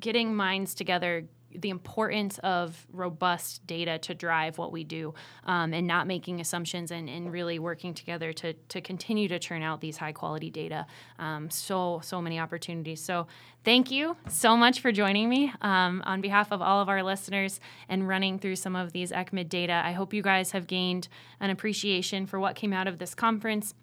getting 0.00 0.34
minds 0.34 0.74
together 0.74 1.26
the 1.58 1.70
importance 1.70 2.38
of 2.38 2.86
robust 2.92 3.66
data 3.66 3.98
to 3.98 4.14
drive 4.14 4.58
what 4.58 4.72
we 4.72 4.84
do 4.84 5.14
um, 5.44 5.72
and 5.72 5.86
not 5.86 6.06
making 6.06 6.40
assumptions 6.40 6.90
and, 6.90 7.08
and 7.08 7.32
really 7.32 7.58
working 7.58 7.94
together 7.94 8.32
to, 8.32 8.52
to 8.52 8.80
continue 8.80 9.28
to 9.28 9.38
churn 9.38 9.62
out 9.62 9.80
these 9.80 9.96
high 9.96 10.12
quality 10.12 10.50
data. 10.50 10.86
Um, 11.18 11.50
so, 11.50 12.00
so 12.02 12.20
many 12.20 12.38
opportunities. 12.38 13.02
So, 13.02 13.26
thank 13.64 13.90
you 13.90 14.16
so 14.28 14.56
much 14.56 14.80
for 14.80 14.92
joining 14.92 15.28
me 15.28 15.52
um, 15.60 16.02
on 16.04 16.20
behalf 16.20 16.52
of 16.52 16.60
all 16.60 16.80
of 16.80 16.88
our 16.88 17.02
listeners 17.02 17.60
and 17.88 18.08
running 18.08 18.38
through 18.38 18.56
some 18.56 18.74
of 18.74 18.92
these 18.92 19.12
ECCMID 19.12 19.48
data. 19.48 19.82
I 19.84 19.92
hope 19.92 20.12
you 20.12 20.22
guys 20.22 20.52
have 20.52 20.66
gained 20.66 21.08
an 21.40 21.50
appreciation 21.50 22.26
for 22.26 22.40
what 22.40 22.56
came 22.56 22.72
out 22.72 22.86
of 22.86 22.98
this 22.98 23.14
conference. 23.14 23.74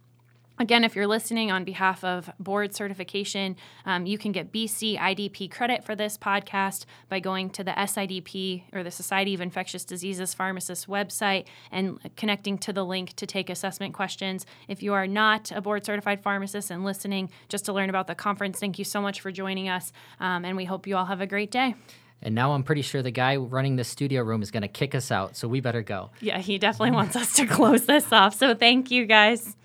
Again, 0.62 0.84
if 0.84 0.94
you're 0.94 1.08
listening 1.08 1.52
on 1.52 1.64
behalf 1.64 2.04
of 2.04 2.30
board 2.38 2.76
certification, 2.76 3.56
um, 3.86 4.06
you 4.06 4.18
can 4.18 4.34
get 4.34 4.52
BC 4.52 5.00
IDP 5.00 5.50
credit 5.50 5.86
for 5.86 5.96
this 5.96 6.18
podcast 6.18 6.84
by 7.08 7.22
going 7.22 7.50
to 7.52 7.64
the 7.64 7.72
SIDP 7.72 8.64
or 8.74 8.84
the 8.84 8.92
Society 8.92 9.34
of 9.34 9.40
Infectious 9.40 9.86
Diseases 9.86 10.34
Pharmacists 10.34 10.86
website 10.86 11.46
and 11.72 11.98
connecting 12.18 12.58
to 12.58 12.74
the 12.74 12.84
link 12.84 13.16
to 13.16 13.26
take 13.26 13.50
assessment 13.50 13.94
questions. 13.94 14.46
If 14.68 14.84
you 14.84 14.94
are 14.94 15.08
not 15.08 15.50
a 15.54 15.62
board 15.62 15.86
certified 15.86 16.22
pharmacist 16.22 16.72
and 16.72 16.84
listening 16.84 17.30
just 17.48 17.64
to 17.66 17.74
learn 17.74 17.90
about 17.90 18.08
the 18.08 18.16
conference, 18.16 18.60
thank 18.60 18.78
you 18.78 18.84
so 18.84 19.02
much 19.02 19.22
for 19.22 19.32
joining 19.32 19.70
us, 19.70 19.94
um, 20.20 20.44
and 20.44 20.58
we 20.58 20.66
hope 20.66 20.86
you 20.88 20.98
all 20.98 21.06
have 21.06 21.22
a 21.22 21.28
great 21.28 21.52
day. 21.52 21.76
And 22.22 22.36
now 22.36 22.52
I'm 22.52 22.64
pretty 22.64 22.82
sure 22.82 23.02
the 23.02 23.12
guy 23.12 23.38
running 23.38 23.78
the 23.78 23.86
studio 23.86 24.24
room 24.24 24.42
is 24.42 24.52
going 24.52 24.64
to 24.64 24.68
kick 24.68 24.94
us 24.94 25.10
out, 25.10 25.38
so 25.38 25.48
we 25.48 25.62
better 25.62 25.84
go. 25.84 26.10
Yeah, 26.20 26.40
he 26.40 26.58
definitely 26.58 26.92
wants 26.92 27.16
us 27.16 27.32
to 27.36 27.46
close 27.48 27.86
this 27.86 28.12
off. 28.12 28.36
So 28.36 28.54
thank 28.54 28.92
you 28.92 29.06
guys. 29.06 29.56